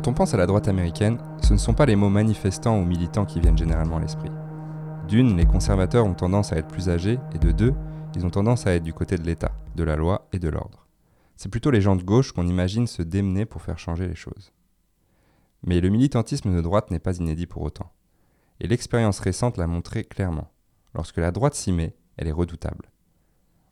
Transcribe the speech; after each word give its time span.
Quand 0.00 0.12
on 0.12 0.14
pense 0.14 0.32
à 0.32 0.38
la 0.38 0.46
droite 0.46 0.66
américaine, 0.66 1.18
ce 1.42 1.52
ne 1.52 1.58
sont 1.58 1.74
pas 1.74 1.84
les 1.84 1.94
mots 1.94 2.08
manifestants 2.08 2.80
ou 2.80 2.86
militants 2.86 3.26
qui 3.26 3.38
viennent 3.38 3.58
généralement 3.58 3.98
à 3.98 4.00
l'esprit. 4.00 4.30
D'une, 5.06 5.36
les 5.36 5.44
conservateurs 5.44 6.06
ont 6.06 6.14
tendance 6.14 6.54
à 6.54 6.56
être 6.56 6.68
plus 6.68 6.88
âgés, 6.88 7.18
et 7.34 7.38
de 7.38 7.52
deux, 7.52 7.74
ils 8.16 8.24
ont 8.24 8.30
tendance 8.30 8.66
à 8.66 8.72
être 8.72 8.82
du 8.82 8.94
côté 8.94 9.18
de 9.18 9.24
l'État, 9.24 9.52
de 9.76 9.84
la 9.84 9.96
loi 9.96 10.26
et 10.32 10.38
de 10.38 10.48
l'ordre. 10.48 10.86
C'est 11.36 11.50
plutôt 11.50 11.70
les 11.70 11.82
gens 11.82 11.96
de 11.96 12.02
gauche 12.02 12.32
qu'on 12.32 12.46
imagine 12.46 12.86
se 12.86 13.02
démener 13.02 13.44
pour 13.44 13.60
faire 13.60 13.78
changer 13.78 14.08
les 14.08 14.14
choses. 14.14 14.54
Mais 15.66 15.82
le 15.82 15.90
militantisme 15.90 16.56
de 16.56 16.62
droite 16.62 16.90
n'est 16.90 16.98
pas 16.98 17.18
inédit 17.18 17.46
pour 17.46 17.60
autant. 17.60 17.92
Et 18.58 18.68
l'expérience 18.68 19.20
récente 19.20 19.58
l'a 19.58 19.66
montré 19.66 20.04
clairement. 20.04 20.50
Lorsque 20.94 21.18
la 21.18 21.30
droite 21.30 21.54
s'y 21.54 21.72
met, 21.72 21.94
elle 22.16 22.26
est 22.26 22.32
redoutable. 22.32 22.90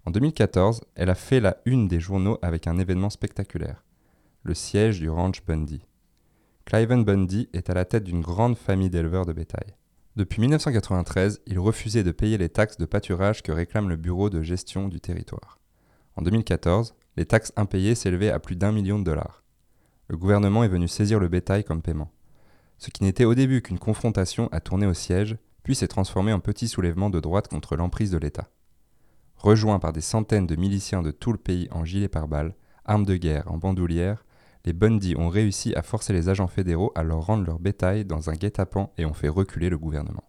En 0.04 0.10
2014, 0.10 0.82
elle 0.94 1.08
a 1.08 1.14
fait 1.14 1.40
la 1.40 1.56
une 1.64 1.88
des 1.88 2.00
journaux 2.00 2.36
avec 2.42 2.66
un 2.66 2.78
événement 2.78 3.08
spectaculaire, 3.08 3.82
le 4.42 4.52
siège 4.52 5.00
du 5.00 5.08
ranch 5.08 5.42
Bundy. 5.46 5.86
Cliven 6.68 7.02
Bundy 7.02 7.48
est 7.54 7.70
à 7.70 7.74
la 7.74 7.86
tête 7.86 8.04
d'une 8.04 8.20
grande 8.20 8.54
famille 8.54 8.90
d'éleveurs 8.90 9.24
de 9.24 9.32
bétail. 9.32 9.74
Depuis 10.16 10.42
1993, 10.42 11.40
il 11.46 11.58
refusait 11.58 12.02
de 12.02 12.10
payer 12.10 12.36
les 12.36 12.50
taxes 12.50 12.76
de 12.76 12.84
pâturage 12.84 13.42
que 13.42 13.52
réclame 13.52 13.88
le 13.88 13.96
Bureau 13.96 14.28
de 14.28 14.42
gestion 14.42 14.88
du 14.88 15.00
territoire. 15.00 15.58
En 16.16 16.20
2014, 16.20 16.94
les 17.16 17.24
taxes 17.24 17.54
impayées 17.56 17.94
s'élevaient 17.94 18.28
à 18.28 18.38
plus 18.38 18.54
d'un 18.54 18.70
million 18.70 18.98
de 18.98 19.04
dollars. 19.04 19.44
Le 20.08 20.18
gouvernement 20.18 20.62
est 20.62 20.68
venu 20.68 20.88
saisir 20.88 21.18
le 21.18 21.28
bétail 21.28 21.64
comme 21.64 21.80
paiement. 21.80 22.12
Ce 22.76 22.90
qui 22.90 23.02
n'était 23.02 23.24
au 23.24 23.34
début 23.34 23.62
qu'une 23.62 23.78
confrontation 23.78 24.50
a 24.52 24.60
tourné 24.60 24.84
au 24.84 24.92
siège, 24.92 25.38
puis 25.62 25.74
s'est 25.74 25.88
transformé 25.88 26.34
en 26.34 26.40
petit 26.40 26.68
soulèvement 26.68 27.08
de 27.08 27.18
droite 27.18 27.48
contre 27.48 27.76
l'emprise 27.76 28.10
de 28.10 28.18
l'État. 28.18 28.50
Rejoints 29.36 29.78
par 29.78 29.94
des 29.94 30.02
centaines 30.02 30.46
de 30.46 30.56
miliciens 30.56 31.00
de 31.00 31.12
tout 31.12 31.32
le 31.32 31.38
pays 31.38 31.68
en 31.70 31.86
gilets 31.86 32.08
pare-balles, 32.08 32.54
armes 32.84 33.06
de 33.06 33.16
guerre, 33.16 33.50
en 33.50 33.56
bandoulières, 33.56 34.26
les 34.68 34.74
Bundy 34.74 35.14
ont 35.16 35.30
réussi 35.30 35.74
à 35.76 35.82
forcer 35.82 36.12
les 36.12 36.28
agents 36.28 36.46
fédéraux 36.46 36.92
à 36.94 37.02
leur 37.02 37.24
rendre 37.24 37.46
leur 37.46 37.58
bétail 37.58 38.04
dans 38.04 38.28
un 38.28 38.34
guet-apens 38.34 38.90
et 38.98 39.06
ont 39.06 39.14
fait 39.14 39.30
reculer 39.30 39.70
le 39.70 39.78
gouvernement. 39.78 40.24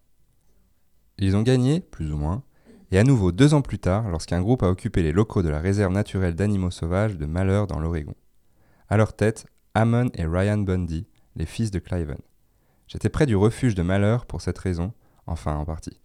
Ils 1.17 1.35
ont 1.35 1.41
gagné, 1.41 1.81
plus 1.81 2.13
ou 2.13 2.15
moins, 2.15 2.43
et 2.91 2.99
à 2.99 3.03
nouveau 3.03 3.33
deux 3.33 3.53
ans 3.53 3.61
plus 3.61 3.79
tard, 3.79 4.07
lorsqu'un 4.07 4.41
groupe 4.41 4.63
a 4.63 4.69
occupé 4.69 5.03
les 5.03 5.11
locaux 5.11 5.43
de 5.43 5.49
la 5.49 5.59
réserve 5.59 5.91
naturelle 5.91 6.35
d'animaux 6.35 6.71
sauvages 6.71 7.17
de 7.17 7.25
Malheur 7.25 7.67
dans 7.67 7.81
l'Oregon. 7.81 8.15
À 8.87 8.95
leur 8.95 9.13
tête, 9.13 9.45
Ammon 9.73 10.09
et 10.13 10.25
Ryan 10.25 10.59
Bundy, 10.59 11.05
les 11.35 11.45
fils 11.45 11.69
de 11.69 11.79
Cliven. 11.79 12.21
J'étais 12.87 13.09
près 13.09 13.25
du 13.25 13.35
refuge 13.35 13.75
de 13.75 13.83
Malheur 13.83 14.25
pour 14.25 14.39
cette 14.39 14.57
raison, 14.57 14.93
enfin 15.27 15.57
en 15.57 15.65
partie. 15.65 15.99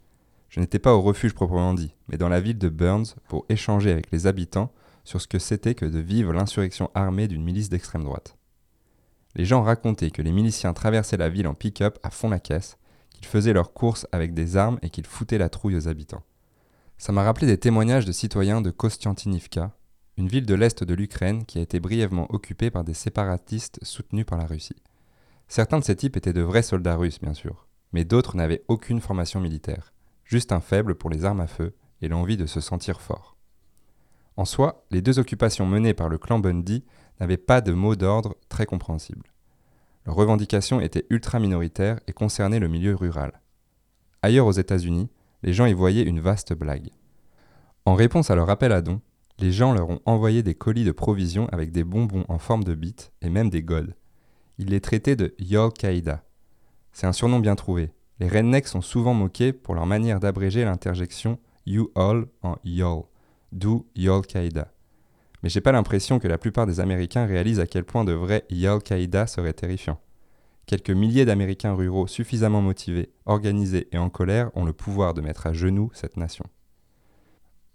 Je 0.49 0.59
n'étais 0.59 0.81
pas 0.81 0.93
au 0.93 1.03
refuge 1.03 1.35
proprement 1.35 1.73
dit, 1.73 1.95
mais 2.09 2.19
dans 2.19 2.29
la 2.29 2.41
ville 2.41 2.59
de 2.59 2.69
Burns 2.69 3.15
pour 3.29 3.47
échanger 3.49 3.93
avec 3.93 4.11
les 4.11 4.27
habitants 4.27 4.73
sur 5.05 5.21
ce 5.21 5.29
que 5.29 5.39
c'était 5.39 5.75
que 5.75 5.85
de 5.85 5.99
vivre 5.99 6.33
l'insurrection 6.33 6.91
armée 6.95 7.29
d'une 7.29 7.45
milice 7.45 7.69
d'extrême 7.69 8.05
droite. 8.05 8.37
Les 9.37 9.45
gens 9.45 9.63
racontaient 9.63 10.11
que 10.11 10.23
les 10.23 10.33
miliciens 10.33 10.73
traversaient 10.73 11.17
la 11.17 11.29
ville 11.29 11.47
en 11.47 11.55
pick-up 11.55 11.99
à 12.03 12.11
fond 12.11 12.31
la 12.31 12.41
caisse, 12.41 12.79
qu'ils 13.11 13.27
faisaient 13.27 13.53
leurs 13.53 13.73
courses 13.73 14.07
avec 14.13 14.33
des 14.35 14.57
armes 14.57 14.79
et 14.83 14.91
qu'ils 14.91 15.07
foutaient 15.07 15.39
la 15.39 15.49
trouille 15.49 15.77
aux 15.77 15.89
habitants. 15.89 16.23
Ça 16.99 17.13
m'a 17.13 17.23
rappelé 17.25 17.47
des 17.47 17.59
témoignages 17.59 18.05
de 18.05 18.13
citoyens 18.13 18.61
de 18.61 18.71
Kostiantinivka, 18.71 19.77
une 20.17 20.29
ville 20.29 20.47
de 20.47 20.55
l'est 20.55 20.85
de 20.85 20.95
l'Ukraine 20.95 21.45
qui 21.45 21.59
a 21.59 21.63
été 21.63 21.81
brièvement 21.81 22.33
occupée 22.33 22.71
par 22.71 22.85
des 22.85 22.95
séparatistes 22.95 23.81
soutenus 23.83 24.27
par 24.27 24.39
la 24.39 24.47
Russie. 24.47 24.83
Certains 25.49 25.81
de 25.81 25.85
ces 25.85 25.97
types 25.97 26.17
étaient 26.17 26.33
de 26.33 26.41
vrais 26.41 26.63
soldats 26.63 26.97
russes, 26.97 27.21
bien 27.21 27.35
sûr, 27.35 27.67
mais 27.93 28.05
d'autres 28.05 28.37
n'avaient 28.37 28.65
aucune 28.69 29.01
formation 29.01 29.41
militaire, 29.41 29.93
juste 30.25 30.53
un 30.53 30.61
faible 30.61 30.95
pour 30.95 31.11
les 31.11 31.25
armes 31.25 31.41
à 31.41 31.49
feu 31.49 31.75
et 32.01 32.09
l'envie 32.09 32.37
de 32.37 32.47
se 32.47 32.61
sentir 32.61 33.01
fort. 33.01 33.34
En 34.37 34.45
soi, 34.45 34.85
les 34.91 35.01
deux 35.01 35.19
occupations 35.19 35.67
menées 35.67 35.95
par 35.95 36.09
le 36.09 36.19
clan 36.19 36.41
Bundy 36.41 36.85
n'avaient 37.21 37.37
pas 37.37 37.61
de 37.61 37.73
mot 37.73 37.95
d'ordre 37.95 38.37
très 38.49 38.67
compréhensible. 38.67 39.33
Leurs 40.07 40.17
revendications 40.17 40.81
étaient 40.81 41.07
ultra 41.09 41.39
minoritaires 41.39 42.01
et 42.09 42.13
concernaient 42.13 42.59
le 42.59 42.69
milieu 42.69 42.95
rural. 42.95 43.41
Ailleurs 44.23 44.47
aux 44.47 44.53
États-Unis, 44.53 45.09
les 45.43 45.53
gens 45.53 45.67
y 45.67 45.73
voyaient 45.73 46.03
une 46.03 46.21
vaste 46.21 46.53
blague. 46.53 46.91
En 47.87 47.95
réponse 47.95 48.31
à 48.31 48.35
leur 48.35 48.51
appel 48.51 48.73
à 48.73 48.83
dons, 48.83 49.01
les 49.39 49.53
gens 49.53 49.73
leur 49.73 49.89
ont 49.89 50.01
envoyé 50.05 50.43
des 50.43 50.55
colis 50.55 50.85
de 50.85 50.93
provisions 50.93 51.49
avec 51.51 51.71
des 51.71 51.85
bonbons 51.85 52.25
en 52.29 52.39
forme 52.39 52.65
de 52.65 52.75
bite 52.75 53.13
et 53.23 53.31
même 53.31 53.51
des 53.51 53.63
godes. 53.63 53.95
Ils 54.59 54.69
les 54.69 54.81
traitaient 54.81 55.17
de 55.17 55.35
Yol-Qaïda. 55.39 56.25
C'est 56.93 57.07
un 57.07 57.13
surnom 57.13 57.41
bien 57.41 57.57
trouvé. 57.57 57.93
Les 58.21 58.29
rednecks 58.29 58.69
sont 58.69 58.81
souvent 58.81 59.15
moqués 59.15 59.53
pour 59.53 59.75
leur 59.75 59.87
manière 59.87 60.21
d'abréger 60.21 60.65
l'interjection 60.65 61.39
You 61.67 61.91
All 61.97 62.27
en 62.43 62.57
Yol 62.65 63.05
d'où 63.55 63.87
Yol-Qaïda. 63.97 64.73
Mais 65.43 65.49
j'ai 65.49 65.61
pas 65.61 65.73
l'impression 65.73 66.19
que 66.19 66.29
la 66.29 66.39
plupart 66.39 66.67
des 66.67 66.81
Américains 66.81 67.27
réalisent 67.27 67.61
à 67.61 67.67
quel 67.67 67.85
point 67.85 68.05
de 68.05 68.13
vrai 68.13 68.45
Yol-Qaïda 68.51 69.27
serait 69.27 69.53
terrifiant. 69.53 70.01
Quelques 70.67 70.91
milliers 70.91 71.25
d'Américains 71.25 71.75
ruraux 71.75 72.07
suffisamment 72.07 72.63
motivés, 72.63 73.13
organisés 73.27 73.89
et 73.93 73.99
en 73.99 74.09
colère 74.09 74.51
ont 74.55 74.65
le 74.65 74.73
pouvoir 74.73 75.15
de 75.15 75.21
mettre 75.21 75.47
à 75.47 75.53
genoux 75.53 75.91
cette 75.93 76.17
nation. 76.17 76.47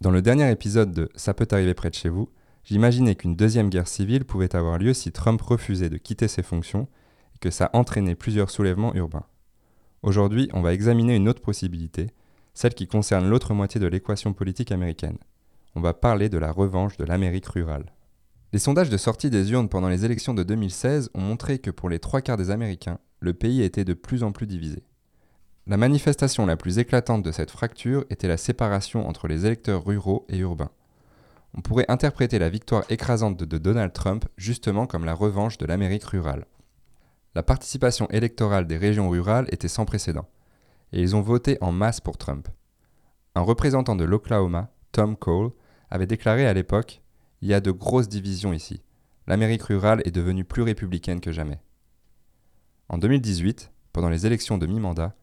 Dans 0.01 0.12
le 0.12 0.22
dernier 0.22 0.50
épisode 0.50 0.91
de 0.91 1.09
Ça 1.16 1.34
peut 1.34 1.47
arriver 1.51 1.73
près 1.73 1.90
de 1.90 1.96
chez 1.96 2.09
vous, 2.09 2.29
j'imaginais 2.63 3.16
qu'une 3.16 3.35
deuxième 3.35 3.69
guerre 3.69 3.88
civile 3.88 4.25
pouvait 4.25 4.56
avoir 4.56 4.79
lieu 4.79 4.94
si 4.94 5.11
Trump 5.11 5.41
refusait 5.41 5.90
de 5.90 5.97
quitter 5.97 6.28
ses 6.28 6.41
fonctions 6.41 6.88
et 7.35 7.38
que 7.40 7.51
ça 7.51 7.69
entraînait 7.73 8.16
plusieurs 8.16 8.50
soulèvements 8.50 8.96
urbains. 8.96 9.25
Aujourd'hui, 10.01 10.50
on 10.53 10.61
va 10.61 10.73
examiner 10.73 11.16
une 11.16 11.29
autre 11.29 11.41
possibilité, 11.41 12.07
celle 12.56 12.73
qui 12.73 12.88
concerne 12.88 13.29
l'autre 13.29 13.53
moitié 13.53 13.79
de 13.79 13.88
l'équation 13.88 14.34
politique 14.34 14.72
américaine, 14.72 15.17
on 15.75 15.81
va 15.81 15.94
parler 15.94 16.30
de 16.30 16.38
la 16.38 16.52
revanche 16.52 16.97
de 16.97 17.06
l'Amérique 17.06 17.47
rurale. 17.47 17.94
Les 18.52 18.59
sondages 18.59 18.90
de 18.90 18.97
sortie 18.97 19.30
des 19.30 19.52
urnes 19.52 19.69
pendant 19.69 19.90
les 19.90 20.06
élections 20.06 20.34
de 20.34 20.44
2016 20.44 21.12
ont 21.13 21.22
montré 21.22 21.59
que 21.59 21.69
pour 21.69 21.90
les 21.90 22.00
trois 22.00 22.22
quarts 22.22 22.38
des 22.38 22.50
Américains, 22.50 23.00
le 23.19 23.34
pays 23.34 23.62
était 23.62 23.85
de 23.85 23.94
plus 23.94 24.24
en 24.24 24.31
plus 24.31 24.47
divisé. 24.47 24.84
La 25.68 25.78
manifestation 25.78 26.47
la 26.47 26.58
plus 26.58 26.79
éclatante 26.79 27.22
de 27.22 27.31
cette 27.31 27.52
fracture 27.52 28.06
était 28.09 28.28
la 28.28 28.38
séparation 28.38 29.08
entre 29.08 29.28
les 29.28 29.46
électeurs 29.46 29.85
ruraux 29.85 30.25
et 30.29 30.38
urbains. 30.38 30.72
On 31.53 31.62
pourrait 31.62 31.85
interpréter 31.90 32.40
la 32.40 32.50
victoire 32.50 32.84
écrasante 32.90 33.38
de 33.38 33.58
Donald 33.59 33.94
Trump 33.94 34.25
justement 34.35 34.88
comme 34.88 35.06
la 35.06 35.13
revanche 35.13 35.59
de 35.59 35.68
l'Amérique 35.68 36.06
rurale. 36.06 36.46
La 37.35 37.44
participation 37.44 38.09
électorale 38.09 38.66
des 38.66 38.78
régions 38.78 39.09
rurales 39.09 39.47
était 39.52 39.68
sans 39.68 39.85
précédent, 39.85 40.28
et 40.91 41.02
ils 41.02 41.16
ont 41.16 41.22
voté 41.22 41.59
en 41.62 41.72
masse 41.72 42.02
pour 42.02 42.18
Trump. 42.18 42.47
Un 43.35 43.41
représentant 43.41 43.96
de 43.96 44.06
l'Oklahoma, 44.06 44.72
Tom 44.91 45.16
Cole, 45.16 45.52
avait 45.90 46.08
déclaré 46.08 46.46
à 46.46 46.54
l'époque 46.54 47.02
Il 47.42 47.50
y 47.50 47.54
a 47.54 47.62
de 47.62 47.72
grosses 47.72 48.10
divisions 48.10 48.54
ici. 48.54 48.82
L'Amérique 49.28 49.64
rurale 49.64 50.02
est 50.06 50.12
devenue 50.12 50.44
plus 50.44 50.64
républicaine 50.64 51.22
que 51.22 51.32
jamais. 51.32 51.60
En 52.90 52.98
2018, 52.98 53.72
pendant 53.94 54.10
les 54.10 54.26
élections 54.26 54.58
de 54.58 54.66
mi-mandat, 54.66 55.16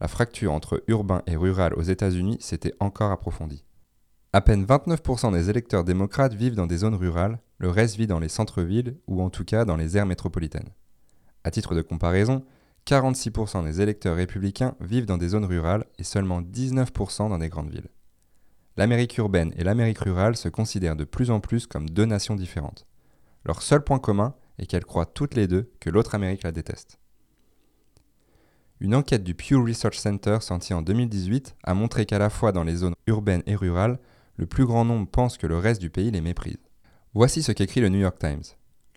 la 0.00 0.08
fracture 0.08 0.52
entre 0.52 0.82
urbain 0.86 1.22
et 1.26 1.36
rural 1.36 1.74
aux 1.74 1.82
États-Unis 1.82 2.38
s'était 2.40 2.74
encore 2.80 3.10
approfondie. 3.10 3.64
À 4.32 4.40
peine 4.40 4.64
29% 4.64 5.32
des 5.32 5.50
électeurs 5.50 5.84
démocrates 5.84 6.34
vivent 6.34 6.54
dans 6.54 6.68
des 6.68 6.78
zones 6.78 6.94
rurales, 6.94 7.40
le 7.58 7.68
reste 7.68 7.96
vit 7.96 8.06
dans 8.06 8.20
les 8.20 8.28
centres-villes 8.28 8.96
ou 9.08 9.20
en 9.20 9.28
tout 9.28 9.44
cas 9.44 9.64
dans 9.64 9.76
les 9.76 9.96
aires 9.96 10.06
métropolitaines. 10.06 10.70
À 11.42 11.50
titre 11.50 11.74
de 11.74 11.82
comparaison, 11.82 12.44
46% 12.86 13.64
des 13.64 13.80
électeurs 13.80 14.16
républicains 14.16 14.76
vivent 14.80 15.06
dans 15.06 15.18
des 15.18 15.30
zones 15.30 15.44
rurales 15.44 15.84
et 15.98 16.04
seulement 16.04 16.40
19% 16.40 17.28
dans 17.28 17.38
des 17.38 17.48
grandes 17.48 17.70
villes 17.70 17.88
l'Amérique 18.76 19.18
urbaine 19.18 19.52
et 19.56 19.64
l'Amérique 19.64 19.98
rurale 19.98 20.36
se 20.36 20.48
considèrent 20.48 20.96
de 20.96 21.04
plus 21.04 21.30
en 21.30 21.40
plus 21.40 21.66
comme 21.66 21.90
deux 21.90 22.04
nations 22.04 22.36
différentes. 22.36 22.86
Leur 23.44 23.62
seul 23.62 23.82
point 23.82 23.98
commun 23.98 24.34
est 24.58 24.66
qu'elles 24.66 24.84
croient 24.84 25.06
toutes 25.06 25.34
les 25.34 25.46
deux 25.46 25.70
que 25.80 25.90
l'autre 25.90 26.14
Amérique 26.14 26.44
la 26.44 26.52
déteste. 26.52 26.98
Une 28.80 28.94
enquête 28.94 29.24
du 29.24 29.34
Pew 29.34 29.62
Research 29.62 29.96
Center 29.96 30.38
sortie 30.40 30.72
en 30.72 30.82
2018 30.82 31.56
a 31.64 31.74
montré 31.74 32.06
qu'à 32.06 32.18
la 32.18 32.30
fois 32.30 32.52
dans 32.52 32.64
les 32.64 32.76
zones 32.76 32.94
urbaines 33.06 33.42
et 33.46 33.56
rurales, 33.56 33.98
le 34.36 34.46
plus 34.46 34.64
grand 34.64 34.84
nombre 34.84 35.08
pense 35.10 35.36
que 35.36 35.46
le 35.46 35.58
reste 35.58 35.80
du 35.80 35.90
pays 35.90 36.10
les 36.10 36.22
méprise. 36.22 36.56
Voici 37.12 37.42
ce 37.42 37.52
qu'écrit 37.52 37.80
le 37.80 37.90
New 37.90 37.98
York 37.98 38.18
Times. 38.18 38.42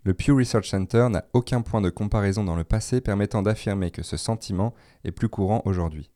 Le 0.04 0.14
Pew 0.14 0.34
Research 0.34 0.68
Center 0.68 1.08
n'a 1.10 1.24
aucun 1.34 1.62
point 1.62 1.80
de 1.80 1.90
comparaison 1.90 2.44
dans 2.44 2.56
le 2.56 2.64
passé 2.64 3.00
permettant 3.00 3.42
d'affirmer 3.42 3.90
que 3.90 4.02
ce 4.02 4.16
sentiment 4.16 4.74
est 5.04 5.12
plus 5.12 5.28
courant 5.28 5.62
aujourd'hui 5.64 6.10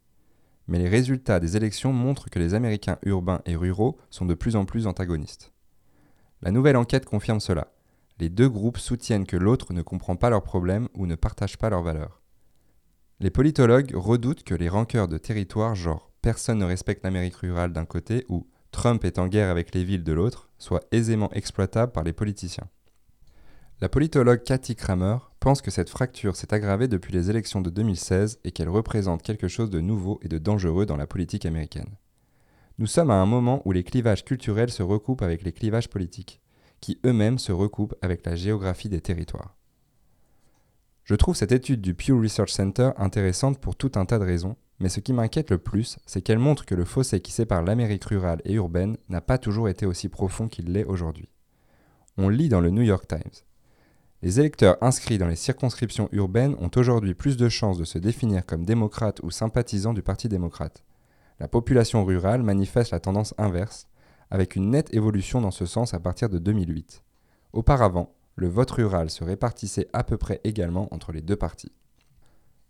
mais 0.69 0.79
les 0.79 0.89
résultats 0.89 1.41
des 1.41 1.57
élections 1.57 1.93
montrent 1.93 2.31
que 2.31 2.39
les 2.39 2.55
Américains 2.55 2.99
urbains 3.03 3.41
et 3.47 3.57
ruraux 3.57 3.99
sont 4.11 4.27
de 4.27 4.35
plus 4.35 4.55
en 4.55 4.65
plus 4.65 4.87
antagonistes. 4.87 5.53
La 6.43 6.53
nouvelle 6.53 6.77
enquête 6.77 7.07
confirme 7.07 7.41
cela. 7.41 7.73
Les 8.21 8.29
deux 8.29 8.49
groupes 8.49 8.79
soutiennent 8.79 9.27
que 9.27 9.37
l'autre 9.37 9.73
ne 9.73 9.83
comprend 9.83 10.17
pas 10.17 10.31
leurs 10.31 10.43
problèmes 10.43 10.89
ou 10.95 11.07
ne 11.07 11.15
partage 11.15 11.57
pas 11.57 11.71
leurs 11.71 11.83
valeurs. 11.83 12.21
Les 13.21 13.31
politologues 13.31 13.93
redoutent 13.95 14.45
que 14.45 14.55
les 14.55 14.69
rancœurs 14.69 15.09
de 15.09 15.19
territoire 15.19 15.75
genre 15.75 16.13
personne 16.23 16.59
ne 16.59 16.65
respecte 16.65 17.03
l'Amérique 17.03 17.37
rurale 17.37 17.73
d'un 17.73 17.87
côté 17.87 18.25
ou 18.29 18.47
Trump 18.71 19.05
est 19.05 19.19
en 19.19 19.27
guerre 19.27 19.51
avec 19.51 19.75
les 19.75 19.83
villes 19.83 20.05
de 20.05 20.13
l'autre 20.13 20.51
soient 20.59 20.85
aisément 20.93 21.33
exploitables 21.33 21.93
par 21.93 22.05
les 22.05 22.13
politiciens. 22.13 22.69
La 23.81 23.89
politologue 23.89 24.43
Cathy 24.43 24.77
Kramer 24.77 25.19
pense 25.49 25.63
que 25.63 25.71
cette 25.71 25.89
fracture 25.89 26.37
s'est 26.37 26.53
aggravée 26.53 26.89
depuis 26.89 27.11
les 27.11 27.31
élections 27.31 27.63
de 27.63 27.71
2016 27.71 28.41
et 28.45 28.51
qu'elle 28.51 28.69
représente 28.69 29.23
quelque 29.23 29.49
chose 29.49 29.71
de 29.71 29.81
nouveau 29.81 30.21
et 30.21 30.29
de 30.29 30.37
dangereux 30.37 30.85
dans 30.85 30.99
la 30.99 31.07
politique 31.07 31.47
américaine. 31.47 31.97
Nous 32.77 32.87
sommes 32.87 33.11
à 33.11 33.15
un 33.15 33.25
moment 33.25 33.63
où 33.65 33.73
les 33.73 33.83
clivages 33.83 34.27
culturels 34.27 34.69
se 34.69 34.83
recoupent 34.83 35.23
avec 35.23 35.43
les 35.45 35.53
clivages 35.53 35.89
politiques, 35.89 36.43
qui 36.83 37.01
eux-mêmes 37.07 37.39
se 37.39 37.51
recoupent 37.51 37.95
avec 38.03 38.27
la 38.27 38.37
géographie 38.37 38.91
des 38.91 39.01
territoires. 39.01 39.57
Je 41.05 41.15
trouve 41.15 41.35
cette 41.35 41.53
étude 41.53 41.81
du 41.81 41.95
Pew 41.95 42.21
Research 42.21 42.51
Center 42.51 42.91
intéressante 42.99 43.59
pour 43.59 43.75
tout 43.75 43.93
un 43.95 44.05
tas 44.05 44.19
de 44.19 44.27
raisons, 44.27 44.57
mais 44.81 44.91
ce 44.91 45.01
qui 45.01 45.15
m'inquiète 45.15 45.49
le 45.49 45.57
plus, 45.57 45.99
c'est 46.05 46.21
qu'elle 46.21 46.39
montre 46.39 46.67
que 46.67 46.75
le 46.75 46.85
fossé 46.85 47.23
qui 47.23 47.33
sépare 47.33 47.63
l'Amérique 47.63 48.05
rurale 48.05 48.43
et 48.45 48.53
urbaine 48.53 48.99
n'a 49.09 49.23
pas 49.23 49.39
toujours 49.39 49.71
été 49.71 49.87
aussi 49.87 50.11
profond 50.11 50.47
qu'il 50.47 50.75
l'est 50.75 50.85
aujourd'hui. 50.85 51.31
On 52.19 52.29
lit 52.29 52.51
dans 52.51 52.61
le 52.61 52.69
New 52.69 52.83
York 52.83 53.09
Times. 53.09 53.48
Les 54.21 54.41
électeurs 54.41 54.77
inscrits 54.81 55.19
dans 55.19 55.29
les 55.29 55.37
circonscriptions 55.37 56.09
urbaines 56.11 56.57
ont 56.59 56.71
aujourd'hui 56.75 57.15
plus 57.15 57.37
de 57.37 57.49
chances 57.49 57.79
de 57.79 57.85
se 57.85 57.99
définir 57.99 58.45
comme 58.45 58.65
démocrates 58.65 59.21
ou 59.23 59.31
sympathisants 59.31 59.93
du 59.95 60.03
Parti 60.03 60.29
démocrate. 60.29 60.83
La 61.39 61.47
population 61.47 62.05
rurale 62.05 62.43
manifeste 62.43 62.91
la 62.91 62.99
tendance 62.99 63.33
inverse, 63.39 63.87
avec 64.31 64.57
une 64.57 64.71
nette 64.71 64.93
évolution 64.93 65.41
dans 65.41 65.53
ce 65.53 65.67
sens 65.67 65.95
à 65.95 66.01
partir 66.01 66.29
de 66.29 66.39
2008. 66.39 67.05
Auparavant, 67.53 68.13
le 68.35 68.49
vote 68.49 68.73
rural 68.73 69.09
se 69.09 69.23
répartissait 69.23 69.89
à 69.93 70.03
peu 70.03 70.17
près 70.17 70.41
également 70.43 70.93
entre 70.93 71.13
les 71.13 71.23
deux 71.23 71.37
partis. 71.37 71.73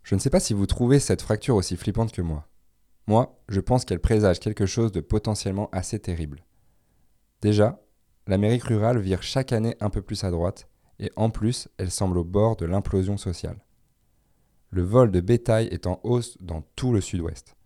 Je 0.02 0.14
ne 0.14 0.20
sais 0.20 0.30
pas 0.30 0.40
si 0.40 0.52
vous 0.52 0.66
trouvez 0.66 1.00
cette 1.00 1.22
fracture 1.22 1.56
aussi 1.56 1.78
flippante 1.78 2.12
que 2.12 2.22
moi. 2.22 2.46
Moi, 3.06 3.40
je 3.48 3.60
pense 3.60 3.86
qu'elle 3.86 4.00
présage 4.00 4.38
quelque 4.38 4.66
chose 4.66 4.92
de 4.92 5.00
potentiellement 5.00 5.70
assez 5.72 5.98
terrible. 5.98 6.44
Déjà, 7.40 7.80
l'Amérique 8.26 8.64
rurale 8.64 8.98
vire 8.98 9.22
chaque 9.22 9.52
année 9.52 9.76
un 9.80 9.88
peu 9.88 10.02
plus 10.02 10.24
à 10.24 10.30
droite, 10.30 10.68
et 10.98 11.10
en 11.16 11.30
plus, 11.30 11.68
elle 11.78 11.90
semble 11.90 12.18
au 12.18 12.24
bord 12.24 12.56
de 12.56 12.66
l'implosion 12.66 13.16
sociale. 13.16 13.58
Le 14.70 14.82
vol 14.82 15.10
de 15.10 15.20
bétail 15.20 15.66
est 15.68 15.86
en 15.86 16.00
hausse 16.02 16.36
dans 16.40 16.62
tout 16.76 16.92
le 16.92 17.00
sud-ouest. 17.00 17.56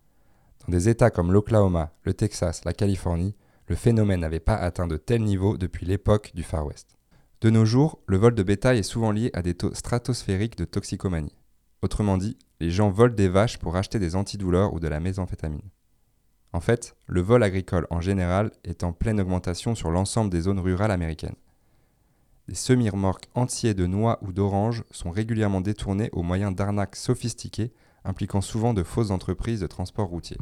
Dans 0.61 0.73
des 0.73 0.88
États 0.88 1.11
comme 1.11 1.32
l'Oklahoma, 1.32 1.93
le 2.05 2.14
Texas, 2.14 2.64
la 2.64 2.73
Californie, 2.73 3.34
le 3.67 3.75
phénomène 3.75 4.20
n'avait 4.20 4.40
pas 4.40 4.55
atteint 4.56 4.87
de 4.87 4.96
tel 4.96 5.23
niveau 5.23 5.56
depuis 5.56 5.87
l'époque 5.87 6.31
du 6.34 6.43
Far 6.43 6.67
West. 6.67 6.96
De 7.40 7.50
nos 7.50 7.64
jours, 7.64 7.99
le 8.06 8.19
vol 8.19 8.34
de 8.34 8.43
bétail 8.44 8.79
est 8.79 8.84
souvent 8.84 9.11
lié 9.11 9.31
à 9.34 9.43
des 9.43 9.55
taux 9.55 9.75
stratosphériques 9.75 10.56
de 10.56 10.64
toxicomanie. 10.64 11.34
Autrement 11.82 12.17
dit, 12.17 12.38
les 12.61 12.70
gens 12.70 12.90
volent 12.90 13.14
des 13.14 13.29
vaches 13.29 13.58
pour 13.58 13.75
acheter 13.75 13.99
des 13.99 14.14
antidouleurs 14.14 14.73
ou 14.73 14.79
de 14.79 14.87
la 14.87 15.00
méthamphétamine. 15.00 15.70
En 16.52 16.61
fait, 16.61 16.94
le 17.06 17.20
vol 17.20 17.43
agricole 17.43 17.88
en 17.90 18.00
général 18.00 18.52
est 18.62 18.84
en 18.84 18.93
pleine 18.93 19.20
augmentation 19.20 19.75
sur 19.75 19.90
l'ensemble 19.90 20.31
des 20.31 20.43
zones 20.43 20.61
rurales 20.61 20.93
américaines. 20.93 21.34
Des 22.49 22.55
semi-remorques 22.55 23.29
entiers 23.35 23.75
de 23.75 23.87
noix 23.87 24.19
ou 24.23 24.33
d'oranges 24.33 24.85
sont 24.91 25.11
régulièrement 25.11 25.61
détournés 25.61 26.11
au 26.12 26.23
moyen 26.23 26.50
d'arnaques 26.50 26.97
sophistiquées 26.97 27.73
impliquant 28.05 28.41
souvent 28.41 28.75
de 28.75 28.83
fausses 28.83 29.11
entreprises 29.11 29.61
de 29.61 29.67
transport 29.67 30.09
routier. 30.09 30.39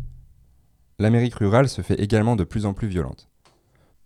L'Amérique 0.99 1.35
rurale 1.35 1.69
se 1.69 1.83
fait 1.83 2.01
également 2.01 2.37
de 2.37 2.45
plus 2.45 2.67
en 2.67 2.75
plus 2.75 2.89
violente. 2.89 3.29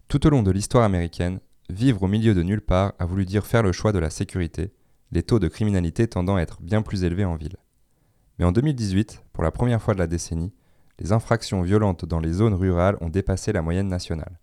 Tout 0.08 0.26
au 0.26 0.30
long 0.30 0.42
de 0.42 0.50
l'histoire 0.50 0.84
américaine, 0.84 1.40
vivre 1.70 2.02
au 2.02 2.08
milieu 2.08 2.34
de 2.34 2.42
nulle 2.42 2.60
part 2.60 2.94
a 2.98 3.06
voulu 3.06 3.24
dire 3.24 3.46
faire 3.46 3.62
le 3.62 3.72
choix 3.72 3.92
de 3.92 3.98
la 3.98 4.10
sécurité, 4.10 4.72
les 5.12 5.22
taux 5.22 5.38
de 5.38 5.48
criminalité 5.48 6.08
tendant 6.08 6.36
à 6.36 6.42
être 6.42 6.60
bien 6.62 6.82
plus 6.82 7.04
élevés 7.04 7.24
en 7.24 7.36
ville. 7.36 7.56
Mais 8.38 8.44
en 8.44 8.52
2018, 8.52 9.24
pour 9.32 9.44
la 9.44 9.52
première 9.52 9.80
fois 9.80 9.94
de 9.94 10.00
la 10.00 10.06
décennie, 10.08 10.52
les 10.98 11.12
infractions 11.12 11.62
violentes 11.62 12.04
dans 12.04 12.20
les 12.20 12.32
zones 12.32 12.54
rurales 12.54 12.96
ont 13.00 13.08
dépassé 13.08 13.52
la 13.52 13.62
moyenne 13.62 13.88
nationale. 13.88 14.38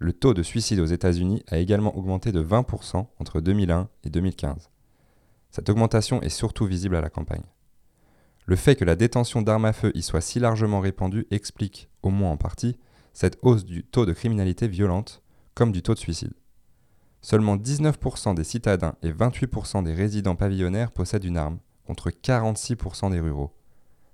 Le 0.00 0.12
taux 0.12 0.32
de 0.32 0.44
suicide 0.44 0.78
aux 0.78 0.86
États-Unis 0.86 1.42
a 1.48 1.58
également 1.58 1.96
augmenté 1.96 2.30
de 2.30 2.40
20% 2.42 3.06
entre 3.18 3.40
2001 3.40 3.88
et 4.04 4.10
2015. 4.10 4.70
Cette 5.50 5.68
augmentation 5.68 6.22
est 6.22 6.28
surtout 6.28 6.66
visible 6.66 6.94
à 6.94 7.00
la 7.00 7.10
campagne. 7.10 7.42
Le 8.46 8.54
fait 8.54 8.76
que 8.76 8.84
la 8.84 8.94
détention 8.94 9.42
d'armes 9.42 9.64
à 9.64 9.72
feu 9.72 9.90
y 9.94 10.02
soit 10.02 10.20
si 10.20 10.38
largement 10.38 10.78
répandue 10.78 11.26
explique, 11.32 11.88
au 12.02 12.10
moins 12.10 12.30
en 12.30 12.36
partie, 12.36 12.78
cette 13.12 13.38
hausse 13.42 13.64
du 13.64 13.82
taux 13.82 14.06
de 14.06 14.12
criminalité 14.12 14.68
violente 14.68 15.20
comme 15.54 15.72
du 15.72 15.82
taux 15.82 15.94
de 15.94 15.98
suicide. 15.98 16.32
Seulement 17.20 17.56
19% 17.56 18.34
des 18.34 18.44
citadins 18.44 18.94
et 19.02 19.10
28% 19.10 19.82
des 19.82 19.94
résidents 19.94 20.36
pavillonnaires 20.36 20.92
possèdent 20.92 21.24
une 21.24 21.36
arme, 21.36 21.58
contre 21.84 22.10
46% 22.10 23.10
des 23.10 23.18
ruraux. 23.18 23.52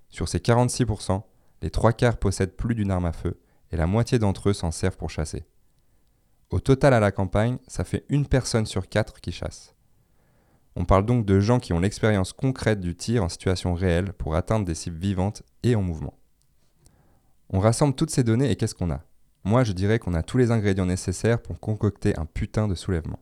Sur 0.08 0.28
ces 0.28 0.38
46%, 0.38 1.22
les 1.60 1.70
trois 1.70 1.92
quarts 1.92 2.16
possèdent 2.16 2.56
plus 2.56 2.74
d'une 2.74 2.90
arme 2.90 3.04
à 3.04 3.12
feu 3.12 3.38
et 3.70 3.76
la 3.76 3.86
moitié 3.86 4.18
d'entre 4.18 4.48
eux 4.48 4.54
s'en 4.54 4.70
servent 4.70 4.96
pour 4.96 5.10
chasser. 5.10 5.44
Au 6.54 6.60
total 6.60 6.94
à 6.94 7.00
la 7.00 7.10
campagne, 7.10 7.58
ça 7.66 7.82
fait 7.82 8.04
une 8.08 8.28
personne 8.28 8.64
sur 8.64 8.88
quatre 8.88 9.20
qui 9.20 9.32
chasse. 9.32 9.74
On 10.76 10.84
parle 10.84 11.04
donc 11.04 11.26
de 11.26 11.40
gens 11.40 11.58
qui 11.58 11.72
ont 11.72 11.80
l'expérience 11.80 12.32
concrète 12.32 12.78
du 12.78 12.94
tir 12.94 13.24
en 13.24 13.28
situation 13.28 13.74
réelle 13.74 14.12
pour 14.12 14.36
atteindre 14.36 14.64
des 14.64 14.76
cibles 14.76 15.00
vivantes 15.00 15.42
et 15.64 15.74
en 15.74 15.82
mouvement. 15.82 16.16
On 17.50 17.58
rassemble 17.58 17.96
toutes 17.96 18.10
ces 18.10 18.22
données 18.22 18.52
et 18.52 18.54
qu'est-ce 18.54 18.76
qu'on 18.76 18.92
a? 18.92 19.02
Moi 19.42 19.64
je 19.64 19.72
dirais 19.72 19.98
qu'on 19.98 20.14
a 20.14 20.22
tous 20.22 20.38
les 20.38 20.52
ingrédients 20.52 20.86
nécessaires 20.86 21.42
pour 21.42 21.58
concocter 21.58 22.16
un 22.20 22.24
putain 22.24 22.68
de 22.68 22.76
soulèvement. 22.76 23.18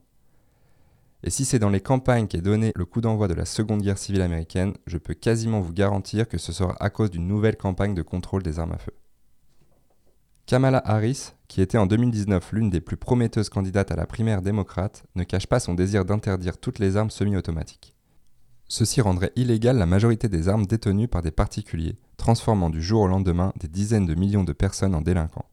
Et 1.23 1.31
si 1.31 1.43
c'est 1.43 1.57
dans 1.57 1.71
les 1.71 1.81
campagnes 1.81 2.27
qu'est 2.27 2.39
donné 2.39 2.71
le 2.75 2.85
coup 2.85 3.01
d'envoi 3.01 3.27
de 3.27 3.33
la 3.33 3.45
Seconde 3.45 3.81
Guerre 3.81 3.97
civile 3.97 4.21
américaine, 4.21 4.75
je 4.85 4.99
peux 4.99 5.15
quasiment 5.15 5.59
vous 5.59 5.73
garantir 5.73 6.27
que 6.27 6.37
ce 6.37 6.53
sera 6.53 6.75
à 6.79 6.91
cause 6.91 7.09
d'une 7.09 7.27
nouvelle 7.27 7.57
campagne 7.57 7.95
de 7.95 8.03
contrôle 8.03 8.43
des 8.43 8.59
armes 8.59 8.73
à 8.73 8.77
feu. 8.77 8.93
Kamala 10.45 10.81
Harris, 10.83 11.31
qui 11.47 11.61
était 11.61 11.77
en 11.77 11.85
2019 11.85 12.51
l'une 12.51 12.69
des 12.69 12.81
plus 12.81 12.97
prometteuses 12.97 13.47
candidates 13.47 13.91
à 13.91 13.95
la 13.95 14.05
primaire 14.05 14.41
démocrate, 14.41 15.05
ne 15.15 15.23
cache 15.23 15.47
pas 15.47 15.61
son 15.61 15.73
désir 15.73 16.03
d'interdire 16.03 16.57
toutes 16.57 16.79
les 16.79 16.97
armes 16.97 17.09
semi-automatiques. 17.09 17.95
Ceci 18.67 18.99
rendrait 18.99 19.31
illégale 19.37 19.77
la 19.77 19.85
majorité 19.85 20.27
des 20.27 20.49
armes 20.49 20.65
détenues 20.65 21.07
par 21.07 21.21
des 21.21 21.31
particuliers, 21.31 21.97
transformant 22.17 22.69
du 22.69 22.81
jour 22.81 23.03
au 23.03 23.07
lendemain 23.07 23.53
des 23.57 23.69
dizaines 23.69 24.05
de 24.05 24.15
millions 24.15 24.43
de 24.43 24.51
personnes 24.51 24.95
en 24.95 25.01
délinquants. 25.01 25.45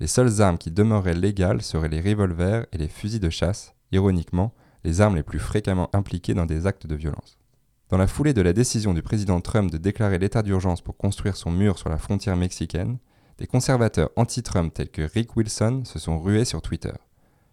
Les 0.00 0.06
seules 0.06 0.40
armes 0.40 0.58
qui 0.58 0.70
demeureraient 0.70 1.14
légales 1.14 1.60
seraient 1.60 1.90
les 1.90 2.00
revolvers 2.00 2.64
et 2.72 2.78
les 2.78 2.88
fusils 2.88 3.20
de 3.20 3.30
chasse, 3.30 3.74
ironiquement, 3.92 4.54
les 4.84 5.02
armes 5.02 5.16
les 5.16 5.22
plus 5.22 5.38
fréquemment 5.38 5.90
impliquées 5.92 6.34
dans 6.34 6.46
des 6.46 6.66
actes 6.66 6.86
de 6.86 6.94
violence. 6.94 7.36
Dans 7.90 7.98
la 7.98 8.06
foulée 8.06 8.32
de 8.32 8.40
la 8.40 8.54
décision 8.54 8.94
du 8.94 9.02
président 9.02 9.42
Trump 9.42 9.70
de 9.70 9.76
déclarer 9.76 10.18
l'état 10.18 10.42
d'urgence 10.42 10.80
pour 10.80 10.96
construire 10.96 11.36
son 11.36 11.50
mur 11.50 11.78
sur 11.78 11.90
la 11.90 11.98
frontière 11.98 12.36
mexicaine, 12.36 12.96
des 13.38 13.46
conservateurs 13.46 14.10
anti-Trump 14.16 14.72
tels 14.72 14.90
que 14.90 15.02
Rick 15.02 15.36
Wilson 15.36 15.82
se 15.84 15.98
sont 15.98 16.20
rués 16.20 16.44
sur 16.44 16.62
Twitter. 16.62 16.92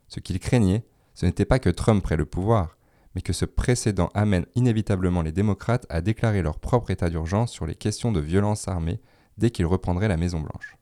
Ce 0.08 0.20
qu'ils 0.20 0.40
craignaient, 0.40 0.86
ce 1.14 1.26
n'était 1.26 1.46
pas 1.46 1.60
que 1.60 1.70
Trump 1.70 2.04
prenne 2.04 2.20
le 2.20 2.26
pouvoir, 2.26 2.78
mais 3.16 3.22
que 3.22 3.34
ce 3.34 3.46
précédent 3.46 4.10
amène 4.14 4.46
inévitablement 4.56 5.22
les 5.22 5.32
démocrates 5.32 5.86
à 5.90 6.02
déclarer 6.02 6.42
leur 6.42 6.60
propre 6.60 6.92
état 6.92 7.10
d'urgence 7.10 7.52
sur 7.52 7.66
les 7.66 7.76
questions 7.76 8.12
de 8.12 8.20
violence 8.20 8.68
armée 8.68 9.02
dès 9.38 9.50
qu'ils 9.50 9.66
reprendraient 9.66 10.08
la 10.08 10.18
Maison-Blanche. 10.18 10.78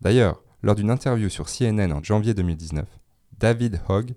D'ailleurs, 0.00 0.42
lors 0.62 0.74
d'une 0.74 0.90
interview 0.90 1.28
sur 1.28 1.46
CNN 1.46 1.92
en 1.92 2.02
janvier 2.02 2.34
2019, 2.34 2.86
David 3.38 3.80
Hogg, 3.88 4.14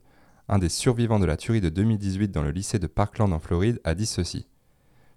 un 0.50 0.59
des 0.59 0.69
survivants 0.69 1.19
de 1.19 1.25
la 1.25 1.38
tuerie 1.38 1.62
de 1.62 1.69
2018 1.69 2.29
dans 2.29 2.41
le 2.41 2.51
lycée 2.51 2.79
de 2.79 2.88
Parkland 2.88 3.33
en 3.33 3.39
Floride, 3.39 3.81
a 3.83 3.95
dit 3.95 4.05
ceci. 4.05 4.47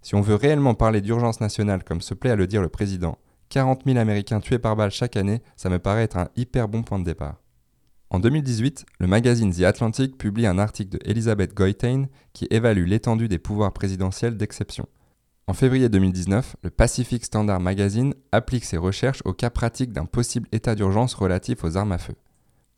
Si 0.02 0.14
on 0.14 0.22
veut 0.22 0.34
réellement 0.34 0.74
parler 0.74 1.00
d'urgence 1.00 1.40
nationale 1.40 1.84
comme 1.84 2.00
se 2.00 2.14
plaît 2.14 2.30
à 2.30 2.36
le 2.36 2.46
dire 2.46 2.62
le 2.62 2.68
président, 2.68 3.18
40 3.50 3.82
000 3.84 3.98
Américains 3.98 4.40
tués 4.40 4.58
par 4.58 4.76
balle 4.76 4.92
chaque 4.92 5.16
année, 5.16 5.42
ça 5.56 5.68
me 5.68 5.78
paraît 5.78 6.04
être 6.04 6.16
un 6.16 6.28
hyper 6.36 6.68
bon 6.68 6.82
point 6.82 6.98
de 6.98 7.04
départ. 7.04 7.42
En 8.08 8.18
2018, 8.18 8.86
le 8.98 9.06
magazine 9.06 9.52
The 9.52 9.62
Atlantic 9.62 10.16
publie 10.18 10.46
un 10.46 10.58
article 10.58 10.98
de 10.98 11.00
Elizabeth 11.04 11.54
Goitain 11.54 12.06
qui 12.32 12.46
évalue 12.50 12.86
l'étendue 12.86 13.28
des 13.28 13.38
pouvoirs 13.38 13.72
présidentiels 13.72 14.36
d'exception. 14.36 14.88
En 15.46 15.52
février 15.52 15.88
2019, 15.88 16.56
le 16.62 16.70
Pacific 16.70 17.24
Standard 17.24 17.60
Magazine 17.60 18.14
applique 18.30 18.64
ses 18.64 18.76
recherches 18.76 19.22
au 19.24 19.32
cas 19.32 19.50
pratique 19.50 19.92
d'un 19.92 20.06
possible 20.06 20.48
état 20.52 20.76
d'urgence 20.76 21.14
relatif 21.14 21.64
aux 21.64 21.76
armes 21.76 21.92
à 21.92 21.98
feu. 21.98 22.14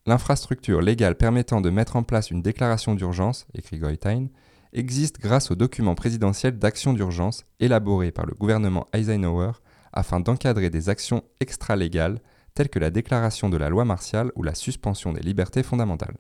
L'infrastructure 0.07 0.81
légale 0.81 1.17
permettant 1.17 1.61
de 1.61 1.71
mettre 1.71 1.97
en 1.97 2.03
place 2.03 2.31
une 2.31 2.43
déclaration 2.43 2.95
d'urgence, 2.95 3.47
écrit 3.55 3.79
Goitain, 3.79 4.29
existe 4.73 5.21
grâce 5.21 5.51
au 5.51 5.55
document 5.55 5.95
présidentiel 5.95 6.59
d'action 6.59 6.93
d'urgence 6.93 7.45
élaboré 7.61 8.11
par 8.11 8.27
le 8.27 8.35
gouvernement 8.35 8.87
Eisenhower 8.93 9.53
afin 9.93 10.21
d'encadrer 10.21 10.71
des 10.71 10.89
actions 10.89 11.23
extra-légales 11.41 12.21
telles 12.55 12.69
que 12.69 12.79
la 12.79 12.91
déclaration 12.91 13.49
de 13.49 13.57
la 13.57 13.69
loi 13.69 13.85
martiale 13.85 14.31
ou 14.37 14.43
la 14.43 14.55
suspension 14.55 15.13
des 15.13 15.23
libertés 15.23 15.63
fondamentales. 15.63 16.17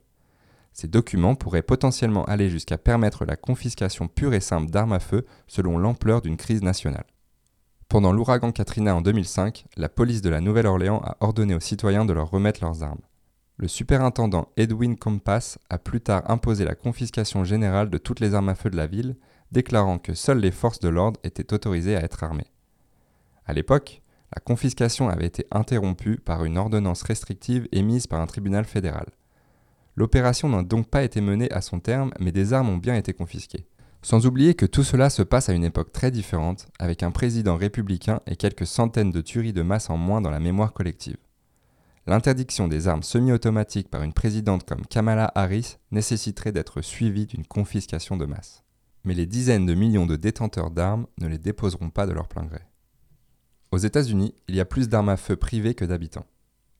Ces 0.73 0.88
documents 0.88 1.35
pourraient 1.35 1.62
potentiellement 1.62 2.25
aller 2.25 2.49
jusqu'à 2.49 2.79
permettre 2.79 3.25
la 3.25 3.37
confiscation 3.37 4.09
pure 4.09 4.33
et 4.33 4.41
simple 4.41 4.71
d'armes 4.71 4.95
à 4.95 5.00
feu 5.00 5.26
selon 5.47 5.79
l'ampleur 5.79 6.23
d'une 6.23 6.38
crise 6.38 6.62
nationale. 6.62 7.05
Pendant 7.88 8.12
l'ouragan 8.12 8.52
Katrina 8.52 8.97
en 8.97 9.02
2005, 9.02 9.67
la 9.76 9.91
police 9.91 10.23
de 10.23 10.31
la 10.31 10.41
Nouvelle-Orléans 10.41 11.02
a 11.05 11.19
ordonné 11.21 11.55
aux 11.55 11.61
citoyens 11.61 12.07
de 12.07 12.14
leur 12.14 12.31
remettre 12.31 12.64
leurs 12.64 12.83
armes. 12.83 13.02
Le 13.59 13.69
superintendant 13.69 14.49
Edwin 14.57 14.97
Compass 14.97 15.59
a 15.69 15.76
plus 15.76 16.00
tard 16.00 16.23
imposé 16.31 16.64
la 16.64 16.75
confiscation 16.75 17.45
générale 17.45 17.91
de 17.91 17.99
toutes 17.99 18.21
les 18.21 18.35
armes 18.35 18.49
à 18.49 18.55
feu 18.55 18.71
de 18.71 18.79
la 18.79 18.87
ville, 18.87 19.17
déclarant 19.52 19.99
que 19.99 20.14
seules 20.14 20.41
les 20.41 20.50
forces 20.50 20.81
de 20.81 20.88
l'ordre 20.88 21.21
étaient 21.23 21.52
autorisées 21.52 21.97
à 21.97 22.02
être 22.02 22.25
armées. 22.25 22.50
À 23.52 23.54
l'époque, 23.54 24.00
la 24.35 24.40
confiscation 24.40 25.11
avait 25.11 25.26
été 25.26 25.44
interrompue 25.50 26.16
par 26.16 26.47
une 26.47 26.56
ordonnance 26.56 27.02
restrictive 27.02 27.68
émise 27.71 28.06
par 28.06 28.23
un 28.23 28.26
tribunal 28.26 28.64
fédéral. 28.64 29.04
L'opération 29.94 30.49
n'a 30.49 30.62
donc 30.62 30.88
pas 30.88 31.02
été 31.02 31.21
menée 31.21 31.52
à 31.52 31.61
son 31.61 31.78
terme, 31.78 32.12
mais 32.18 32.32
des 32.32 32.54
armes 32.54 32.71
ont 32.71 32.78
bien 32.78 32.94
été 32.94 33.12
confisquées. 33.12 33.66
Sans 34.00 34.25
oublier 34.25 34.54
que 34.54 34.64
tout 34.64 34.85
cela 34.85 35.11
se 35.11 35.21
passe 35.21 35.50
à 35.50 35.52
une 35.52 35.64
époque 35.64 35.92
très 35.92 36.11
différente, 36.11 36.68
avec 36.78 37.02
un 37.02 37.11
président 37.11 37.59
républicain 37.59 38.21
et 38.26 38.37
quelques 38.37 38.66
centaines 38.66 39.11
de 39.11 39.21
tueries 39.21 39.52
de 39.52 39.61
masse 39.61 39.90
en 39.90 39.99
moins 39.99 40.23
dans 40.23 40.30
la 40.30 40.40
mémoire 40.40 40.73
collective. 40.73 41.18
L'interdiction 42.06 42.68
des 42.68 42.88
armes 42.88 43.02
semi-automatiques 43.02 43.90
par 43.90 44.02
une 44.02 44.14
présidente 44.14 44.66
comme 44.66 44.87
Kamala 44.87 45.30
Harris 45.35 45.76
nécessiterait 45.90 46.52
d'être 46.52 46.80
suivie 46.80 47.26
d'une 47.26 47.44
confiscation 47.44 48.16
de 48.16 48.25
masse. 48.25 48.62
mais 49.04 49.12
les 49.12 49.26
dizaines 49.26 49.66
de 49.66 49.75
millions 49.75 50.06
de 50.06 50.16
détenteurs 50.16 50.71
d'armes 50.71 51.06
ne 51.18 51.26
les 51.26 51.37
déposeront 51.37 51.90
pas 51.90 52.06
de 52.06 52.12
leur 52.12 52.28
plein 52.28 52.44
gré. 52.44 52.62
Aux 53.73 53.79
États-Unis, 53.79 54.35
il 54.49 54.55
y 54.55 54.61
a 54.61 54.67
plus 54.67 54.91
d'armes 54.91 55.09
à 55.09 55.17
feu 55.17 55.35
privées 55.35 55.73
que 55.73 55.87
d'habitants, 55.87 56.26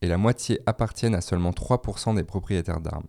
et 0.03 0.09
la 0.09 0.19
moitié 0.19 0.61
appartiennent 0.67 1.15
à 1.15 1.23
seulement 1.23 1.53
3% 1.53 2.15
des 2.15 2.23
propriétaires 2.23 2.83
d'armes. 2.83 3.09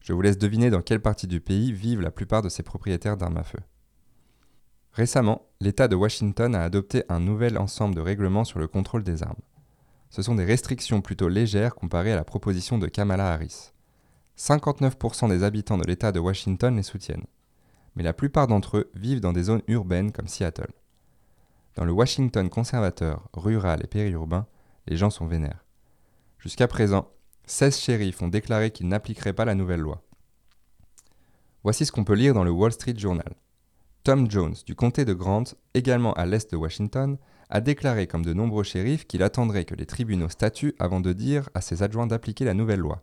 Je 0.00 0.12
vous 0.12 0.20
laisse 0.20 0.36
deviner 0.36 0.68
dans 0.68 0.82
quelle 0.82 1.00
partie 1.00 1.26
du 1.26 1.40
pays 1.40 1.72
vivent 1.72 2.02
la 2.02 2.10
plupart 2.10 2.42
de 2.42 2.50
ces 2.50 2.62
propriétaires 2.62 3.16
d'armes 3.16 3.38
à 3.38 3.42
feu. 3.42 3.58
Récemment, 4.92 5.46
l'État 5.62 5.88
de 5.88 5.96
Washington 5.96 6.54
a 6.54 6.62
adopté 6.62 7.04
un 7.08 7.18
nouvel 7.18 7.56
ensemble 7.56 7.94
de 7.94 8.02
règlements 8.02 8.44
sur 8.44 8.58
le 8.58 8.68
contrôle 8.68 9.02
des 9.02 9.22
armes. 9.22 9.40
Ce 10.10 10.20
sont 10.20 10.34
des 10.34 10.44
restrictions 10.44 11.00
plutôt 11.00 11.28
légères 11.28 11.74
comparées 11.74 12.12
à 12.12 12.16
la 12.16 12.24
proposition 12.24 12.76
de 12.76 12.86
Kamala 12.86 13.32
Harris. 13.32 13.72
59% 14.36 15.30
des 15.30 15.42
habitants 15.42 15.78
de 15.78 15.86
l'État 15.86 16.12
de 16.12 16.20
Washington 16.20 16.76
les 16.76 16.82
soutiennent, 16.82 17.26
mais 17.94 18.02
la 18.02 18.12
plupart 18.12 18.46
d'entre 18.46 18.76
eux 18.76 18.90
vivent 18.94 19.20
dans 19.20 19.32
des 19.32 19.44
zones 19.44 19.62
urbaines 19.68 20.12
comme 20.12 20.28
Seattle. 20.28 20.72
Dans 21.76 21.84
le 21.84 21.92
Washington 21.92 22.48
conservateur, 22.48 23.28
rural 23.34 23.80
et 23.84 23.86
périurbain, 23.86 24.46
les 24.86 24.96
gens 24.96 25.10
sont 25.10 25.26
vénères. 25.26 25.64
Jusqu'à 26.38 26.68
présent, 26.68 27.10
16 27.46 27.78
shérifs 27.78 28.22
ont 28.22 28.28
déclaré 28.28 28.70
qu'ils 28.70 28.88
n'appliqueraient 28.88 29.34
pas 29.34 29.44
la 29.44 29.54
nouvelle 29.54 29.80
loi. 29.80 30.02
Voici 31.62 31.84
ce 31.84 31.92
qu'on 31.92 32.04
peut 32.04 32.14
lire 32.14 32.32
dans 32.32 32.44
le 32.44 32.50
Wall 32.50 32.72
Street 32.72 32.96
Journal. 32.96 33.34
Tom 34.04 34.30
Jones, 34.30 34.54
du 34.64 34.74
comté 34.74 35.04
de 35.04 35.12
Grant, 35.12 35.44
également 35.74 36.14
à 36.14 36.24
l'est 36.24 36.50
de 36.50 36.56
Washington, 36.56 37.18
a 37.50 37.60
déclaré 37.60 38.06
comme 38.06 38.24
de 38.24 38.32
nombreux 38.32 38.64
shérifs 38.64 39.06
qu'il 39.06 39.22
attendrait 39.22 39.66
que 39.66 39.74
les 39.74 39.84
tribunaux 39.84 40.30
statuent 40.30 40.74
avant 40.78 41.00
de 41.00 41.12
dire 41.12 41.50
à 41.54 41.60
ses 41.60 41.82
adjoints 41.82 42.06
d'appliquer 42.06 42.46
la 42.46 42.54
nouvelle 42.54 42.80
loi. 42.80 43.02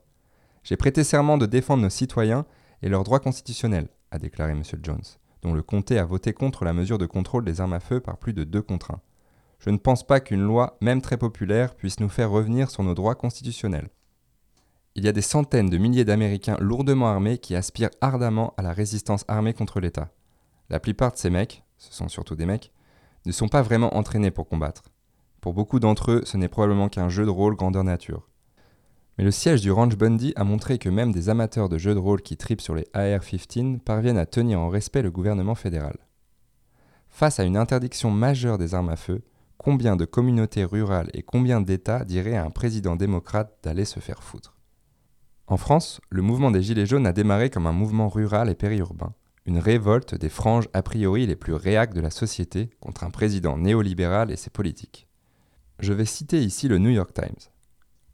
J'ai 0.63 0.77
prêté 0.77 1.03
serment 1.03 1.37
de 1.37 1.45
défendre 1.45 1.83
nos 1.83 1.89
citoyens 1.89 2.45
et 2.81 2.89
leurs 2.89 3.03
droits 3.03 3.19
constitutionnels, 3.19 3.89
a 4.09 4.17
déclaré 4.17 4.53
M. 4.53 4.63
Jones, 4.81 5.03
dont 5.43 5.53
le 5.53 5.61
comté 5.61 5.99
a 5.99 6.05
voté 6.05 6.33
contre 6.33 6.65
la 6.65 6.73
mesure 6.73 6.97
de 6.97 7.05
contrôle 7.05 7.45
des 7.45 7.61
armes 7.61 7.73
à 7.73 7.79
feu 7.79 7.99
par 7.99 8.17
plus 8.17 8.33
de 8.33 8.43
deux 8.43 8.61
contre 8.61 8.91
un. 8.91 9.01
Je 9.59 9.69
ne 9.69 9.77
pense 9.77 10.05
pas 10.05 10.19
qu'une 10.19 10.41
loi, 10.41 10.77
même 10.81 11.01
très 11.01 11.17
populaire, 11.17 11.75
puisse 11.75 11.99
nous 11.99 12.09
faire 12.09 12.31
revenir 12.31 12.69
sur 12.69 12.83
nos 12.83 12.95
droits 12.95 13.15
constitutionnels. 13.15 13.89
Il 14.95 15.03
y 15.03 15.07
a 15.07 15.13
des 15.13 15.21
centaines 15.21 15.69
de 15.69 15.77
milliers 15.77 16.05
d'Américains 16.05 16.57
lourdement 16.59 17.07
armés 17.07 17.37
qui 17.37 17.55
aspirent 17.55 17.89
ardemment 18.01 18.53
à 18.57 18.61
la 18.61 18.73
résistance 18.73 19.25
armée 19.27 19.53
contre 19.53 19.79
l'État. 19.79 20.09
La 20.69 20.79
plupart 20.79 21.11
de 21.11 21.17
ces 21.17 21.29
mecs, 21.29 21.63
ce 21.77 21.93
sont 21.93 22.09
surtout 22.09 22.35
des 22.35 22.45
mecs, 22.45 22.71
ne 23.25 23.31
sont 23.31 23.47
pas 23.47 23.61
vraiment 23.61 23.95
entraînés 23.95 24.31
pour 24.31 24.47
combattre. 24.47 24.83
Pour 25.41 25.53
beaucoup 25.53 25.79
d'entre 25.79 26.11
eux, 26.11 26.21
ce 26.25 26.37
n'est 26.37 26.47
probablement 26.47 26.89
qu'un 26.89 27.09
jeu 27.09 27.25
de 27.25 27.29
rôle 27.29 27.55
grandeur 27.55 27.83
nature. 27.83 28.27
Mais 29.17 29.23
le 29.23 29.31
siège 29.31 29.61
du 29.61 29.71
Ranch 29.71 29.95
Bundy 29.95 30.33
a 30.35 30.43
montré 30.43 30.79
que 30.79 30.89
même 30.89 31.11
des 31.11 31.29
amateurs 31.29 31.69
de 31.69 31.77
jeux 31.77 31.93
de 31.93 31.99
rôle 31.99 32.21
qui 32.21 32.35
tripent 32.35 32.61
sur 32.61 32.73
les 32.73 32.87
AR-15 32.93 33.79
parviennent 33.79 34.17
à 34.17 34.25
tenir 34.25 34.59
en 34.59 34.69
respect 34.69 35.03
le 35.03 35.11
gouvernement 35.11 35.55
fédéral. 35.55 35.97
Face 37.09 37.39
à 37.39 37.43
une 37.43 37.57
interdiction 37.57 38.09
majeure 38.09 38.57
des 38.57 38.73
armes 38.73 38.89
à 38.89 38.95
feu, 38.95 39.21
combien 39.59 39.95
de 39.95 40.05
communautés 40.05 40.65
rurales 40.65 41.11
et 41.13 41.21
combien 41.21 41.61
d'États 41.61 42.05
diraient 42.05 42.37
à 42.37 42.43
un 42.43 42.49
président 42.49 42.95
démocrate 42.95 43.55
d'aller 43.61 43.85
se 43.85 43.99
faire 43.99 44.23
foutre? 44.23 44.57
En 45.45 45.57
France, 45.57 46.01
le 46.09 46.23
mouvement 46.23 46.49
des 46.49 46.63
Gilets 46.63 46.87
jaunes 46.87 47.05
a 47.05 47.13
démarré 47.13 47.51
comme 47.51 47.67
un 47.67 47.71
mouvement 47.71 48.09
rural 48.09 48.49
et 48.49 48.55
périurbain, 48.55 49.13
une 49.45 49.59
révolte 49.59 50.15
des 50.15 50.29
franges 50.29 50.69
a 50.73 50.81
priori 50.81 51.27
les 51.27 51.35
plus 51.35 51.53
réactes 51.53 51.95
de 51.95 52.01
la 52.01 52.09
société 52.09 52.71
contre 52.79 53.03
un 53.03 53.11
président 53.11 53.57
néolibéral 53.57 54.31
et 54.31 54.37
ses 54.37 54.49
politiques. 54.49 55.07
Je 55.79 55.93
vais 55.93 56.05
citer 56.05 56.41
ici 56.41 56.67
le 56.67 56.79
New 56.79 56.89
York 56.89 57.13
Times. 57.13 57.52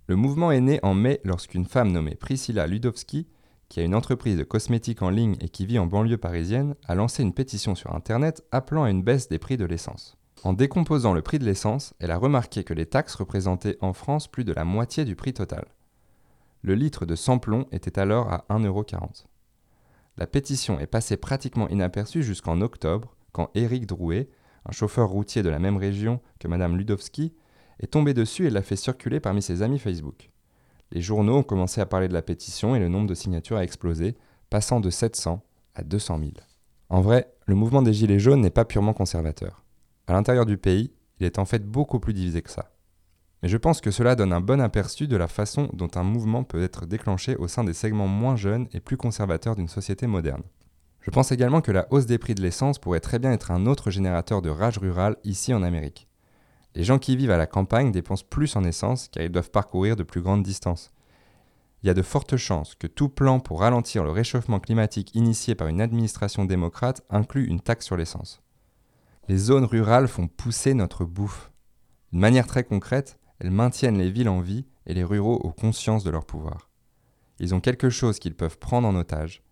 Le 0.10 0.16
mouvement 0.16 0.50
est 0.50 0.60
né 0.60 0.80
en 0.82 0.96
mai 0.96 1.22
lorsqu'une 1.24 1.66
femme 1.66 1.92
nommée 1.92 2.16
Priscilla 2.16 2.66
Ludowski, 2.66 3.28
qui 3.68 3.80
a 3.80 3.84
une 3.84 3.94
entreprise 3.94 4.40
de 4.40 4.44
cosmétiques 4.44 5.04
en 5.04 5.12
ligne 5.12 5.36
et 5.40 5.50
qui 5.50 5.68
vit 5.68 5.78
en 5.78 5.86
banlieue 5.86 6.18
parisienne, 6.18 6.74
a 6.88 6.96
lancé 6.96 7.22
une 7.22 7.36
pétition 7.36 7.76
sur 7.76 7.94
Internet 7.94 8.44
appelant 8.52 8.86
à 8.86 8.90
une 8.90 9.04
baisse 9.04 9.30
des 9.30 9.38
prix 9.38 9.56
de 9.56 9.66
l'essence. 9.66 10.18
En 10.44 10.54
décomposant 10.54 11.14
le 11.14 11.22
prix 11.22 11.38
de 11.38 11.46
l'essence, 11.46 11.94
elle 12.00 12.10
a 12.10 12.18
remarqué 12.18 12.64
que 12.64 12.74
les 12.74 12.88
taxes 12.88 13.14
représentaient 13.14 13.78
en 13.82 13.94
France 13.94 14.28
plus 14.28 14.44
de 14.44 14.52
la 14.52 14.66
moitié 14.66 15.06
du 15.06 15.16
prix 15.16 15.36
total. 15.36 15.66
Le 16.64 16.74
litre 16.74 17.06
de 17.06 17.14
sans-plomb 17.14 17.68
était 17.72 18.00
alors 18.00 18.34
à 18.34 18.46
1,40€. 18.50 19.26
La 20.18 20.26
pétition 20.26 20.80
est 20.80 20.88
passée 20.88 21.18
pratiquement 21.18 21.70
inaperçue 21.70 22.24
jusqu'en 22.24 22.62
octobre, 22.62 23.16
quand 23.32 23.52
Éric 23.54 23.86
Drouet, 23.86 24.28
un 24.66 24.72
chauffeur 24.72 25.10
routier 25.10 25.44
de 25.44 25.50
la 25.50 25.60
même 25.60 25.78
région 25.78 26.20
que 26.40 26.48
Madame 26.48 26.78
Ludowski, 26.78 27.32
est 27.80 27.88
tombé 27.88 28.14
dessus 28.14 28.48
et 28.48 28.50
l'a 28.50 28.62
fait 28.62 28.76
circuler 28.76 29.20
parmi 29.20 29.42
ses 29.42 29.62
amis 29.62 29.80
Facebook. 29.80 30.30
Les 30.92 31.02
journaux 31.02 31.38
ont 31.38 31.44
commencé 31.44 31.82
à 31.82 31.86
parler 31.86 32.08
de 32.08 32.14
la 32.14 32.22
pétition 32.22 32.76
et 32.76 32.80
le 32.80 32.90
nombre 32.90 33.08
de 33.08 33.14
signatures 33.14 33.58
a 33.58 33.64
explosé, 33.64 34.16
passant 34.50 34.80
de 34.80 34.90
700 34.90 35.44
à 35.76 35.84
200 35.84 36.20
000. 36.20 36.32
En 36.90 37.02
vrai, 37.02 37.32
le 37.46 37.56
mouvement 37.56 37.84
des 37.84 37.94
Gilets 37.94 38.20
jaunes 38.20 38.42
n'est 38.42 38.50
pas 38.50 38.66
purement 38.66 38.94
conservateur. 38.94 39.64
À 40.08 40.14
l'intérieur 40.14 40.48
du 40.48 40.58
pays, 40.58 40.92
il 41.20 41.26
est 41.26 41.38
en 41.38 41.46
fait 41.46 41.64
beaucoup 41.64 42.00
plus 42.00 42.14
divisé 42.14 42.42
que 42.42 42.50
ça. 42.50 42.72
Mais 43.42 43.50
je 43.50 43.58
pense 43.58 43.80
que 43.80 43.92
cela 43.92 44.16
donne 44.16 44.34
un 44.34 44.42
bon 44.42 44.60
aperçu 44.60 45.08
de 45.08 45.16
la 45.16 45.28
façon 45.28 45.70
dont 45.74 45.92
un 45.96 46.04
mouvement 46.04 46.44
peut 46.44 46.64
être 46.64 46.86
déclenché 46.86 47.36
au 47.36 47.48
sein 47.48 47.64
des 47.64 47.74
segments 47.74 48.08
moins 48.08 48.36
jeunes 48.36 48.68
et 48.74 48.80
plus 48.80 48.98
conservateurs 48.98 49.56
d'une 49.56 49.68
société 49.68 50.08
moderne. 50.08 50.44
Je 51.02 51.12
pense 51.12 51.32
également 51.32 51.62
que 51.62 51.72
la 51.72 51.88
hausse 51.92 52.06
des 52.06 52.18
prix 52.18 52.36
de 52.36 52.42
l'essence 52.42 52.80
pourrait 52.80 53.00
très 53.00 53.20
bien 53.20 53.32
être 53.32 53.52
un 53.52 53.66
autre 53.68 53.92
générateur 53.92 54.42
de 54.42 54.50
rage 54.50 54.78
rurale 54.80 55.16
ici 55.24 55.54
en 55.54 55.64
Amérique. 55.64 56.09
Les 56.76 56.84
gens 56.84 57.00
qui 57.00 57.16
vivent 57.16 57.32
à 57.32 57.38
la 57.38 57.48
campagne 57.48 57.92
dépensent 57.92 58.26
plus 58.30 58.56
en 58.56 58.64
essence 58.64 59.08
car 59.10 59.24
ils 59.24 59.32
doivent 59.32 59.52
parcourir 59.52 59.96
de 59.96 60.04
plus 60.04 60.22
grandes 60.22 60.44
distances. 60.44 60.92
Il 61.82 61.88
y 61.88 61.90
a 61.90 61.94
de 61.94 62.02
fortes 62.02 62.38
chances 62.38 62.76
que 62.76 62.88
tout 62.88 63.10
plan 63.10 63.40
pour 63.40 63.62
ralentir 63.62 64.04
le 64.04 64.12
réchauffement 64.12 64.60
climatique 64.60 65.16
initié 65.16 65.56
par 65.56 65.68
une 65.68 65.82
administration 65.82 66.46
démocrate 66.46 67.04
inclut 67.10 67.48
une 67.48 67.62
taxe 67.62 67.86
sur 67.86 67.96
l'essence. 67.96 68.42
Les 69.30 69.38
zones 69.38 69.66
rurales 69.66 70.08
font 70.08 70.28
pousser 70.28 70.74
notre 70.74 71.06
bouffe. 71.06 71.52
D'une 72.12 72.22
manière 72.22 72.48
très 72.48 72.64
concrète, 72.64 73.20
elles 73.40 73.52
maintiennent 73.52 73.98
les 73.98 74.12
villes 74.12 74.30
en 74.30 74.42
vie 74.42 74.66
et 74.86 74.94
les 74.94 75.04
ruraux 75.04 75.38
aux 75.38 75.52
conscience 75.52 76.04
de 76.04 76.10
leur 76.10 76.26
pouvoir. 76.26 76.70
Ils 77.40 77.56
ont 77.56 77.62
quelque 77.62 77.90
chose 77.90 78.20
qu'ils 78.20 78.36
peuvent 78.36 78.58
prendre 78.58 78.88
en 78.88 78.96
otage, 78.96 79.44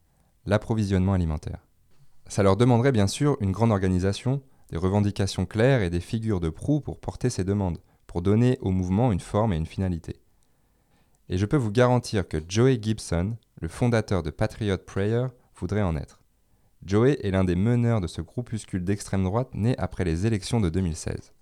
l'approvisionnement 0.45 1.13
alimentaire. 1.13 1.65
Ça 2.27 2.43
leur 2.43 2.57
demanderait 2.57 2.91
bien 2.91 3.07
sûr 3.07 3.37
une 3.39 3.51
grande 3.51 3.71
organisation, 3.71 4.41
des 4.69 4.77
revendications 4.77 5.45
claires 5.45 5.81
et 5.81 5.89
des 5.89 5.99
figures 5.99 6.39
de 6.39 6.49
proue 6.49 6.81
pour 6.81 6.99
porter 6.99 7.29
ces 7.29 7.43
demandes, 7.43 7.79
pour 8.05 8.21
donner 8.21 8.57
au 8.61 8.71
mouvement 8.71 9.11
une 9.11 9.19
forme 9.19 9.53
et 9.53 9.57
une 9.57 9.65
finalité. 9.65 10.17
Et 11.29 11.37
je 11.37 11.45
peux 11.45 11.57
vous 11.57 11.71
garantir 11.71 12.27
que 12.27 12.41
Joey 12.47 12.79
Gibson, 12.81 13.35
le 13.61 13.67
fondateur 13.67 14.23
de 14.23 14.29
Patriot 14.29 14.77
Prayer, 14.77 15.27
voudrait 15.55 15.81
en 15.81 15.95
être. 15.95 16.21
Joey 16.85 17.17
est 17.23 17.31
l'un 17.31 17.43
des 17.43 17.55
meneurs 17.55 18.01
de 18.01 18.07
ce 18.07 18.21
groupuscule 18.21 18.83
d'extrême 18.83 19.23
droite 19.23 19.49
né 19.53 19.75
après 19.77 20.05
les 20.05 20.25
élections 20.25 20.61
de 20.61 20.69
2016. 20.69 21.33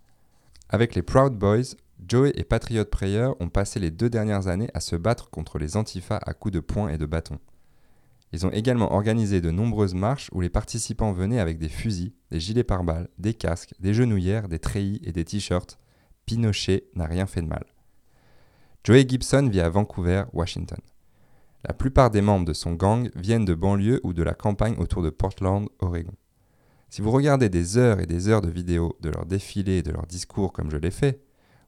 Avec 0.70 0.96
les 0.96 1.03
Proud 1.03 1.38
Boys, 1.38 1.75
Joey 2.08 2.32
et 2.36 2.44
Patriot 2.44 2.86
Prayer 2.86 3.29
ont 3.39 3.50
passé 3.50 3.79
les 3.79 3.91
deux 3.91 4.10
dernières 4.10 4.48
années 4.48 4.70
à 4.74 4.79
se 4.79 4.96
battre 4.96 5.29
contre 5.29 5.60
les 5.60 5.77
antifas 5.77 6.20
à 6.25 6.34
coups 6.34 6.53
de 6.53 6.60
poing 6.60 6.89
et 6.89 6.98
de 6.98 7.05
bâton. 7.05 7.39
Ils 8.32 8.46
ont 8.46 8.51
également 8.51 8.94
organisé 8.94 9.39
de 9.39 9.51
nombreuses 9.51 9.94
marches 9.94 10.29
où 10.34 10.41
les 10.41 10.50
participants 10.50 11.13
venaient 11.13 11.39
avec 11.39 11.58
des 11.58 11.70
fusils, 11.70 12.13
des 12.32 12.39
gilets 12.39 12.63
pare-balles, 12.63 13.08
des 13.17 13.34
casques, 13.34 13.74
des 13.79 13.94
genouillères, 13.94 14.48
des 14.48 14.60
treillis 14.60 15.01
et 15.03 15.12
des 15.12 15.24
t-shirts. 15.24 15.77
Pinochet 16.25 16.88
n'a 16.96 17.05
rien 17.05 17.27
fait 17.27 17.41
de 17.41 17.48
mal. 17.48 17.65
Joey 18.84 19.05
Gibson 19.08 19.48
vit 19.50 19.62
à 19.62 19.70
Vancouver, 19.70 20.25
Washington. 20.34 20.79
La 21.67 21.74
plupart 21.74 22.12
des 22.12 22.22
membres 22.22 22.46
de 22.46 22.53
son 22.53 22.74
gang 22.74 23.10
viennent 23.15 23.46
de 23.46 23.55
banlieue 23.55 24.00
ou 24.03 24.13
de 24.13 24.22
la 24.22 24.34
campagne 24.34 24.75
autour 24.77 25.01
de 25.01 25.10
Portland, 25.10 25.67
Oregon. 25.79 26.13
Si 26.89 27.01
vous 27.01 27.12
regardez 27.12 27.50
des 27.50 27.77
heures 27.77 28.00
et 28.00 28.05
des 28.05 28.27
heures 28.29 28.41
de 28.41 28.50
vidéos 28.50 28.96
de 29.01 29.10
leurs 29.10 29.25
défilés 29.25 29.77
et 29.77 29.84
de 29.84 29.91
leurs 29.91 30.05
discours 30.05 30.53
comme 30.53 30.70
je 30.70 30.77
l'ai 30.77 30.91
fait, 30.91 31.22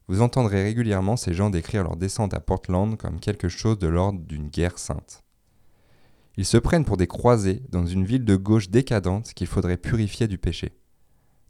vous 0.06 0.22
entendrez 0.22 0.62
régulièrement 0.62 1.16
ces 1.16 1.34
gens 1.34 1.50
décrire 1.50 1.82
leur 1.82 1.96
descente 1.96 2.34
à 2.34 2.40
Portland 2.40 2.96
comme 2.96 3.20
quelque 3.20 3.48
chose 3.48 3.78
de 3.78 3.88
l'ordre 3.88 4.20
d'une 4.20 4.48
guerre 4.48 4.78
sainte. 4.78 5.22
Ils 6.38 6.46
se 6.46 6.56
prennent 6.56 6.84
pour 6.84 6.96
des 6.96 7.08
croisés 7.08 7.64
dans 7.68 7.84
une 7.84 8.04
ville 8.04 8.24
de 8.24 8.36
gauche 8.36 8.70
décadente 8.70 9.34
qu'il 9.34 9.48
faudrait 9.48 9.76
purifier 9.76 10.28
du 10.28 10.38
péché. 10.38 10.70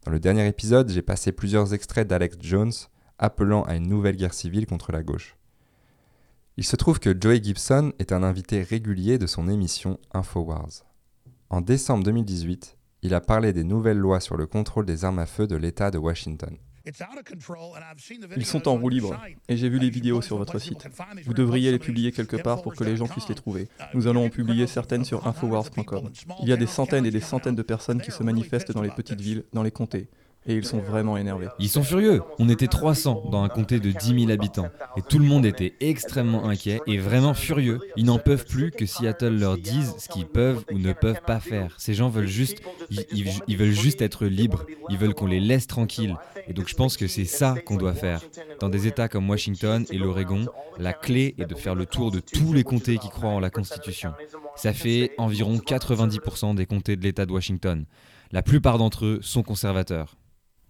Dans 0.07 0.11
le 0.11 0.18
dernier 0.18 0.47
épisode, 0.47 0.88
j'ai 0.88 1.02
passé 1.02 1.30
plusieurs 1.30 1.75
extraits 1.75 2.09
d'Alex 2.09 2.38
Jones 2.40 2.73
appelant 3.18 3.64
à 3.64 3.76
une 3.76 3.87
nouvelle 3.87 4.16
guerre 4.16 4.33
civile 4.33 4.66
contre 4.66 4.90
la 4.90 5.02
gauche. 5.02 5.37
Il 6.57 6.64
se 6.64 6.75
trouve 6.75 7.00
que 7.00 7.14
Joey 7.14 7.42
Gibson 7.42 7.92
est 7.99 8.12
un 8.12 8.23
invité 8.23 8.62
régulier 8.62 9.18
de 9.18 9.26
son 9.26 9.47
émission 9.47 10.00
Infowars. 10.14 10.87
En 11.50 11.61
décembre 11.61 12.04
2018, 12.04 12.78
il 13.02 13.12
a 13.12 13.21
parlé 13.21 13.52
des 13.52 13.64
nouvelles 13.64 13.99
lois 13.99 14.21
sur 14.21 14.38
le 14.38 14.47
contrôle 14.47 14.87
des 14.87 15.04
armes 15.04 15.18
à 15.18 15.26
feu 15.26 15.47
de 15.47 15.57
l'État 15.57 15.90
de 15.90 15.99
Washington. 15.99 16.57
Ils 18.37 18.47
sont 18.47 18.68
en 18.68 18.76
roue 18.76 18.88
libre 18.88 19.21
et 19.49 19.57
j'ai 19.57 19.68
vu 19.68 19.78
les 19.78 19.90
vidéos 19.90 20.23
sur 20.23 20.37
votre 20.37 20.59
site. 20.59 20.88
Vous 21.25 21.35
devriez 21.35 21.71
les 21.71 21.78
publier 21.78 22.12
quelque 22.12 22.37
part 22.37 22.62
pour 22.62 22.75
que 22.75 22.85
les 22.85 22.97
gens 22.97 23.07
puissent 23.07 23.28
les 23.28 23.35
trouver. 23.35 23.68
Uh, 23.80 23.85
Nous 23.95 24.07
allons 24.07 24.26
en 24.26 24.30
publier 24.30 24.66
certaines 24.66 25.04
sur 25.04 25.26
infowars.com. 25.26 26.11
Il 26.42 26.49
y 26.49 26.52
a 26.52 26.57
des 26.57 26.66
centaines 26.66 27.07
et 27.07 27.11
des 27.11 27.21
centaines 27.21 27.54
de 27.57 27.62
personnes 27.62 28.00
qui 28.00 28.11
se 28.11 28.23
manifestent 28.23 28.73
dans 28.73 28.83
les 28.83 28.90
petites 28.90 29.21
villes, 29.21 29.45
dans 29.52 29.62
les 29.62 29.71
comtés. 29.71 30.09
Et 30.49 30.55
ils 30.55 30.64
sont 30.64 30.78
vraiment 30.78 31.19
énervés. 31.19 31.49
Ils 31.59 31.69
sont 31.69 31.83
furieux. 31.83 32.23
On 32.38 32.49
était 32.49 32.67
300 32.67 33.25
dans 33.31 33.43
un 33.43 33.49
comté 33.49 33.81
de 33.81 33.93
10 33.93 34.21
000 34.21 34.31
habitants. 34.31 34.69
Et 34.97 35.02
tout 35.02 35.19
le 35.19 35.26
monde 35.26 35.45
était 35.45 35.75
extrêmement 35.81 36.49
inquiet 36.49 36.81
et 36.87 36.97
vraiment 36.97 37.35
furieux. 37.35 37.81
Ils 37.97 38.07
n'en 38.07 38.19
peuvent 38.19 38.47
plus 38.47 38.71
que 38.71 38.87
Seattle 38.87 39.38
leur 39.38 39.59
dise 39.59 39.95
ce 39.99 40.09
qu'ils 40.09 40.26
peuvent 40.26 40.64
ou 40.73 40.78
ne 40.78 40.95
peuvent 40.95 41.21
pas 41.26 41.38
faire. 41.38 41.75
Ces 41.76 41.93
gens 41.93 42.09
veulent 42.09 42.26
juste 42.26 42.62
Ils, 42.90 43.57
veulent 43.57 43.71
juste 43.71 44.00
être 44.00 44.25
libres, 44.26 44.64
ils 44.88 44.97
veulent 44.97 45.14
qu'on 45.14 45.26
les 45.26 45.40
laisse 45.40 45.67
tranquilles. 45.67 46.17
Et 46.47 46.55
donc 46.55 46.69
je 46.69 46.75
pense 46.75 46.97
que 46.97 47.07
c'est 47.07 47.26
ça 47.26 47.55
qu'on 47.67 47.76
doit 47.76 47.95
faire. 47.95 48.23
Dans 48.61 48.71
des 48.71 48.87
États 48.87 49.09
comme 49.09 49.28
Washington 49.28 49.85
et 49.90 49.99
l'Oregon, 49.99 50.47
la 50.78 50.95
clé 50.95 51.35
est 51.38 51.45
de 51.45 51.55
faire 51.55 51.75
le 51.75 51.85
tour 51.85 52.11
de 52.11 52.21
tous 52.21 52.55
les 52.55 52.64
comtés 52.64 52.97
qui 52.97 53.11
croient 53.11 53.31
en 53.31 53.40
la 53.40 53.50
Constitution. 53.50 54.12
Ça 54.57 54.73
fait 54.73 55.12
environ 55.19 55.57
90% 55.57 56.55
des 56.55 56.67
comtés 56.67 56.97
de 56.97 57.02
l'État 57.02 57.26
de 57.26 57.33
Washington. 57.33 57.85
La 58.33 58.43
plupart 58.43 58.78
d'entre 58.78 59.07
eux 59.07 59.19
sont 59.23 59.43
conservateurs. 59.43 60.17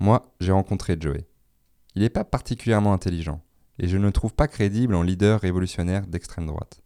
Moi, 0.01 0.33
j'ai 0.41 0.53
rencontré 0.53 0.97
Joey. 0.99 1.27
Il 1.95 2.03
n'est 2.03 2.09
pas 2.09 2.25
particulièrement 2.25 2.93
intelligent, 2.93 3.43
et 3.79 3.89
je 3.89 3.97
ne 3.97 4.07
le 4.07 4.13
trouve 4.13 4.35
pas 4.35 4.47
crédible 4.47 4.95
en 4.95 5.03
leader 5.03 5.41
révolutionnaire 5.41 6.07
d'extrême 6.07 6.47
droite. 6.47 6.81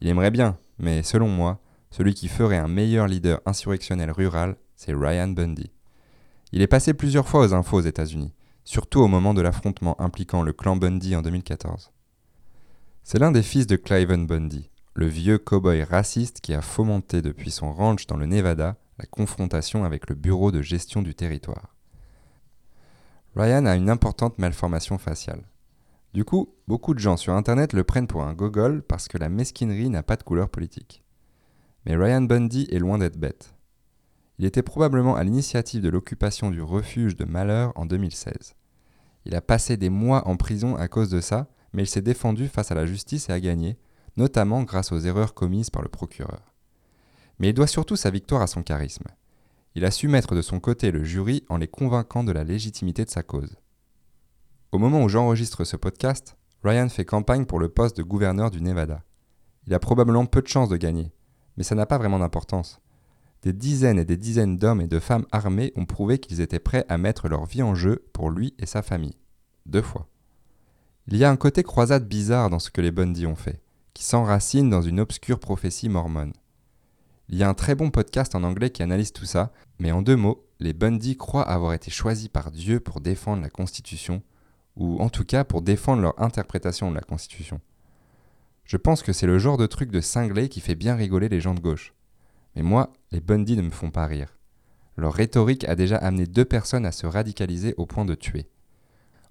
Il 0.00 0.08
aimerait 0.08 0.32
bien, 0.32 0.58
mais 0.78 1.02
selon 1.02 1.28
moi, 1.28 1.60
celui 1.90 2.14
qui 2.14 2.28
ferait 2.28 2.58
un 2.58 2.68
meilleur 2.68 3.06
leader 3.06 3.40
insurrectionnel 3.46 4.10
rural, 4.10 4.56
c'est 4.74 4.94
Ryan 4.94 5.28
Bundy. 5.28 5.70
Il 6.52 6.62
est 6.62 6.66
passé 6.66 6.94
plusieurs 6.94 7.28
fois 7.28 7.44
aux 7.44 7.54
infos 7.54 7.76
aux 7.76 7.82
États-Unis, 7.82 8.34
surtout 8.64 9.00
au 9.00 9.08
moment 9.08 9.34
de 9.34 9.42
l'affrontement 9.42 10.00
impliquant 10.00 10.42
le 10.42 10.52
clan 10.52 10.76
Bundy 10.76 11.14
en 11.14 11.22
2014. 11.22 11.92
C'est 13.04 13.18
l'un 13.18 13.30
des 13.30 13.42
fils 13.42 13.66
de 13.66 13.76
Cliven 13.76 14.26
Bundy, 14.26 14.70
le 14.94 15.06
vieux 15.06 15.38
cow-boy 15.38 15.84
raciste 15.84 16.40
qui 16.40 16.54
a 16.54 16.62
fomenté 16.62 17.22
depuis 17.22 17.50
son 17.50 17.72
ranch 17.72 18.06
dans 18.06 18.16
le 18.16 18.26
Nevada 18.26 18.76
la 18.98 19.06
confrontation 19.06 19.84
avec 19.84 20.08
le 20.08 20.14
Bureau 20.14 20.50
de 20.50 20.62
gestion 20.62 21.02
du 21.02 21.14
territoire. 21.14 21.74
Ryan 23.36 23.66
a 23.66 23.76
une 23.76 23.90
importante 23.90 24.38
malformation 24.38 24.98
faciale. 24.98 25.44
Du 26.12 26.24
coup, 26.24 26.52
beaucoup 26.66 26.94
de 26.94 26.98
gens 26.98 27.16
sur 27.16 27.34
Internet 27.34 27.72
le 27.72 27.84
prennent 27.84 28.08
pour 28.08 28.24
un 28.24 28.34
gogol 28.34 28.82
parce 28.82 29.06
que 29.06 29.18
la 29.18 29.28
mesquinerie 29.28 29.88
n'a 29.88 30.02
pas 30.02 30.16
de 30.16 30.24
couleur 30.24 30.48
politique. 30.48 31.04
Mais 31.86 31.94
Ryan 31.94 32.22
Bundy 32.22 32.66
est 32.72 32.80
loin 32.80 32.98
d'être 32.98 33.18
bête. 33.18 33.54
Il 34.38 34.44
était 34.44 34.62
probablement 34.62 35.14
à 35.14 35.22
l'initiative 35.22 35.82
de 35.82 35.88
l'occupation 35.88 36.50
du 36.50 36.60
refuge 36.60 37.14
de 37.14 37.24
Malheur 37.24 37.72
en 37.76 37.86
2016. 37.86 38.56
Il 39.26 39.36
a 39.36 39.40
passé 39.40 39.76
des 39.76 39.90
mois 39.90 40.26
en 40.26 40.36
prison 40.36 40.74
à 40.76 40.88
cause 40.88 41.10
de 41.10 41.20
ça, 41.20 41.48
mais 41.72 41.84
il 41.84 41.88
s'est 41.88 42.02
défendu 42.02 42.48
face 42.48 42.72
à 42.72 42.74
la 42.74 42.86
justice 42.86 43.28
et 43.28 43.32
a 43.32 43.38
gagné, 43.38 43.78
notamment 44.16 44.64
grâce 44.64 44.90
aux 44.90 44.98
erreurs 44.98 45.34
commises 45.34 45.70
par 45.70 45.82
le 45.82 45.88
procureur. 45.88 46.54
Mais 47.38 47.50
il 47.50 47.54
doit 47.54 47.68
surtout 47.68 47.96
sa 47.96 48.10
victoire 48.10 48.42
à 48.42 48.48
son 48.48 48.62
charisme. 48.62 49.06
Il 49.76 49.84
a 49.84 49.90
su 49.92 50.08
mettre 50.08 50.34
de 50.34 50.42
son 50.42 50.58
côté 50.58 50.90
le 50.90 51.04
jury 51.04 51.44
en 51.48 51.56
les 51.56 51.68
convainquant 51.68 52.24
de 52.24 52.32
la 52.32 52.42
légitimité 52.42 53.04
de 53.04 53.10
sa 53.10 53.22
cause. 53.22 53.56
Au 54.72 54.78
moment 54.78 55.04
où 55.04 55.08
j'enregistre 55.08 55.64
ce 55.64 55.76
podcast, 55.76 56.36
Ryan 56.64 56.88
fait 56.88 57.04
campagne 57.04 57.44
pour 57.44 57.60
le 57.60 57.68
poste 57.68 57.96
de 57.96 58.02
gouverneur 58.02 58.50
du 58.50 58.60
Nevada. 58.60 59.04
Il 59.66 59.74
a 59.74 59.78
probablement 59.78 60.26
peu 60.26 60.42
de 60.42 60.48
chances 60.48 60.68
de 60.68 60.76
gagner, 60.76 61.12
mais 61.56 61.62
ça 61.62 61.76
n'a 61.76 61.86
pas 61.86 61.98
vraiment 61.98 62.18
d'importance. 62.18 62.80
Des 63.42 63.52
dizaines 63.52 63.98
et 63.98 64.04
des 64.04 64.16
dizaines 64.16 64.58
d'hommes 64.58 64.80
et 64.80 64.88
de 64.88 64.98
femmes 64.98 65.26
armés 65.30 65.72
ont 65.76 65.86
prouvé 65.86 66.18
qu'ils 66.18 66.40
étaient 66.40 66.58
prêts 66.58 66.84
à 66.88 66.98
mettre 66.98 67.28
leur 67.28 67.46
vie 67.46 67.62
en 67.62 67.74
jeu 67.74 68.04
pour 68.12 68.30
lui 68.30 68.54
et 68.58 68.66
sa 68.66 68.82
famille. 68.82 69.16
Deux 69.66 69.82
fois. 69.82 70.08
Il 71.06 71.16
y 71.16 71.24
a 71.24 71.30
un 71.30 71.36
côté 71.36 71.62
croisade 71.62 72.08
bizarre 72.08 72.50
dans 72.50 72.58
ce 72.58 72.70
que 72.70 72.80
les 72.80 72.90
Bundy 72.90 73.26
ont 73.26 73.36
fait, 73.36 73.62
qui 73.94 74.04
s'enracine 74.04 74.68
dans 74.68 74.82
une 74.82 75.00
obscure 75.00 75.38
prophétie 75.38 75.88
mormone. 75.88 76.32
Il 77.32 77.38
y 77.38 77.44
a 77.44 77.48
un 77.48 77.54
très 77.54 77.76
bon 77.76 77.90
podcast 77.90 78.34
en 78.34 78.42
anglais 78.42 78.70
qui 78.70 78.82
analyse 78.82 79.12
tout 79.12 79.24
ça, 79.24 79.52
mais 79.78 79.92
en 79.92 80.02
deux 80.02 80.16
mots, 80.16 80.44
les 80.58 80.72
Bundy 80.72 81.16
croient 81.16 81.48
avoir 81.48 81.74
été 81.74 81.88
choisis 81.88 82.26
par 82.26 82.50
Dieu 82.50 82.80
pour 82.80 83.00
défendre 83.00 83.40
la 83.40 83.50
Constitution, 83.50 84.20
ou 84.74 85.00
en 85.00 85.10
tout 85.10 85.24
cas 85.24 85.44
pour 85.44 85.62
défendre 85.62 86.02
leur 86.02 86.20
interprétation 86.20 86.90
de 86.90 86.96
la 86.96 87.02
Constitution. 87.02 87.60
Je 88.64 88.76
pense 88.76 89.04
que 89.04 89.12
c'est 89.12 89.28
le 89.28 89.38
genre 89.38 89.58
de 89.58 89.66
truc 89.66 89.92
de 89.92 90.00
cinglé 90.00 90.48
qui 90.48 90.60
fait 90.60 90.74
bien 90.74 90.96
rigoler 90.96 91.28
les 91.28 91.40
gens 91.40 91.54
de 91.54 91.60
gauche. 91.60 91.94
Mais 92.56 92.62
moi, 92.62 92.92
les 93.12 93.20
Bundy 93.20 93.56
ne 93.56 93.62
me 93.62 93.70
font 93.70 93.92
pas 93.92 94.06
rire. 94.06 94.36
Leur 94.96 95.14
rhétorique 95.14 95.68
a 95.68 95.76
déjà 95.76 95.98
amené 95.98 96.26
deux 96.26 96.44
personnes 96.44 96.84
à 96.84 96.90
se 96.90 97.06
radicaliser 97.06 97.74
au 97.76 97.86
point 97.86 98.04
de 98.04 98.16
tuer. 98.16 98.48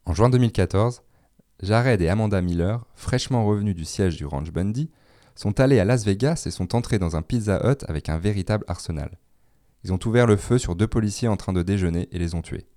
En 0.05 0.13
juin 0.13 0.29
2014, 0.29 1.03
Jared 1.61 2.01
et 2.01 2.07
Amanda 2.07 2.41
Miller, 2.41 2.85
fraîchement 2.95 3.45
revenus 3.45 3.75
du 3.75 3.83
siège 3.83 4.15
du 4.15 4.25
ranch 4.25 4.51
Bundy, 4.51 4.89
sont 5.39 5.61
allés 5.61 5.79
à 5.79 5.85
Las 5.85 6.03
Vegas 6.03 6.43
et 6.47 6.51
sont 6.51 6.75
entrés 6.75 6.99
dans 6.99 7.15
un 7.15 7.21
Pizza 7.21 7.61
Hut 7.63 7.85
avec 7.87 8.09
un 8.09 8.17
véritable 8.17 8.65
arsenal. 8.67 9.17
Ils 9.85 9.93
ont 9.93 9.99
ouvert 10.05 10.27
le 10.27 10.35
feu 10.35 10.57
sur 10.57 10.75
deux 10.75 10.85
policiers 10.85 11.29
en 11.29 11.37
train 11.37 11.53
de 11.53 11.63
déjeuner 11.63 12.09
et 12.11 12.19
les 12.19 12.35
ont 12.35 12.41
tués. 12.41 12.67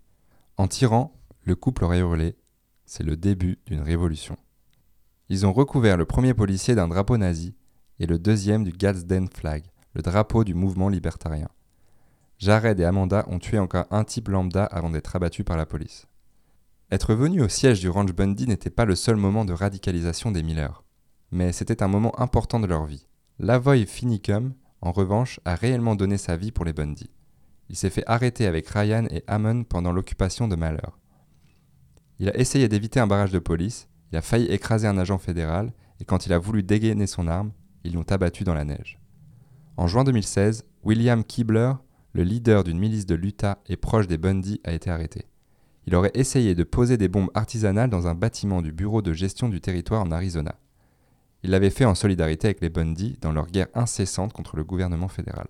En 0.56 0.68
tirant, 0.68 1.12
le 1.42 1.56
couple 1.56 1.82
aurait 1.82 1.98
hurlé 1.98 2.36
C'est 2.84 3.02
le 3.02 3.16
début 3.16 3.58
d'une 3.66 3.80
révolution. 3.80 4.36
Ils 5.28 5.44
ont 5.44 5.52
recouvert 5.52 5.96
le 5.96 6.04
premier 6.04 6.34
policier 6.34 6.76
d'un 6.76 6.86
drapeau 6.86 7.16
nazi 7.16 7.56
et 7.98 8.06
le 8.06 8.20
deuxième 8.20 8.62
du 8.62 8.70
Gadsden 8.70 9.26
Flag, 9.26 9.64
le 9.94 10.02
drapeau 10.02 10.44
du 10.44 10.54
mouvement 10.54 10.88
libertarien. 10.88 11.48
Jared 12.38 12.78
et 12.78 12.84
Amanda 12.84 13.24
ont 13.26 13.40
tué 13.40 13.58
encore 13.58 13.86
un 13.90 14.04
type 14.04 14.28
lambda 14.28 14.66
avant 14.66 14.90
d'être 14.90 15.16
abattus 15.16 15.44
par 15.44 15.56
la 15.56 15.66
police. 15.66 16.06
Être 16.92 17.14
venu 17.14 17.42
au 17.42 17.48
siège 17.48 17.80
du 17.80 17.88
Ranch 17.88 18.12
Bundy 18.12 18.46
n'était 18.46 18.70
pas 18.70 18.84
le 18.84 18.94
seul 18.94 19.16
moment 19.16 19.44
de 19.44 19.52
radicalisation 19.52 20.30
des 20.30 20.44
Miller 20.44 20.84
mais 21.32 21.50
c'était 21.52 21.82
un 21.82 21.88
moment 21.88 22.18
important 22.20 22.60
de 22.60 22.66
leur 22.66 22.84
vie. 22.84 23.08
Lavoy 23.38 23.86
Finicum, 23.86 24.52
en 24.82 24.92
revanche, 24.92 25.40
a 25.44 25.54
réellement 25.54 25.96
donné 25.96 26.18
sa 26.18 26.36
vie 26.36 26.52
pour 26.52 26.64
les 26.64 26.74
Bundy. 26.74 27.10
Il 27.70 27.76
s'est 27.76 27.90
fait 27.90 28.04
arrêter 28.06 28.46
avec 28.46 28.68
Ryan 28.68 29.06
et 29.10 29.24
Hammond 29.26 29.64
pendant 29.64 29.92
l'occupation 29.92 30.46
de 30.46 30.56
Malheur. 30.56 30.98
Il 32.18 32.28
a 32.28 32.36
essayé 32.38 32.68
d'éviter 32.68 33.00
un 33.00 33.06
barrage 33.06 33.32
de 33.32 33.38
police, 33.38 33.88
il 34.12 34.18
a 34.18 34.22
failli 34.22 34.46
écraser 34.46 34.86
un 34.86 34.98
agent 34.98 35.18
fédéral, 35.18 35.72
et 35.98 36.04
quand 36.04 36.26
il 36.26 36.32
a 36.34 36.38
voulu 36.38 36.62
dégainer 36.62 37.06
son 37.06 37.26
arme, 37.26 37.52
ils 37.82 37.94
l'ont 37.94 38.02
abattu 38.02 38.44
dans 38.44 38.54
la 38.54 38.64
neige. 38.64 39.00
En 39.78 39.86
juin 39.86 40.04
2016, 40.04 40.66
William 40.84 41.24
Kibler, 41.24 41.72
le 42.12 42.24
leader 42.24 42.62
d'une 42.62 42.78
milice 42.78 43.06
de 43.06 43.14
l'Utah 43.14 43.58
et 43.66 43.76
proche 43.76 44.06
des 44.06 44.18
Bundy, 44.18 44.60
a 44.64 44.72
été 44.72 44.90
arrêté. 44.90 45.24
Il 45.86 45.94
aurait 45.94 46.12
essayé 46.14 46.54
de 46.54 46.62
poser 46.62 46.98
des 46.98 47.08
bombes 47.08 47.30
artisanales 47.34 47.90
dans 47.90 48.06
un 48.06 48.14
bâtiment 48.14 48.60
du 48.60 48.70
Bureau 48.70 49.00
de 49.00 49.14
gestion 49.14 49.48
du 49.48 49.60
territoire 49.60 50.02
en 50.02 50.12
Arizona. 50.12 50.56
Il 51.42 51.50
l'avait 51.50 51.70
fait 51.70 51.84
en 51.84 51.94
solidarité 51.94 52.48
avec 52.48 52.60
les 52.60 52.70
Bundy 52.70 53.18
dans 53.20 53.32
leur 53.32 53.46
guerre 53.46 53.68
incessante 53.74 54.32
contre 54.32 54.56
le 54.56 54.64
gouvernement 54.64 55.08
fédéral. 55.08 55.48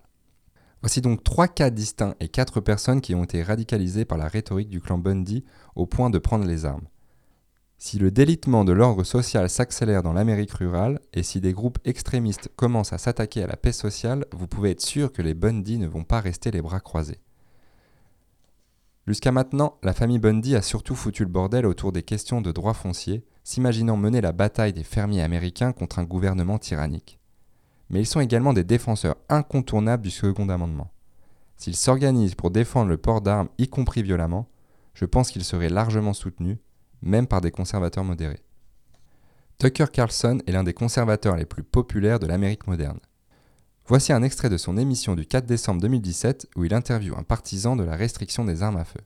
Voici 0.81 1.01
donc 1.01 1.23
trois 1.23 1.49
cas 1.49 1.71
distincts 1.71 2.17
et 2.19 2.29
quatre 2.29 2.61
personnes 2.61 3.01
qui 3.01 3.15
ont 3.15 3.25
été 3.25 3.43
radicalisées 3.43 4.05
par 4.05 4.19
la 4.19 4.27
rhétorique 4.27 4.69
du 4.69 4.81
clan 4.81 4.99
Bundy 4.99 5.45
au 5.77 5.87
point 5.87 6.11
de 6.11 6.19
prendre 6.19 6.45
les 6.45 6.65
armes. 6.65 6.89
Si 7.79 7.99
le 7.99 8.11
délitement 8.11 8.65
de 8.65 8.73
l'ordre 8.73 9.05
social 9.05 9.51
s'accélère 9.51 10.03
dans 10.03 10.13
l'Amérique 10.13 10.53
rurale 10.53 11.01
et 11.13 11.23
si 11.23 11.41
des 11.41 11.53
groupes 11.53 11.79
extrémistes 11.85 12.49
commencent 12.57 12.93
à 12.93 12.99
s'attaquer 12.99 13.43
à 13.43 13.49
la 13.49 13.57
paix 13.57 13.73
sociale, 13.73 14.25
vous 14.33 14.47
pouvez 14.47 14.71
être 14.71 14.81
sûr 14.81 15.13
que 15.13 15.21
les 15.21 15.35
Bundy 15.35 15.79
ne 15.79 15.89
vont 15.89 16.05
pas 16.05 16.21
rester 16.21 16.51
les 16.51 16.63
bras 16.63 16.81
croisés. 16.81 17.19
Jusqu'à 19.07 19.33
maintenant, 19.33 19.79
la 19.83 19.95
famille 19.95 20.21
Bundy 20.21 20.55
a 20.55 20.63
surtout 20.63 20.95
foutu 20.95 21.25
le 21.25 21.31
bordel 21.31 21.67
autour 21.67 21.91
des 21.91 22.05
questions 22.05 22.41
de 22.41 22.53
droits 22.53 22.75
fonciers, 22.75 23.25
s'imaginant 23.43 23.97
mener 23.97 24.21
la 24.21 24.31
bataille 24.31 24.73
des 24.73 24.85
fermiers 24.85 25.23
américains 25.23 25.73
contre 25.73 25.99
un 25.99 26.05
gouvernement 26.05 26.59
tyrannique. 26.59 27.19
Mais 27.91 28.01
ils 28.01 28.07
sont 28.07 28.21
également 28.21 28.53
des 28.53 28.63
défenseurs 28.63 29.17
incontournables 29.29 30.05
du 30.05 30.11
Second 30.11 30.49
Amendement. 30.49 30.93
S'ils 31.57 31.77
s'organisent 31.77 32.37
pour 32.37 32.53
défendre 32.53 32.91
le 32.91 32.97
port 32.97 33.21
d'armes, 33.21 33.49
y 33.59 33.69
compris 33.69 34.03
violemment, 34.03 34.49
je 34.95 35.05
pense 35.05 35.31
qu'ils 35.31 35.45
seraient 35.45 35.69
largement 35.69 36.13
soutenus, 36.13 36.59
même 37.03 37.27
par 37.27 37.41
des 37.41 37.51
conservateurs 37.51 38.05
modérés. 38.05 38.43
Tucker 39.59 39.87
Carlson 39.93 40.41
est 40.47 40.53
l'un 40.53 40.65
des 40.65 40.75
conservateurs 40.75 41.37
les 41.37 41.45
plus 41.45 41.63
populaires 41.65 42.21
de 42.21 42.27
l'Amérique 42.27 42.67
moderne. 42.67 43.01
Voici 43.89 44.13
un 44.13 44.23
extrait 44.23 44.49
de 44.49 44.57
son 44.57 44.77
émission 44.77 45.17
du 45.17 45.27
4 45.27 45.45
décembre 45.45 45.81
2017 45.81 46.47
où 46.55 46.65
il 46.65 46.73
interviewe 46.73 47.17
un 47.19 47.25
partisan 47.25 47.75
de 47.75 47.83
la 47.83 47.97
restriction 47.97 48.45
des 48.45 48.63
armes 48.63 48.77
à 48.77 48.85
feu. 48.85 49.01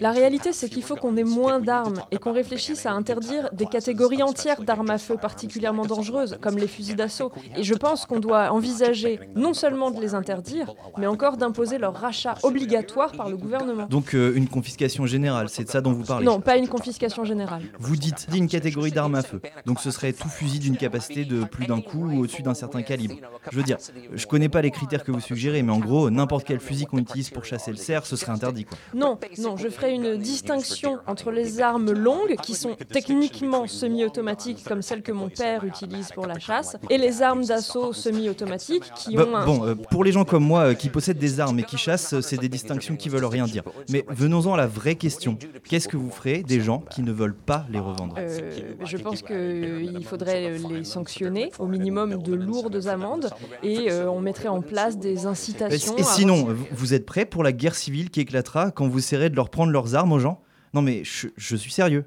La 0.00 0.12
réalité, 0.12 0.52
c'est 0.52 0.68
qu'il 0.68 0.82
faut 0.82 0.96
qu'on 0.96 1.16
ait 1.16 1.24
moins 1.24 1.58
d'armes 1.58 2.02
et 2.10 2.18
qu'on 2.18 2.34
réfléchisse 2.34 2.84
à 2.84 2.92
interdire 2.92 3.48
des 3.54 3.64
catégories 3.64 4.22
entières 4.22 4.62
d'armes 4.62 4.90
à 4.90 4.98
feu 4.98 5.16
particulièrement 5.16 5.86
dangereuses, 5.86 6.36
comme 6.42 6.58
les 6.58 6.68
fusils 6.68 6.94
d'assaut. 6.94 7.32
Et 7.56 7.62
je 7.62 7.72
pense 7.72 8.04
qu'on 8.04 8.20
doit 8.20 8.52
envisager 8.52 9.18
non 9.34 9.54
seulement 9.54 9.90
de 9.90 10.00
les 10.00 10.14
interdire, 10.14 10.74
mais 10.98 11.06
encore 11.06 11.38
d'imposer 11.38 11.78
leur 11.78 11.94
rachat 11.94 12.34
obligatoire 12.42 13.12
par 13.12 13.30
le 13.30 13.38
gouvernement. 13.38 13.86
Donc 13.86 14.14
euh, 14.14 14.34
une 14.36 14.48
confiscation 14.48 15.06
générale, 15.06 15.48
c'est 15.48 15.64
de 15.64 15.70
ça 15.70 15.80
dont 15.80 15.94
vous 15.94 16.04
parlez 16.04 16.26
Non, 16.26 16.40
pas 16.42 16.58
une 16.58 16.68
confiscation 16.68 17.24
générale. 17.24 17.62
Vous 17.78 17.96
dites 17.96 18.26
une 18.34 18.46
catégorie 18.46 18.92
d'armes 18.92 19.14
à 19.14 19.22
feu. 19.22 19.40
Donc 19.64 19.80
ce 19.80 19.90
serait 19.90 20.12
tout 20.12 20.28
fusil 20.28 20.58
d'une 20.58 20.76
capacité 20.76 21.24
de 21.24 21.44
plus 21.44 21.66
d'un 21.66 21.80
coup 21.80 22.10
ou 22.10 22.20
au-dessus 22.20 22.42
d'un 22.42 22.54
certain 22.54 22.82
calibre. 22.82 23.16
Je 23.50 23.56
veux 23.56 23.62
dire, 23.62 23.78
je 24.12 24.26
connais 24.26 24.48
pas 24.48 24.62
les 24.62 24.70
critères 24.70 25.04
que 25.04 25.12
vous 25.12 25.20
suggérez, 25.20 25.62
mais 25.62 25.72
en 25.72 25.78
gros, 25.78 26.10
n'importe 26.10 26.44
quel 26.46 26.60
fusil 26.60 26.86
qu'on 26.86 26.98
utilise 26.98 27.30
pour 27.30 27.44
chasser 27.44 27.70
le 27.70 27.76
cerf, 27.76 28.06
ce 28.06 28.16
serait 28.16 28.32
interdit. 28.32 28.64
Quoi. 28.64 28.78
Non, 28.94 29.18
non, 29.38 29.56
je 29.56 29.68
ferai 29.68 29.92
une 29.92 30.16
distinction 30.16 30.98
entre 31.06 31.30
les 31.30 31.60
armes 31.60 31.92
longues, 31.92 32.36
qui 32.42 32.54
sont 32.54 32.76
techniquement 32.90 33.66
semi-automatiques, 33.66 34.64
comme 34.64 34.82
celles 34.82 35.02
que 35.02 35.12
mon 35.12 35.28
père 35.28 35.64
utilise 35.64 36.10
pour 36.12 36.26
la 36.26 36.38
chasse, 36.38 36.76
et 36.90 36.98
les 36.98 37.22
armes 37.22 37.44
d'assaut 37.44 37.92
semi-automatiques, 37.92 38.90
qui 38.96 39.16
bah, 39.16 39.26
ont 39.26 39.36
un... 39.36 39.46
Bon, 39.46 39.66
euh, 39.66 39.74
pour 39.74 40.04
les 40.04 40.12
gens 40.12 40.24
comme 40.24 40.44
moi 40.44 40.60
euh, 40.60 40.74
qui 40.74 40.88
possèdent 40.88 41.18
des 41.18 41.40
armes 41.40 41.58
et 41.58 41.64
qui 41.64 41.78
chassent, 41.78 42.20
c'est 42.20 42.38
des 42.38 42.48
distinctions 42.48 42.96
qui 42.96 43.08
veulent 43.08 43.24
rien 43.24 43.46
dire. 43.46 43.62
Mais 43.90 44.04
venons-en 44.08 44.54
à 44.54 44.56
la 44.56 44.66
vraie 44.66 44.94
question. 44.94 45.38
Qu'est-ce 45.68 45.88
que 45.88 45.96
vous 45.96 46.10
ferez 46.10 46.42
des 46.42 46.60
gens 46.60 46.82
qui 46.90 47.02
ne 47.02 47.12
veulent 47.12 47.34
pas 47.34 47.66
les 47.70 47.78
revendre 47.78 48.14
Euh, 48.18 48.50
je 48.84 48.96
pense 48.96 49.22
qu'il 49.22 50.04
faudrait 50.04 50.58
les 50.58 50.84
sanctionner, 50.84 51.50
au 51.58 51.66
minimum 51.66 52.22
de 52.22 52.34
lourdes 52.34 52.86
amendes, 52.86 53.30
et 53.62 53.92
on 53.92 54.20
mettrait 54.20 54.48
en 54.48 54.62
place 54.62 54.98
des 54.98 55.26
incitations. 55.26 55.96
Et, 55.96 56.02
sinon, 56.02 56.56
vous 56.72 56.94
êtes 56.94 57.06
prêts 57.06 57.26
pour 57.26 57.42
la 57.42 57.52
guerre 57.52 57.74
civile 57.74 58.10
qui 58.10 58.20
éclatera 58.20 58.70
quand 58.70 58.88
vous 58.88 59.00
serez 59.00 59.30
de 59.30 59.36
leur 59.36 59.50
prendre 59.50 59.72
leurs 59.72 59.94
armes 59.94 60.12
aux 60.12 60.18
gens? 60.18 60.40
Non 60.74 60.82
mais 60.82 61.02
je 61.04 61.56
suis 61.56 61.72
sérieux. 61.72 62.04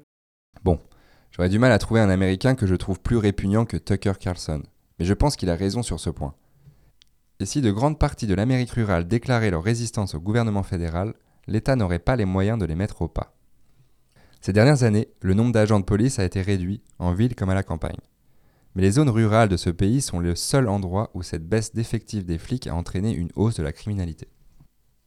Bon, 0.64 0.80
j'aurais 1.30 1.48
du 1.48 1.58
mal 1.58 1.72
à 1.72 1.78
trouver 1.78 2.00
un 2.00 2.10
Américain 2.10 2.54
que 2.54 2.66
je 2.66 2.74
trouve 2.74 3.00
plus 3.00 3.16
répugnant 3.16 3.64
que 3.64 3.76
Tucker 3.76 4.12
Carlson, 4.20 4.62
mais 4.98 5.04
je 5.04 5.14
pense 5.14 5.36
qu'il 5.36 5.50
a 5.50 5.56
raison 5.56 5.82
sur 5.82 5.98
ce 5.98 6.10
point. 6.10 6.34
Et 7.40 7.46
si 7.46 7.60
de 7.60 7.72
grandes 7.72 7.98
parties 7.98 8.28
de 8.28 8.34
l'Amérique 8.34 8.70
rurale 8.70 9.08
déclaraient 9.08 9.50
leur 9.50 9.64
résistance 9.64 10.14
au 10.14 10.20
gouvernement 10.20 10.62
fédéral, 10.62 11.14
l'État 11.48 11.74
n'aurait 11.74 11.98
pas 11.98 12.14
les 12.14 12.24
moyens 12.24 12.58
de 12.58 12.66
les 12.66 12.76
mettre 12.76 13.02
au 13.02 13.08
pas. 13.08 13.34
Ces 14.40 14.52
dernières 14.52 14.84
années, 14.84 15.08
le 15.20 15.34
nombre 15.34 15.52
d'agents 15.52 15.80
de 15.80 15.84
police 15.84 16.18
a 16.18 16.24
été 16.24 16.40
réduit, 16.40 16.82
en 16.98 17.12
ville 17.12 17.34
comme 17.34 17.50
à 17.50 17.54
la 17.54 17.62
campagne. 17.62 17.98
Mais 18.74 18.82
les 18.82 18.92
zones 18.92 19.10
rurales 19.10 19.48
de 19.48 19.56
ce 19.56 19.70
pays 19.70 20.00
sont 20.00 20.18
le 20.18 20.34
seul 20.34 20.68
endroit 20.68 21.10
où 21.14 21.22
cette 21.22 21.48
baisse 21.48 21.74
d'effectifs 21.74 22.24
des 22.24 22.38
flics 22.38 22.66
a 22.66 22.74
entraîné 22.74 23.12
une 23.12 23.30
hausse 23.34 23.56
de 23.56 23.62
la 23.62 23.72
criminalité. 23.72 24.28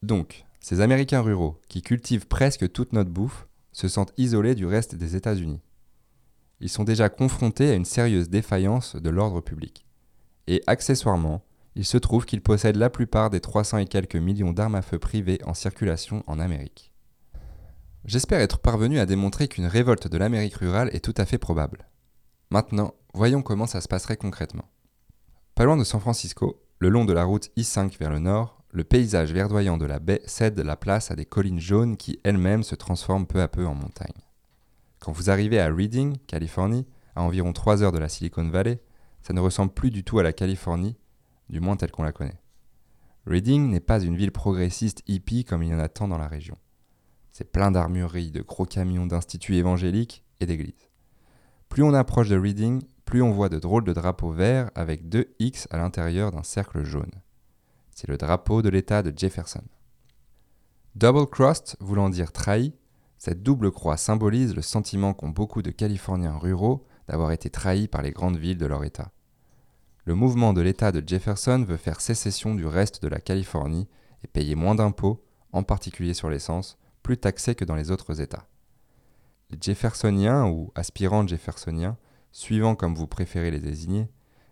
Donc, 0.03 0.45
ces 0.59 0.81
Américains 0.81 1.21
ruraux, 1.21 1.59
qui 1.67 1.81
cultivent 1.81 2.27
presque 2.27 2.71
toute 2.71 2.93
notre 2.93 3.09
bouffe, 3.09 3.47
se 3.71 3.87
sentent 3.87 4.13
isolés 4.17 4.55
du 4.55 4.65
reste 4.65 4.95
des 4.95 5.15
États-Unis. 5.15 5.61
Ils 6.59 6.69
sont 6.69 6.83
déjà 6.83 7.09
confrontés 7.09 7.69
à 7.69 7.75
une 7.75 7.85
sérieuse 7.85 8.29
défaillance 8.29 8.95
de 8.95 9.09
l'ordre 9.09 9.41
public. 9.41 9.85
Et 10.47 10.63
accessoirement, 10.67 11.43
il 11.75 11.85
se 11.85 11.97
trouve 11.97 12.25
qu'ils 12.25 12.41
possèdent 12.41 12.77
la 12.77 12.89
plupart 12.89 13.29
des 13.29 13.41
300 13.41 13.79
et 13.79 13.85
quelques 13.85 14.15
millions 14.15 14.53
d'armes 14.53 14.75
à 14.75 14.81
feu 14.81 14.97
privées 14.97 15.39
en 15.43 15.53
circulation 15.53 16.23
en 16.27 16.39
Amérique. 16.39 16.93
J'espère 18.05 18.39
être 18.39 18.59
parvenu 18.59 18.99
à 18.99 19.05
démontrer 19.05 19.47
qu'une 19.47 19.65
révolte 19.65 20.07
de 20.07 20.17
l'Amérique 20.17 20.55
rurale 20.55 20.89
est 20.93 21.03
tout 21.03 21.15
à 21.17 21.25
fait 21.25 21.39
probable. 21.39 21.89
Maintenant, 22.51 22.93
voyons 23.15 23.41
comment 23.41 23.65
ça 23.65 23.81
se 23.81 23.87
passerait 23.87 24.17
concrètement. 24.17 24.69
Pas 25.55 25.63
loin 25.63 25.77
de 25.77 25.85
San 25.85 26.01
Francisco, 26.01 26.61
le 26.79 26.89
long 26.89 27.05
de 27.05 27.13
la 27.13 27.23
route 27.23 27.49
I-5 27.55 27.97
vers 27.97 28.11
le 28.11 28.19
nord, 28.19 28.61
le 28.71 28.83
paysage 28.83 29.31
verdoyant 29.31 29.77
de 29.77 29.85
la 29.85 29.99
baie 29.99 30.21
cède 30.25 30.59
la 30.59 30.75
place 30.75 31.11
à 31.11 31.15
des 31.15 31.25
collines 31.25 31.61
jaunes 31.61 31.95
qui 31.95 32.19
elles-mêmes 32.25 32.63
se 32.63 32.75
transforment 32.75 33.25
peu 33.25 33.41
à 33.41 33.47
peu 33.47 33.65
en 33.65 33.73
montagnes. 33.73 34.21
Quand 34.99 35.13
vous 35.13 35.29
arrivez 35.29 35.59
à 35.61 35.73
Reading, 35.73 36.17
Californie, 36.27 36.85
à 37.15 37.21
environ 37.21 37.53
3 37.53 37.83
heures 37.83 37.93
de 37.93 37.99
la 37.99 38.09
Silicon 38.09 38.49
Valley, 38.49 38.81
ça 39.21 39.31
ne 39.31 39.39
ressemble 39.39 39.73
plus 39.73 39.91
du 39.91 40.03
tout 40.03 40.19
à 40.19 40.23
la 40.23 40.33
Californie, 40.33 40.97
du 41.49 41.61
moins 41.61 41.77
telle 41.77 41.91
qu'on 41.91 42.03
la 42.03 42.11
connaît. 42.11 42.41
Reading 43.25 43.69
n'est 43.69 43.79
pas 43.79 44.01
une 44.01 44.17
ville 44.17 44.33
progressiste 44.33 45.03
hippie 45.07 45.45
comme 45.45 45.63
il 45.63 45.69
y 45.69 45.73
en 45.73 45.79
a 45.79 45.87
tant 45.87 46.09
dans 46.09 46.17
la 46.17 46.27
région. 46.27 46.57
C'est 47.31 47.49
plein 47.49 47.71
d'armureries, 47.71 48.31
de 48.31 48.41
gros 48.41 48.65
camions 48.65 49.05
d'instituts 49.05 49.55
évangéliques 49.55 50.23
et 50.41 50.45
d'églises. 50.45 50.89
Plus 51.69 51.83
on 51.83 51.93
approche 51.93 52.29
de 52.29 52.37
Reading, 52.37 52.81
plus 53.05 53.21
on 53.21 53.31
voit 53.31 53.49
de 53.49 53.59
drôles 53.59 53.85
de 53.85 53.93
drapeaux 53.93 54.31
verts 54.31 54.71
avec 54.75 55.09
deux 55.09 55.33
X 55.39 55.67
à 55.71 55.77
l'intérieur 55.77 56.31
d'un 56.31 56.43
cercle 56.43 56.83
jaune 56.83 57.11
c'est 57.95 58.09
le 58.09 58.17
drapeau 58.17 58.61
de 58.61 58.69
l'État 58.69 59.01
de 59.01 59.17
Jefferson. 59.17 59.63
Double 60.95 61.27
crossed 61.27 61.77
voulant 61.79 62.09
dire 62.09 62.33
trahi, 62.33 62.73
cette 63.17 63.41
double 63.41 63.71
croix 63.71 63.97
symbolise 63.97 64.53
le 64.53 64.61
sentiment 64.61 65.13
qu'ont 65.13 65.29
beaucoup 65.29 65.61
de 65.61 65.71
Californiens 65.71 66.37
ruraux 66.37 66.85
d'avoir 67.07 67.31
été 67.31 67.49
trahis 67.49 67.87
par 67.87 68.01
les 68.01 68.11
grandes 68.11 68.37
villes 68.37 68.57
de 68.57 68.65
leur 68.65 68.83
État. 68.83 69.11
Le 70.03 70.13
mouvement 70.13 70.53
de 70.53 70.61
l'État 70.61 70.91
de 70.91 71.01
Jefferson 71.07 71.63
veut 71.65 71.77
faire 71.77 72.01
sécession 72.01 72.53
du 72.53 72.67
reste 72.67 73.01
de 73.01 73.07
la 73.07 73.19
Californie 73.19 73.87
et 74.23 74.27
payer 74.27 74.55
moins 74.55 74.75
d'impôts, 74.75 75.25
en 75.53 75.63
particulier 75.63 76.13
sur 76.13 76.29
l'essence, 76.29 76.77
plus 77.01 77.17
taxés 77.17 77.55
que 77.55 77.65
dans 77.65 77.75
les 77.75 77.91
autres 77.91 78.19
États. 78.19 78.47
Les 79.51 79.57
Jeffersoniens 79.59 80.47
ou 80.47 80.71
aspirants 80.75 81.25
jeffersoniens, 81.25 81.97
suivant 82.35 82.75
comme 82.75 82.95
vous 82.95 83.07
préférez 83.07 83.49
les 83.49 83.61
désigner, 83.61 84.09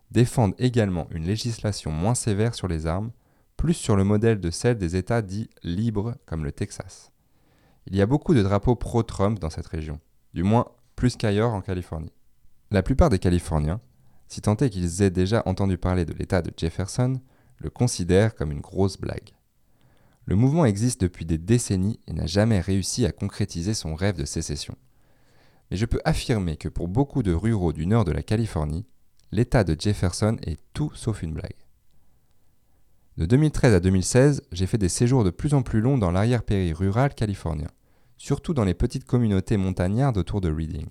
défendent 0.09 0.55
également 0.57 1.05
une 1.11 1.25
législation 1.25 1.91
moins 1.91 2.15
sévère 2.15 2.55
sur 2.55 2.69
les 2.69 2.87
armes 2.87 3.11
plus 3.57 3.73
sur 3.73 3.97
le 3.97 4.05
modèle 4.05 4.39
de 4.39 4.51
celle 4.51 4.77
des 4.77 4.95
États 4.95 5.21
dits 5.21 5.49
libres 5.63 6.15
comme 6.25 6.45
le 6.45 6.53
Texas. 6.53 7.11
Il 7.87 7.97
y 7.97 8.01
a 8.01 8.05
beaucoup 8.05 8.33
de 8.33 8.41
drapeaux 8.41 8.77
pro-Trump 8.77 9.37
dans 9.37 9.49
cette 9.49 9.67
région, 9.67 9.99
du 10.33 10.43
moins 10.43 10.65
plus 10.95 11.17
qu'ailleurs 11.17 11.53
en 11.53 11.59
Californie. 11.59 12.13
La 12.71 12.83
plupart 12.83 13.09
des 13.09 13.19
Californiens, 13.19 13.81
si 14.29 14.39
tant 14.39 14.55
est 14.55 14.69
qu'ils 14.69 15.01
aient 15.01 15.09
déjà 15.09 15.43
entendu 15.45 15.77
parler 15.77 16.05
de 16.05 16.13
l'État 16.13 16.41
de 16.41 16.53
Jefferson, 16.55 17.19
le 17.57 17.69
considèrent 17.69 18.33
comme 18.33 18.53
une 18.53 18.61
grosse 18.61 18.97
blague. 18.97 19.31
Le 20.25 20.37
mouvement 20.37 20.63
existe 20.63 21.01
depuis 21.01 21.25
des 21.25 21.37
décennies 21.37 21.99
et 22.07 22.13
n'a 22.13 22.27
jamais 22.27 22.61
réussi 22.61 23.05
à 23.05 23.11
concrétiser 23.11 23.73
son 23.73 23.93
rêve 23.93 24.15
de 24.15 24.23
sécession. 24.23 24.77
Mais 25.71 25.77
je 25.77 25.85
peux 25.85 26.01
affirmer 26.05 26.57
que 26.57 26.69
pour 26.69 26.87
beaucoup 26.87 27.23
de 27.23 27.33
ruraux 27.33 27.73
du 27.73 27.85
nord 27.85 28.05
de 28.05 28.11
la 28.11 28.23
Californie, 28.23 28.85
l'État 29.31 29.63
de 29.63 29.75
Jefferson 29.79 30.37
est 30.43 30.59
tout 30.73 30.91
sauf 30.93 31.23
une 31.23 31.33
blague. 31.33 31.55
De 33.17 33.25
2013 33.25 33.73
à 33.75 33.79
2016, 33.79 34.43
j'ai 34.51 34.65
fait 34.65 34.77
des 34.77 34.89
séjours 34.89 35.23
de 35.23 35.29
plus 35.29 35.53
en 35.53 35.61
plus 35.61 35.81
longs 35.81 35.97
dans 35.97 36.11
l'arrière-pays 36.11 36.73
rural 36.73 37.13
californien, 37.13 37.69
surtout 38.17 38.53
dans 38.53 38.63
les 38.63 38.73
petites 38.73 39.05
communautés 39.05 39.57
montagnardes 39.57 40.17
autour 40.17 40.41
de 40.41 40.51
Reading. 40.51 40.87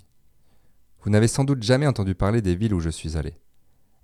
Vous 1.02 1.10
n'avez 1.10 1.26
sans 1.26 1.42
doute 1.42 1.64
jamais 1.64 1.88
entendu 1.88 2.14
parler 2.14 2.40
des 2.40 2.54
villes 2.54 2.74
où 2.74 2.80
je 2.80 2.90
suis 2.90 3.16
allé. 3.16 3.34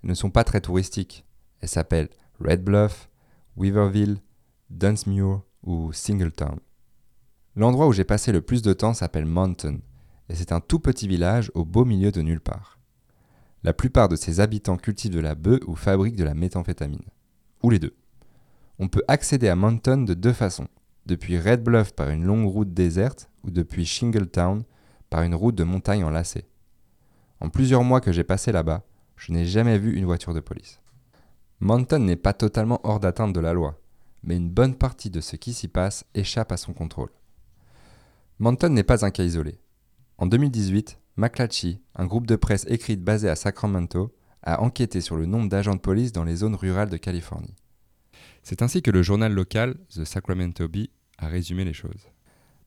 Elles 0.03 0.09
ne 0.09 0.13
sont 0.13 0.31
pas 0.31 0.43
très 0.43 0.59
touristiques. 0.59 1.25
Elles 1.61 1.69
s'appellent 1.69 2.09
Red 2.41 2.63
Bluff, 2.63 3.09
Weaverville, 3.55 4.17
Dunsmuir 4.69 5.41
ou 5.63 5.93
Singletown. 5.93 6.59
L'endroit 7.55 7.87
où 7.87 7.93
j'ai 7.93 8.03
passé 8.03 8.31
le 8.31 8.41
plus 8.41 8.61
de 8.61 8.73
temps 8.73 8.93
s'appelle 8.93 9.25
Mountain, 9.25 9.77
et 10.29 10.35
c'est 10.35 10.51
un 10.51 10.61
tout 10.61 10.79
petit 10.79 11.07
village 11.07 11.51
au 11.55 11.65
beau 11.65 11.85
milieu 11.85 12.11
de 12.11 12.21
nulle 12.21 12.39
part. 12.39 12.79
La 13.63 13.73
plupart 13.73 14.07
de 14.07 14.15
ses 14.15 14.39
habitants 14.39 14.77
cultivent 14.77 15.11
de 15.11 15.19
la 15.19 15.35
bœuf 15.35 15.59
ou 15.67 15.75
fabriquent 15.75 16.15
de 16.15 16.23
la 16.23 16.33
méthamphétamine. 16.33 17.03
Ou 17.61 17.69
les 17.69 17.79
deux. 17.79 17.95
On 18.77 18.87
peut 18.87 19.03
accéder 19.09 19.49
à 19.49 19.55
Mountain 19.55 19.97
de 19.97 20.13
deux 20.13 20.31
façons, 20.31 20.67
depuis 21.05 21.37
Red 21.37 21.63
Bluff 21.63 21.91
par 21.93 22.09
une 22.09 22.23
longue 22.23 22.47
route 22.47 22.73
déserte 22.73 23.29
ou 23.43 23.51
depuis 23.51 23.85
Shingletown 23.85 24.63
par 25.09 25.23
une 25.23 25.35
route 25.35 25.55
de 25.55 25.65
montagne 25.65 26.03
en 26.03 26.09
lacet. 26.09 26.47
En 27.41 27.49
plusieurs 27.49 27.83
mois 27.83 27.99
que 27.99 28.11
j'ai 28.11 28.23
passé 28.23 28.51
là-bas, 28.51 28.83
je 29.17 29.33
n'ai 29.33 29.45
jamais 29.45 29.77
vu 29.77 29.95
une 29.95 30.05
voiture 30.05 30.33
de 30.33 30.39
police. 30.39 30.79
Mountain 31.59 31.99
n'est 31.99 32.15
pas 32.15 32.33
totalement 32.33 32.79
hors 32.83 33.01
d'atteinte 33.01 33.33
de 33.33 33.39
la 33.41 33.51
loi, 33.51 33.81
mais 34.23 34.37
une 34.37 34.49
bonne 34.49 34.75
partie 34.75 35.09
de 35.09 35.19
ce 35.19 35.35
qui 35.35 35.53
s'y 35.53 35.67
passe 35.67 36.05
échappe 36.13 36.53
à 36.53 36.57
son 36.57 36.73
contrôle. 36.73 37.11
Mountain 38.39 38.69
n'est 38.69 38.83
pas 38.83 39.05
un 39.05 39.11
cas 39.11 39.23
isolé. 39.23 39.59
En 40.21 40.25
2018, 40.25 40.99
McClatchy, 41.15 41.79
un 41.95 42.05
groupe 42.05 42.27
de 42.27 42.35
presse 42.35 42.65
écrite 42.67 43.01
basé 43.01 43.29
à 43.29 43.37
Sacramento, 43.37 44.13
a 44.43 44.61
enquêté 44.61 44.99
sur 44.99 45.15
le 45.15 45.25
nombre 45.25 45.47
d'agents 45.47 45.75
de 45.75 45.79
police 45.79 46.11
dans 46.11 46.25
les 46.25 46.35
zones 46.35 46.55
rurales 46.55 46.89
de 46.89 46.97
Californie. 46.97 47.55
C'est 48.43 48.61
ainsi 48.61 48.81
que 48.81 48.91
le 48.91 49.01
journal 49.01 49.31
local, 49.31 49.77
The 49.95 50.03
Sacramento 50.03 50.67
Bee, 50.67 50.89
a 51.19 51.29
résumé 51.29 51.63
les 51.63 51.71
choses. 51.71 52.09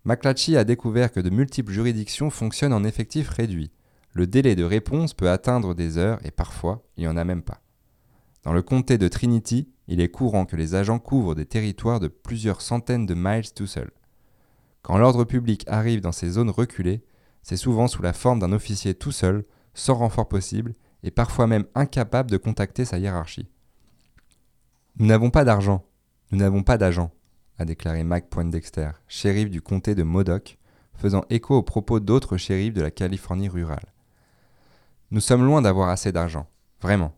McClatchy 0.06 0.56
a 0.56 0.64
découvert 0.64 1.12
que 1.12 1.20
de 1.20 1.28
multiples 1.28 1.74
juridictions 1.74 2.30
fonctionnent 2.30 2.72
en 2.72 2.84
effectif 2.84 3.28
réduit. 3.28 3.70
Le 4.14 4.26
délai 4.26 4.56
de 4.56 4.64
réponse 4.64 5.12
peut 5.12 5.28
atteindre 5.28 5.74
des 5.74 5.98
heures 5.98 6.24
et 6.24 6.30
parfois 6.30 6.82
il 6.96 7.02
n'y 7.02 7.08
en 7.08 7.18
a 7.18 7.24
même 7.24 7.42
pas. 7.42 7.60
Dans 8.44 8.54
le 8.54 8.62
comté 8.62 8.96
de 8.96 9.08
Trinity, 9.08 9.68
il 9.88 10.00
est 10.00 10.08
courant 10.08 10.46
que 10.46 10.56
les 10.56 10.74
agents 10.74 10.98
couvrent 10.98 11.34
des 11.34 11.44
territoires 11.46 12.00
de 12.00 12.08
plusieurs 12.08 12.62
centaines 12.62 13.04
de 13.04 13.14
miles 13.14 13.52
tout 13.52 13.66
seuls. 13.66 13.92
Quand 14.80 14.96
l'ordre 14.96 15.24
public 15.24 15.64
arrive 15.66 16.00
dans 16.00 16.12
ces 16.12 16.30
zones 16.30 16.50
reculées, 16.50 17.04
c'est 17.42 17.56
souvent 17.56 17.88
sous 17.88 18.02
la 18.02 18.12
forme 18.12 18.38
d'un 18.38 18.52
officier 18.52 18.94
tout 18.94 19.12
seul, 19.12 19.44
sans 19.74 19.94
renfort 19.94 20.28
possible, 20.28 20.74
et 21.02 21.10
parfois 21.10 21.46
même 21.46 21.66
incapable 21.74 22.30
de 22.30 22.36
contacter 22.36 22.84
sa 22.84 22.98
hiérarchie. 22.98 23.48
Nous 24.96 25.06
n'avons 25.06 25.30
pas 25.30 25.44
d'argent, 25.44 25.84
nous 26.30 26.38
n'avons 26.38 26.62
pas 26.62 26.78
d'agent, 26.78 27.10
a 27.58 27.64
déclaré 27.64 28.04
Mac 28.04 28.28
Poindexter, 28.28 28.90
shérif 29.08 29.50
du 29.50 29.62
comté 29.62 29.94
de 29.94 30.02
Modoc, 30.02 30.58
faisant 30.94 31.24
écho 31.30 31.56
aux 31.56 31.62
propos 31.62 32.00
d'autres 32.00 32.36
shérifs 32.36 32.74
de 32.74 32.82
la 32.82 32.90
Californie 32.90 33.48
rurale. 33.48 33.92
Nous 35.10 35.20
sommes 35.20 35.44
loin 35.44 35.62
d'avoir 35.62 35.88
assez 35.88 36.12
d'argent, 36.12 36.46
vraiment. 36.80 37.14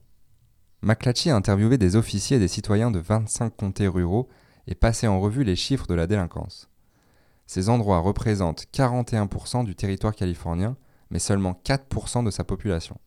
McClatchy 0.83 1.31
a 1.31 1.37
interviewé 1.37 1.79
des 1.79 1.97
officiers 1.97 2.37
et 2.37 2.41
des 2.41 2.49
citoyens 2.49 2.91
de 2.91 2.99
25 2.99 3.57
comtés 3.57 3.89
ruraux 3.89 4.29
et 4.67 4.75
passé 4.75 5.07
en 5.07 5.21
revue 5.21 5.45
les 5.45 5.57
chiffres 5.57 5.87
de 5.87 5.95
la 5.95 6.07
délinquance. 6.07 6.69
Ces 7.47 7.69
endroits 7.69 7.99
représentent 7.99 8.67
41% 8.73 9.65
du 9.65 9.75
territoire 9.75 10.15
californien, 10.15 10.77
mais 11.11 11.19
seulement 11.19 11.61
4% 11.65 12.25
de 12.25 12.31
sa 12.31 12.45
population. 12.45 12.99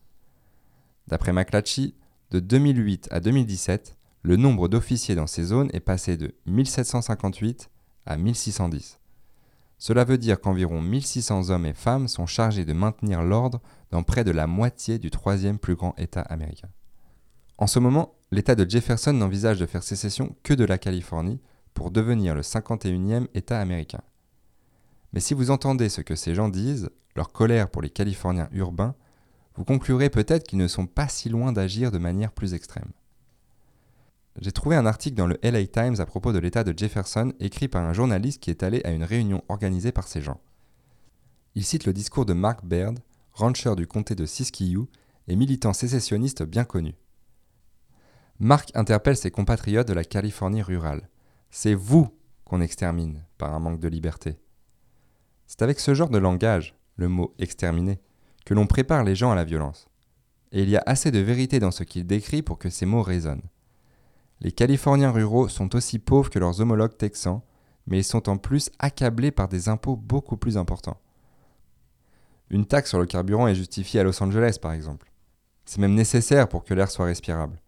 D'après 1.08 1.32
McClatchy, 1.32 1.94
de 2.30 2.40
2008 2.40 3.08
à 3.10 3.20
2017, 3.20 3.96
le 4.22 4.36
nombre 4.36 4.68
d'officiers 4.68 5.14
dans 5.14 5.26
ces 5.26 5.44
zones 5.44 5.70
est 5.72 5.80
passé 5.80 6.16
de 6.16 6.34
1758 6.46 7.70
à 8.06 8.16
1610. 8.16 9.00
Cela 9.78 10.04
veut 10.04 10.18
dire 10.18 10.40
qu'environ 10.40 10.82
1600 10.82 11.50
hommes 11.50 11.66
et 11.66 11.72
femmes 11.72 12.08
sont 12.08 12.26
chargés 12.26 12.64
de 12.64 12.72
maintenir 12.72 13.22
l'ordre 13.22 13.60
dans 13.90 14.02
près 14.02 14.24
de 14.24 14.32
la 14.32 14.46
moitié 14.46 14.98
du 14.98 15.10
troisième 15.10 15.58
plus 15.58 15.76
grand 15.76 15.94
État 15.98 16.22
américain. 16.22 16.68
En 17.58 17.66
ce 17.66 17.78
moment, 17.78 18.14
l'État 18.30 18.54
de 18.54 18.68
Jefferson 18.68 19.12
n'envisage 19.12 19.58
de 19.58 19.66
faire 19.66 19.82
sécession 19.82 20.36
que 20.42 20.52
de 20.52 20.64
la 20.64 20.78
Californie 20.78 21.40
pour 21.74 21.90
devenir 21.90 22.34
le 22.34 22.42
51e 22.42 23.28
État 23.34 23.60
américain. 23.60 24.00
Mais 25.12 25.20
si 25.20 25.34
vous 25.34 25.50
entendez 25.50 25.88
ce 25.88 26.00
que 26.00 26.14
ces 26.14 26.34
gens 26.34 26.48
disent, 26.48 26.90
leur 27.16 27.32
colère 27.32 27.70
pour 27.70 27.82
les 27.82 27.90
Californiens 27.90 28.48
urbains, 28.52 28.94
vous 29.54 29.64
conclurez 29.64 30.10
peut-être 30.10 30.46
qu'ils 30.46 30.58
ne 30.58 30.68
sont 30.68 30.86
pas 30.86 31.08
si 31.08 31.28
loin 31.28 31.52
d'agir 31.52 31.90
de 31.90 31.98
manière 31.98 32.32
plus 32.32 32.54
extrême. 32.54 32.92
j'ai 34.40 34.52
trouvé 34.52 34.76
un 34.76 34.86
article 34.86 35.16
dans 35.16 35.26
le 35.26 35.38
LA 35.42 35.66
Times 35.66 35.96
à 35.98 36.06
propos 36.06 36.32
de 36.32 36.38
l'état 36.38 36.62
de 36.62 36.78
Jefferson 36.78 37.32
écrit 37.40 37.66
par 37.66 37.84
un 37.84 37.92
journaliste 37.92 38.40
qui 38.40 38.50
est 38.50 38.62
allé 38.62 38.80
à 38.84 38.90
une 38.90 39.02
réunion 39.02 39.42
organisée 39.48 39.90
par 39.90 40.06
ces 40.06 40.22
gens. 40.22 40.40
Il 41.56 41.64
cite 41.64 41.86
le 41.86 41.92
discours 41.92 42.24
de 42.24 42.34
Mark 42.34 42.64
Baird, 42.64 43.00
rancher 43.32 43.74
du 43.74 43.88
comté 43.88 44.14
de 44.14 44.26
Siskiyou 44.26 44.88
et 45.26 45.34
militant 45.34 45.72
sécessionniste 45.72 46.44
bien 46.44 46.64
connu. 46.64 46.94
Mark 48.38 48.70
interpelle 48.74 49.16
ses 49.16 49.32
compatriotes 49.32 49.88
de 49.88 49.92
la 49.92 50.04
Californie 50.04 50.62
rurale. 50.62 51.08
C'est 51.50 51.74
vous 51.74 52.08
qu'on 52.44 52.60
extermine 52.60 53.24
par 53.38 53.52
un 53.52 53.58
manque 53.58 53.80
de 53.80 53.88
liberté. 53.88 54.38
C'est 55.48 55.62
avec 55.62 55.80
ce 55.80 55.94
genre 55.94 56.10
de 56.10 56.18
langage, 56.18 56.76
le 56.96 57.08
mot 57.08 57.34
exterminer, 57.38 57.98
que 58.44 58.52
l'on 58.52 58.66
prépare 58.66 59.02
les 59.02 59.14
gens 59.14 59.30
à 59.32 59.34
la 59.34 59.44
violence. 59.44 59.88
Et 60.52 60.62
il 60.62 60.68
y 60.68 60.76
a 60.76 60.82
assez 60.84 61.10
de 61.10 61.18
vérité 61.20 61.58
dans 61.58 61.70
ce 61.70 61.84
qu'il 61.84 62.06
décrit 62.06 62.42
pour 62.42 62.58
que 62.58 62.68
ces 62.68 62.84
mots 62.84 63.02
résonnent. 63.02 63.48
Les 64.40 64.52
Californiens 64.52 65.10
ruraux 65.10 65.48
sont 65.48 65.74
aussi 65.74 65.98
pauvres 65.98 66.28
que 66.28 66.38
leurs 66.38 66.60
homologues 66.60 66.98
texans, 66.98 67.40
mais 67.86 67.98
ils 67.98 68.04
sont 68.04 68.28
en 68.28 68.36
plus 68.36 68.70
accablés 68.78 69.30
par 69.30 69.48
des 69.48 69.70
impôts 69.70 69.96
beaucoup 69.96 70.36
plus 70.36 70.58
importants. 70.58 71.00
Une 72.50 72.66
taxe 72.66 72.90
sur 72.90 73.00
le 73.00 73.06
carburant 73.06 73.48
est 73.48 73.54
justifiée 73.54 74.00
à 74.00 74.04
Los 74.04 74.22
Angeles, 74.22 74.58
par 74.60 74.72
exemple. 74.72 75.10
C'est 75.64 75.80
même 75.80 75.94
nécessaire 75.94 76.48
pour 76.48 76.62
que 76.62 76.74
l'air 76.74 76.90
soit 76.90 77.06
respirable. 77.06 77.58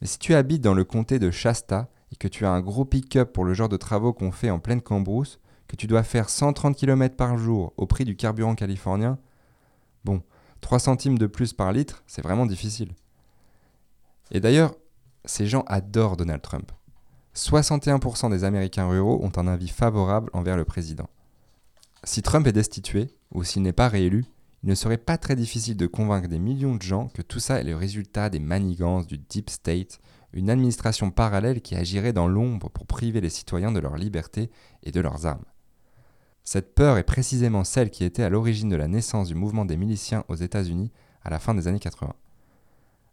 Mais 0.00 0.08
si 0.08 0.18
tu 0.18 0.34
habites 0.34 0.62
dans 0.62 0.74
le 0.74 0.84
comté 0.84 1.20
de 1.20 1.30
Shasta 1.30 1.88
et 2.10 2.16
que 2.16 2.28
tu 2.28 2.44
as 2.44 2.50
un 2.50 2.60
gros 2.60 2.84
pick-up 2.84 3.32
pour 3.32 3.44
le 3.44 3.54
genre 3.54 3.68
de 3.68 3.76
travaux 3.76 4.12
qu'on 4.12 4.32
fait 4.32 4.50
en 4.50 4.58
pleine 4.58 4.82
cambrousse, 4.82 5.38
que 5.72 5.76
tu 5.76 5.86
dois 5.86 6.02
faire 6.02 6.28
130 6.28 6.76
km 6.76 7.16
par 7.16 7.38
jour 7.38 7.72
au 7.78 7.86
prix 7.86 8.04
du 8.04 8.14
carburant 8.14 8.54
californien, 8.54 9.18
bon, 10.04 10.22
3 10.60 10.78
centimes 10.78 11.16
de 11.16 11.26
plus 11.26 11.54
par 11.54 11.72
litre, 11.72 12.04
c'est 12.06 12.20
vraiment 12.20 12.44
difficile. 12.44 12.92
Et 14.32 14.40
d'ailleurs, 14.40 14.74
ces 15.24 15.46
gens 15.46 15.64
adorent 15.66 16.18
Donald 16.18 16.42
Trump. 16.42 16.72
61% 17.34 18.30
des 18.30 18.44
Américains 18.44 18.86
ruraux 18.86 19.24
ont 19.24 19.32
un 19.36 19.46
avis 19.46 19.68
favorable 19.68 20.28
envers 20.34 20.58
le 20.58 20.66
président. 20.66 21.08
Si 22.04 22.20
Trump 22.20 22.46
est 22.46 22.52
destitué, 22.52 23.08
ou 23.32 23.42
s'il 23.42 23.62
n'est 23.62 23.72
pas 23.72 23.88
réélu, 23.88 24.26
il 24.62 24.68
ne 24.68 24.74
serait 24.74 24.98
pas 24.98 25.16
très 25.16 25.36
difficile 25.36 25.78
de 25.78 25.86
convaincre 25.86 26.28
des 26.28 26.38
millions 26.38 26.74
de 26.74 26.82
gens 26.82 27.08
que 27.08 27.22
tout 27.22 27.40
ça 27.40 27.60
est 27.60 27.64
le 27.64 27.76
résultat 27.76 28.28
des 28.28 28.40
manigances 28.40 29.06
du 29.06 29.16
Deep 29.16 29.48
State, 29.48 30.00
une 30.34 30.50
administration 30.50 31.10
parallèle 31.10 31.62
qui 31.62 31.76
agirait 31.76 32.12
dans 32.12 32.28
l'ombre 32.28 32.68
pour 32.68 32.86
priver 32.86 33.22
les 33.22 33.30
citoyens 33.30 33.72
de 33.72 33.80
leur 33.80 33.96
liberté 33.96 34.50
et 34.82 34.92
de 34.92 35.00
leurs 35.00 35.24
armes. 35.24 35.44
Cette 36.44 36.74
peur 36.74 36.98
est 36.98 37.04
précisément 37.04 37.64
celle 37.64 37.90
qui 37.90 38.04
était 38.04 38.24
à 38.24 38.28
l'origine 38.28 38.68
de 38.68 38.76
la 38.76 38.88
naissance 38.88 39.28
du 39.28 39.34
mouvement 39.34 39.64
des 39.64 39.76
miliciens 39.76 40.24
aux 40.28 40.34
États-Unis 40.34 40.90
à 41.22 41.30
la 41.30 41.38
fin 41.38 41.54
des 41.54 41.68
années 41.68 41.78
80. 41.78 42.12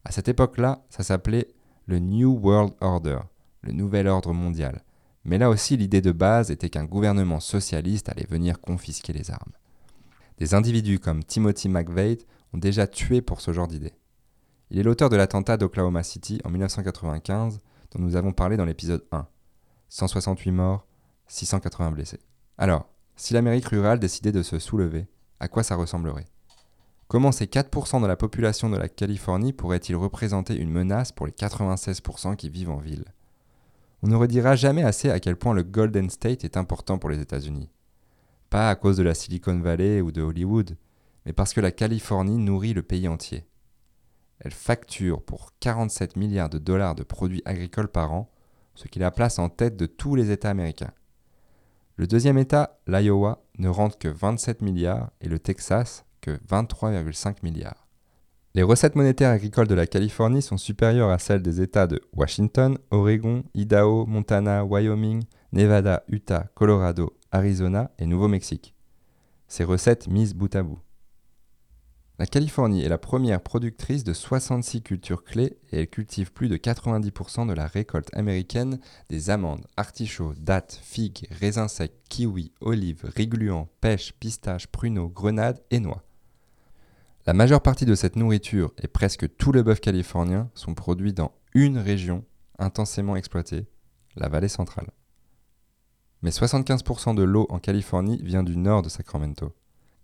À 0.03 0.11
cette 0.11 0.27
époque-là, 0.27 0.83
ça 0.89 1.03
s'appelait 1.03 1.47
le 1.85 1.99
New 1.99 2.31
World 2.31 2.73
Order, 2.81 3.19
le 3.61 3.71
nouvel 3.71 4.07
ordre 4.07 4.33
mondial. 4.33 4.83
Mais 5.25 5.37
là 5.37 5.49
aussi, 5.49 5.77
l'idée 5.77 6.01
de 6.01 6.11
base 6.11 6.49
était 6.49 6.69
qu'un 6.69 6.85
gouvernement 6.85 7.39
socialiste 7.39 8.09
allait 8.09 8.27
venir 8.27 8.59
confisquer 8.61 9.13
les 9.13 9.29
armes. 9.29 9.51
Des 10.37 10.53
individus 10.53 10.99
comme 10.99 11.23
Timothy 11.23 11.69
McVeigh 11.69 12.19
ont 12.53 12.57
déjà 12.57 12.87
tué 12.87 13.21
pour 13.21 13.41
ce 13.41 13.51
genre 13.53 13.67
d'idée. 13.67 13.93
Il 14.71 14.79
est 14.79 14.83
l'auteur 14.83 15.09
de 15.09 15.17
l'attentat 15.17 15.57
d'Oklahoma 15.57 16.03
City 16.03 16.39
en 16.43 16.49
1995 16.49 17.59
dont 17.91 17.99
nous 17.99 18.15
avons 18.15 18.31
parlé 18.31 18.55
dans 18.55 18.65
l'épisode 18.65 19.03
1. 19.11 19.27
168 19.89 20.51
morts, 20.51 20.85
680 21.27 21.91
blessés. 21.91 22.19
Alors, 22.57 22.87
si 23.19 23.33
l'Amérique 23.33 23.67
rurale 23.67 23.99
décidait 23.99 24.31
de 24.31 24.43
se 24.43 24.59
soulever, 24.59 25.05
à 25.41 25.49
quoi 25.49 25.61
ça 25.61 25.75
ressemblerait? 25.75 26.27
Comment 27.09 27.33
ces 27.33 27.47
4% 27.47 28.01
de 28.01 28.07
la 28.07 28.15
population 28.15 28.69
de 28.69 28.77
la 28.77 28.87
Californie 28.87 29.51
pourraient-ils 29.51 29.97
représenter 29.97 30.55
une 30.55 30.71
menace 30.71 31.11
pour 31.11 31.25
les 31.25 31.33
96% 31.33 32.37
qui 32.37 32.49
vivent 32.49 32.69
en 32.69 32.77
ville? 32.77 33.03
On 34.03 34.07
ne 34.07 34.15
redira 34.15 34.55
jamais 34.55 34.83
assez 34.83 35.09
à 35.09 35.19
quel 35.19 35.35
point 35.35 35.53
le 35.53 35.63
Golden 35.63 36.09
State 36.09 36.45
est 36.45 36.55
important 36.55 36.97
pour 36.97 37.09
les 37.09 37.19
États-Unis. 37.19 37.69
Pas 38.49 38.69
à 38.69 38.75
cause 38.75 38.95
de 38.95 39.03
la 39.03 39.13
Silicon 39.13 39.59
Valley 39.59 39.99
ou 39.99 40.13
de 40.13 40.21
Hollywood, 40.21 40.77
mais 41.25 41.33
parce 41.33 41.53
que 41.53 41.59
la 41.61 41.73
Californie 41.73 42.37
nourrit 42.37 42.73
le 42.73 42.83
pays 42.83 43.09
entier. 43.09 43.45
Elle 44.39 44.53
facture 44.53 45.21
pour 45.21 45.51
47 45.59 46.15
milliards 46.15 46.49
de 46.49 46.57
dollars 46.57 46.95
de 46.95 47.03
produits 47.03 47.43
agricoles 47.43 47.89
par 47.89 48.13
an, 48.13 48.31
ce 48.75 48.87
qui 48.87 48.99
la 48.99 49.11
place 49.11 49.39
en 49.39 49.49
tête 49.49 49.75
de 49.75 49.87
tous 49.87 50.15
les 50.15 50.31
États 50.31 50.51
américains. 50.51 50.93
Le 51.99 52.07
deuxième 52.07 52.37
État, 52.37 52.79
l'Iowa, 52.87 53.43
ne 53.57 53.67
rentre 53.67 53.97
que 53.97 54.07
27 54.07 54.61
milliards 54.61 55.11
et 55.19 55.27
le 55.27 55.37
Texas 55.37 56.05
que 56.21 56.31
23,5 56.49 57.43
milliards. 57.43 57.89
Les 58.55 58.63
recettes 58.63 58.95
monétaires 58.95 59.31
agricoles 59.31 59.67
de 59.67 59.75
la 59.75 59.85
Californie 59.85 60.41
sont 60.41 60.55
supérieures 60.55 61.09
à 61.09 61.19
celles 61.19 61.41
des 61.41 61.59
États 61.59 61.87
de 61.87 61.99
Washington, 62.15 62.77
Oregon, 62.89 63.43
Idaho, 63.53 64.05
Montana, 64.05 64.63
Wyoming, 64.63 65.25
Nevada, 65.51 66.05
Utah, 66.07 66.45
Colorado, 66.55 67.17
Arizona 67.33 67.91
et 67.99 68.05
Nouveau-Mexique. 68.05 68.73
Ces 69.49 69.65
recettes 69.65 70.07
mises 70.07 70.33
bout 70.33 70.55
à 70.55 70.63
bout. 70.63 70.79
La 72.19 72.25
Californie 72.25 72.83
est 72.83 72.89
la 72.89 72.97
première 72.97 73.39
productrice 73.39 74.03
de 74.03 74.11
66 74.11 74.81
cultures 74.81 75.23
clés 75.23 75.57
et 75.71 75.79
elle 75.79 75.87
cultive 75.87 76.33
plus 76.33 76.49
de 76.49 76.57
90% 76.57 77.47
de 77.47 77.53
la 77.53 77.65
récolte 77.65 78.13
américaine 78.13 78.81
des 79.07 79.29
amandes, 79.29 79.65
artichauts, 79.77 80.33
dattes, 80.37 80.81
figues, 80.83 81.27
raisins 81.31 81.69
secs, 81.69 81.93
kiwis, 82.09 82.51
olives, 82.59 83.09
rigluants, 83.15 83.69
pêches, 83.79 84.11
pistaches, 84.19 84.67
pruneaux, 84.67 85.07
grenades 85.07 85.63
et 85.71 85.79
noix. 85.79 86.03
La 87.25 87.33
majeure 87.33 87.61
partie 87.61 87.85
de 87.85 87.95
cette 87.95 88.17
nourriture 88.17 88.73
et 88.83 88.89
presque 88.89 89.37
tout 89.37 89.53
le 89.53 89.63
bœuf 89.63 89.79
californien 89.79 90.49
sont 90.55 90.73
produits 90.73 91.13
dans 91.13 91.31
une 91.53 91.77
région 91.77 92.25
intensément 92.57 93.15
exploitée, 93.15 93.69
la 94.17 94.27
vallée 94.27 94.49
centrale. 94.49 94.91
Mais 96.21 96.31
75% 96.31 97.15
de 97.15 97.23
l'eau 97.23 97.47
en 97.49 97.59
Californie 97.59 98.21
vient 98.21 98.43
du 98.43 98.57
nord 98.57 98.81
de 98.81 98.89
Sacramento 98.89 99.53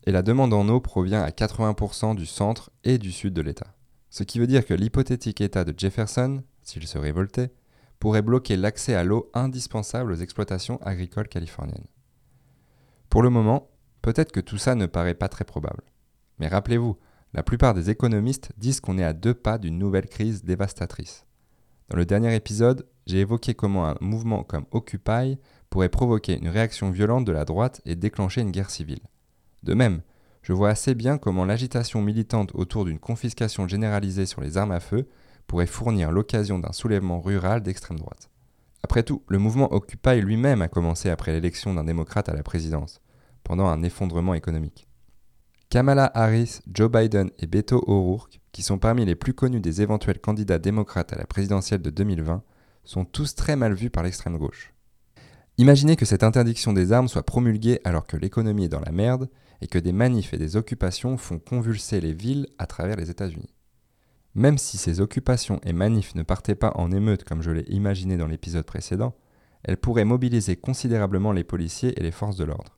et 0.05 0.11
la 0.11 0.21
demande 0.21 0.53
en 0.53 0.67
eau 0.69 0.79
provient 0.79 1.21
à 1.21 1.29
80% 1.29 2.15
du 2.15 2.25
centre 2.25 2.71
et 2.83 2.97
du 2.97 3.11
sud 3.11 3.33
de 3.33 3.41
l'État. 3.41 3.75
Ce 4.09 4.23
qui 4.23 4.39
veut 4.39 4.47
dire 4.47 4.65
que 4.65 4.73
l'hypothétique 4.73 5.41
État 5.41 5.65
de 5.65 5.73
Jefferson, 5.77 6.43
s'il 6.61 6.87
se 6.87 6.97
révoltait, 6.97 7.51
pourrait 7.99 8.21
bloquer 8.21 8.55
l'accès 8.55 8.95
à 8.95 9.03
l'eau 9.03 9.29
indispensable 9.33 10.11
aux 10.11 10.15
exploitations 10.15 10.81
agricoles 10.81 11.27
californiennes. 11.27 11.87
Pour 13.09 13.23
le 13.23 13.29
moment, 13.29 13.69
peut-être 14.01 14.31
que 14.31 14.39
tout 14.39 14.57
ça 14.57 14.75
ne 14.75 14.85
paraît 14.85 15.15
pas 15.15 15.29
très 15.29 15.45
probable. 15.45 15.83
Mais 16.39 16.47
rappelez-vous, 16.47 16.97
la 17.33 17.43
plupart 17.43 17.73
des 17.73 17.89
économistes 17.89 18.51
disent 18.57 18.79
qu'on 18.79 18.97
est 18.97 19.03
à 19.03 19.13
deux 19.13 19.33
pas 19.33 19.57
d'une 19.57 19.77
nouvelle 19.77 20.07
crise 20.07 20.43
dévastatrice. 20.43 21.25
Dans 21.89 21.97
le 21.97 22.05
dernier 22.05 22.33
épisode, 22.35 22.87
j'ai 23.05 23.19
évoqué 23.19 23.53
comment 23.53 23.87
un 23.87 23.97
mouvement 24.01 24.43
comme 24.43 24.65
Occupy 24.71 25.37
pourrait 25.69 25.89
provoquer 25.89 26.37
une 26.37 26.47
réaction 26.47 26.91
violente 26.91 27.25
de 27.25 27.31
la 27.31 27.45
droite 27.45 27.81
et 27.85 27.95
déclencher 27.95 28.41
une 28.41 28.51
guerre 28.51 28.69
civile. 28.69 29.01
De 29.65 29.73
même, 29.73 30.01
je 30.43 30.53
vois 30.53 30.69
assez 30.69 30.93
bien 30.93 31.17
comment 31.17 31.43
l'agitation 31.43 31.99
militante 31.99 32.51
autour 32.53 32.85
d'une 32.85 32.99
confiscation 32.99 33.67
généralisée 33.67 34.27
sur 34.27 34.41
les 34.41 34.57
armes 34.57 34.71
à 34.71 34.79
feu 34.79 35.07
pourrait 35.47 35.65
fournir 35.65 36.11
l'occasion 36.11 36.59
d'un 36.59 36.71
soulèvement 36.71 37.19
rural 37.19 37.63
d'extrême 37.63 37.97
droite. 37.97 38.29
Après 38.83 39.01
tout, 39.01 39.23
le 39.27 39.39
mouvement 39.39 39.73
Occupy 39.73 40.21
lui-même 40.21 40.61
a 40.61 40.67
commencé 40.67 41.09
après 41.09 41.31
l'élection 41.31 41.73
d'un 41.73 41.83
démocrate 41.83 42.29
à 42.29 42.35
la 42.35 42.43
présidence, 42.43 43.01
pendant 43.43 43.65
un 43.65 43.81
effondrement 43.81 44.35
économique. 44.35 44.87
Kamala 45.71 46.11
Harris, 46.13 46.59
Joe 46.71 46.91
Biden 46.91 47.31
et 47.39 47.47
Beto 47.47 47.83
O'Rourke, 47.87 48.39
qui 48.51 48.61
sont 48.61 48.77
parmi 48.77 49.03
les 49.03 49.15
plus 49.15 49.33
connus 49.33 49.61
des 49.61 49.81
éventuels 49.81 50.21
candidats 50.21 50.59
démocrates 50.59 51.11
à 51.11 51.17
la 51.17 51.25
présidentielle 51.25 51.81
de 51.81 51.89
2020, 51.89 52.43
sont 52.83 53.03
tous 53.03 53.33
très 53.33 53.55
mal 53.55 53.73
vus 53.73 53.89
par 53.89 54.03
l'extrême 54.03 54.37
gauche. 54.37 54.75
Imaginez 55.57 55.95
que 55.95 56.05
cette 56.05 56.23
interdiction 56.23 56.71
des 56.71 56.91
armes 56.91 57.07
soit 57.07 57.25
promulguée 57.25 57.79
alors 57.83 58.05
que 58.05 58.17
l'économie 58.17 58.65
est 58.65 58.69
dans 58.69 58.79
la 58.79 58.91
merde 58.91 59.27
et 59.61 59.67
que 59.67 59.79
des 59.79 59.91
manifs 59.91 60.33
et 60.33 60.37
des 60.37 60.55
occupations 60.55 61.17
font 61.17 61.39
convulser 61.39 62.01
les 62.01 62.13
villes 62.13 62.47
à 62.57 62.65
travers 62.65 62.95
les 62.95 63.09
États-Unis. 63.09 63.53
Même 64.33 64.57
si 64.57 64.77
ces 64.77 64.99
occupations 64.99 65.61
et 65.63 65.73
manifs 65.73 66.15
ne 66.15 66.23
partaient 66.23 66.55
pas 66.55 66.73
en 66.75 66.91
émeute 66.91 67.23
comme 67.23 67.41
je 67.41 67.51
l'ai 67.51 67.65
imaginé 67.69 68.17
dans 68.17 68.27
l'épisode 68.27 68.65
précédent, 68.65 69.15
elles 69.63 69.77
pourraient 69.77 70.05
mobiliser 70.05 70.55
considérablement 70.55 71.31
les 71.31 71.43
policiers 71.43 71.97
et 71.99 72.03
les 72.03 72.11
forces 72.11 72.35
de 72.35 72.43
l'ordre. 72.43 72.77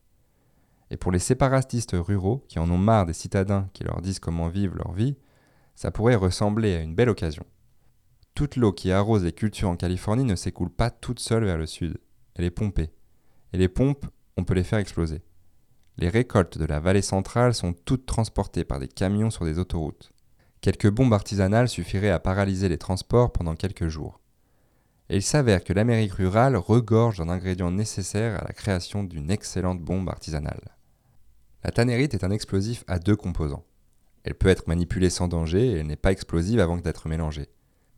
Et 0.90 0.96
pour 0.96 1.12
les 1.12 1.18
séparatistes 1.18 1.96
ruraux 1.98 2.44
qui 2.48 2.58
en 2.58 2.70
ont 2.70 2.78
marre 2.78 3.06
des 3.06 3.12
citadins 3.12 3.68
qui 3.74 3.84
leur 3.84 4.00
disent 4.00 4.20
comment 4.20 4.48
vivre 4.48 4.76
leur 4.76 4.92
vie, 4.92 5.16
ça 5.74 5.90
pourrait 5.90 6.14
ressembler 6.14 6.74
à 6.74 6.80
une 6.80 6.94
belle 6.94 7.10
occasion. 7.10 7.44
Toute 8.34 8.56
l'eau 8.56 8.72
qui 8.72 8.92
arrose 8.92 9.24
les 9.24 9.32
cultures 9.32 9.68
en 9.68 9.76
Californie 9.76 10.24
ne 10.24 10.36
s'écoule 10.36 10.70
pas 10.70 10.90
toute 10.90 11.20
seule 11.20 11.44
vers 11.44 11.58
le 11.58 11.66
sud 11.66 11.98
elle 12.38 12.44
est 12.44 12.50
pompée. 12.50 12.90
Et 13.52 13.58
les 13.58 13.68
pompes, 13.68 14.06
on 14.36 14.44
peut 14.44 14.54
les 14.54 14.64
faire 14.64 14.78
exploser. 14.78 15.20
Les 15.98 16.08
récoltes 16.08 16.58
de 16.58 16.64
la 16.64 16.78
vallée 16.78 17.02
centrale 17.02 17.54
sont 17.54 17.72
toutes 17.72 18.06
transportées 18.06 18.64
par 18.64 18.78
des 18.78 18.86
camions 18.86 19.30
sur 19.30 19.44
des 19.44 19.58
autoroutes. 19.58 20.12
Quelques 20.60 20.88
bombes 20.88 21.12
artisanales 21.12 21.68
suffiraient 21.68 22.10
à 22.10 22.20
paralyser 22.20 22.68
les 22.68 22.78
transports 22.78 23.32
pendant 23.32 23.56
quelques 23.56 23.88
jours. 23.88 24.20
Et 25.10 25.16
il 25.16 25.22
s'avère 25.22 25.64
que 25.64 25.72
l'Amérique 25.72 26.12
rurale 26.12 26.56
regorge 26.56 27.18
d'un 27.18 27.28
ingrédient 27.28 27.72
nécessaire 27.72 28.40
à 28.40 28.44
la 28.46 28.52
création 28.52 29.02
d'une 29.02 29.30
excellente 29.30 29.80
bombe 29.80 30.08
artisanale. 30.08 30.76
La 31.64 31.72
tannérite 31.72 32.14
est 32.14 32.22
un 32.22 32.30
explosif 32.30 32.84
à 32.86 33.00
deux 33.00 33.16
composants. 33.16 33.64
Elle 34.22 34.34
peut 34.34 34.48
être 34.48 34.68
manipulée 34.68 35.10
sans 35.10 35.26
danger 35.26 35.66
et 35.66 35.78
elle 35.78 35.86
n'est 35.88 35.96
pas 35.96 36.12
explosive 36.12 36.60
avant 36.60 36.76
d'être 36.76 37.08
mélangée. 37.08 37.48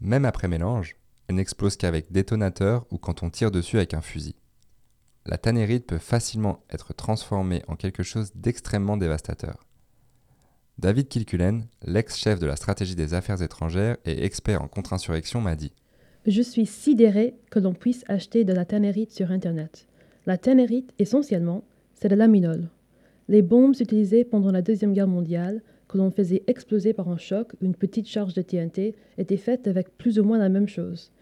Même 0.01 0.25
après 0.25 0.49
mélange, 0.49 0.97
elle 1.29 1.35
n'explose 1.35 1.77
qu'avec 1.77 2.11
détonateur 2.11 2.87
ou 2.91 2.97
quand 2.97 3.23
on 3.23 3.29
tire 3.29 3.51
dessus 3.51 3.77
avec 3.77 3.93
un 3.93 4.01
fusil. 4.01 4.37
La 5.27 5.37
tannérite 5.37 5.87
peut 5.87 5.99
facilement 5.99 6.65
être 6.71 6.95
transformée 6.95 7.63
en 7.69 7.77
quelque 7.77 8.03
chose 8.03 8.33
d'extrêmement 8.35 8.97
dévastateur. 8.97 9.67
David 10.79 11.09
Kilcullen, 11.09 11.67
l'ex-chef 11.85 12.39
de 12.39 12.47
la 12.47 12.57
stratégie 12.57 12.95
des 12.95 13.13
affaires 13.13 13.43
étrangères 13.43 13.99
et 14.07 14.25
expert 14.25 14.63
en 14.63 14.69
contre-insurrection, 14.69 15.43
m'a 15.43 15.57
dit 15.57 15.73
Je 16.27 16.41
suis 16.41 16.65
sidéré 16.65 17.35
que 17.51 17.59
l'on 17.59 17.75
puisse 17.75 18.03
acheter 18.09 18.45
de 18.45 18.55
la 18.55 18.65
tannérite 18.65 19.13
sur 19.13 19.31
Internet. 19.31 19.87
La 20.25 20.39
tannérite, 20.39 20.93
essentiellement, 20.99 21.65
c'est 21.95 22.09
de 22.09 22.15
l'aminol. 22.15 22.71
Les 23.29 23.43
bombes 23.43 23.75
utilisées 23.79 24.25
pendant 24.25 24.51
la 24.51 24.63
Deuxième 24.63 24.95
Guerre 24.95 25.07
mondiale, 25.07 25.63
que 25.87 25.99
l'on 25.99 26.11
faisait 26.11 26.45
exploser 26.47 26.95
par 26.95 27.09
un 27.09 27.19
choc 27.19 27.53
ou 27.61 27.67
une 27.67 27.75
petite 27.75 28.09
charge 28.09 28.33
de 28.33 28.43
TNT, 28.43 28.95
étaient 29.19 29.37
faites 29.37 29.69
avec 29.69 29.97
plus 29.99 30.19
ou 30.19 30.25
moins 30.25 30.39
la 30.39 30.49
même 30.49 30.69
chose. 30.69 31.13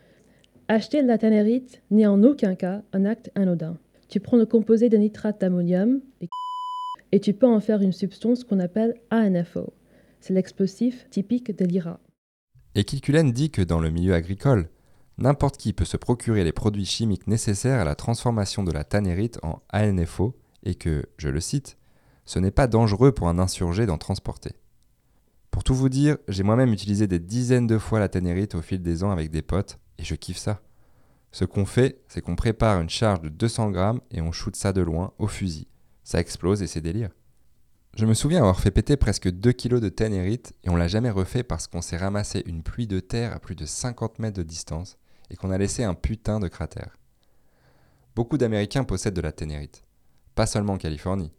Acheter 0.68 1.02
de 1.02 1.08
la 1.08 1.18
tannérite 1.18 1.82
n'est 1.90 2.06
en 2.06 2.22
aucun 2.22 2.54
cas 2.54 2.82
un 2.92 3.04
acte 3.04 3.30
anodin. 3.34 3.76
Tu 4.08 4.20
prends 4.20 4.38
le 4.38 4.46
composé 4.46 4.88
de 4.88 4.96
nitrate 4.96 5.40
d'ammonium 5.40 6.00
et 7.12 7.20
tu 7.20 7.34
peux 7.34 7.46
en 7.46 7.60
faire 7.60 7.82
une 7.82 7.92
substance 7.92 8.42
qu'on 8.42 8.58
appelle 8.58 8.94
ANFO. 9.10 9.74
C'est 10.20 10.32
l'explosif 10.32 11.08
typique 11.10 11.56
de 11.56 11.64
l'IRA. 11.66 12.00
Et 12.74 12.84
Kilcullen 12.84 13.32
dit 13.32 13.50
que 13.50 13.62
dans 13.62 13.80
le 13.80 13.90
milieu 13.90 14.14
agricole, 14.14 14.70
n'importe 15.18 15.58
qui 15.58 15.72
peut 15.72 15.84
se 15.84 15.96
procurer 15.96 16.42
les 16.42 16.52
produits 16.52 16.86
chimiques 16.86 17.26
nécessaires 17.26 17.80
à 17.80 17.84
la 17.84 17.94
transformation 17.94 18.64
de 18.64 18.72
la 18.72 18.84
tannérite 18.84 19.38
en 19.42 19.60
ANFO 19.72 20.34
et 20.64 20.74
que, 20.74 21.04
je 21.18 21.28
le 21.28 21.40
cite, 21.40 21.76
ce 22.24 22.38
n'est 22.38 22.50
pas 22.50 22.66
dangereux 22.66 23.12
pour 23.12 23.28
un 23.28 23.38
insurgé 23.38 23.84
d'en 23.84 23.98
transporter. 23.98 24.52
Pour 25.50 25.64
tout 25.64 25.74
vous 25.74 25.88
dire, 25.88 26.16
j'ai 26.28 26.42
moi-même 26.42 26.72
utilisé 26.72 27.06
des 27.06 27.18
dizaines 27.18 27.66
de 27.66 27.78
fois 27.78 28.00
la 28.00 28.08
tannérite 28.08 28.54
au 28.54 28.62
fil 28.62 28.82
des 28.82 29.04
ans 29.04 29.10
avec 29.10 29.30
des 29.30 29.42
potes 29.42 29.78
et 29.98 30.04
je 30.04 30.14
kiffe 30.14 30.38
ça. 30.38 30.62
Ce 31.32 31.44
qu'on 31.44 31.66
fait, 31.66 32.00
c'est 32.08 32.20
qu'on 32.20 32.36
prépare 32.36 32.80
une 32.80 32.90
charge 32.90 33.20
de 33.20 33.28
200 33.28 33.70
grammes 33.70 34.00
et 34.10 34.20
on 34.20 34.32
shoot 34.32 34.56
ça 34.56 34.72
de 34.72 34.80
loin 34.80 35.12
au 35.18 35.26
fusil 35.26 35.68
ça 36.08 36.20
explose 36.20 36.62
et 36.62 36.66
c'est 36.66 36.80
délire. 36.80 37.10
Je 37.94 38.06
me 38.06 38.14
souviens 38.14 38.38
avoir 38.38 38.58
fait 38.60 38.70
péter 38.70 38.96
presque 38.96 39.28
2 39.28 39.52
kilos 39.52 39.82
de 39.82 39.90
ténérite 39.90 40.54
et 40.64 40.70
on 40.70 40.76
l'a 40.76 40.88
jamais 40.88 41.10
refait 41.10 41.42
parce 41.42 41.66
qu'on 41.66 41.82
s'est 41.82 41.98
ramassé 41.98 42.42
une 42.46 42.62
pluie 42.62 42.86
de 42.86 42.98
terre 42.98 43.34
à 43.34 43.40
plus 43.40 43.54
de 43.54 43.66
50 43.66 44.18
mètres 44.18 44.38
de 44.38 44.42
distance 44.42 44.96
et 45.28 45.36
qu'on 45.36 45.50
a 45.50 45.58
laissé 45.58 45.84
un 45.84 45.92
putain 45.92 46.40
de 46.40 46.48
cratère. 46.48 46.96
Beaucoup 48.16 48.38
d'Américains 48.38 48.84
possèdent 48.84 49.16
de 49.16 49.20
la 49.20 49.32
ténérite, 49.32 49.84
pas 50.34 50.46
seulement 50.46 50.72
en 50.72 50.78
Californie. 50.78 51.34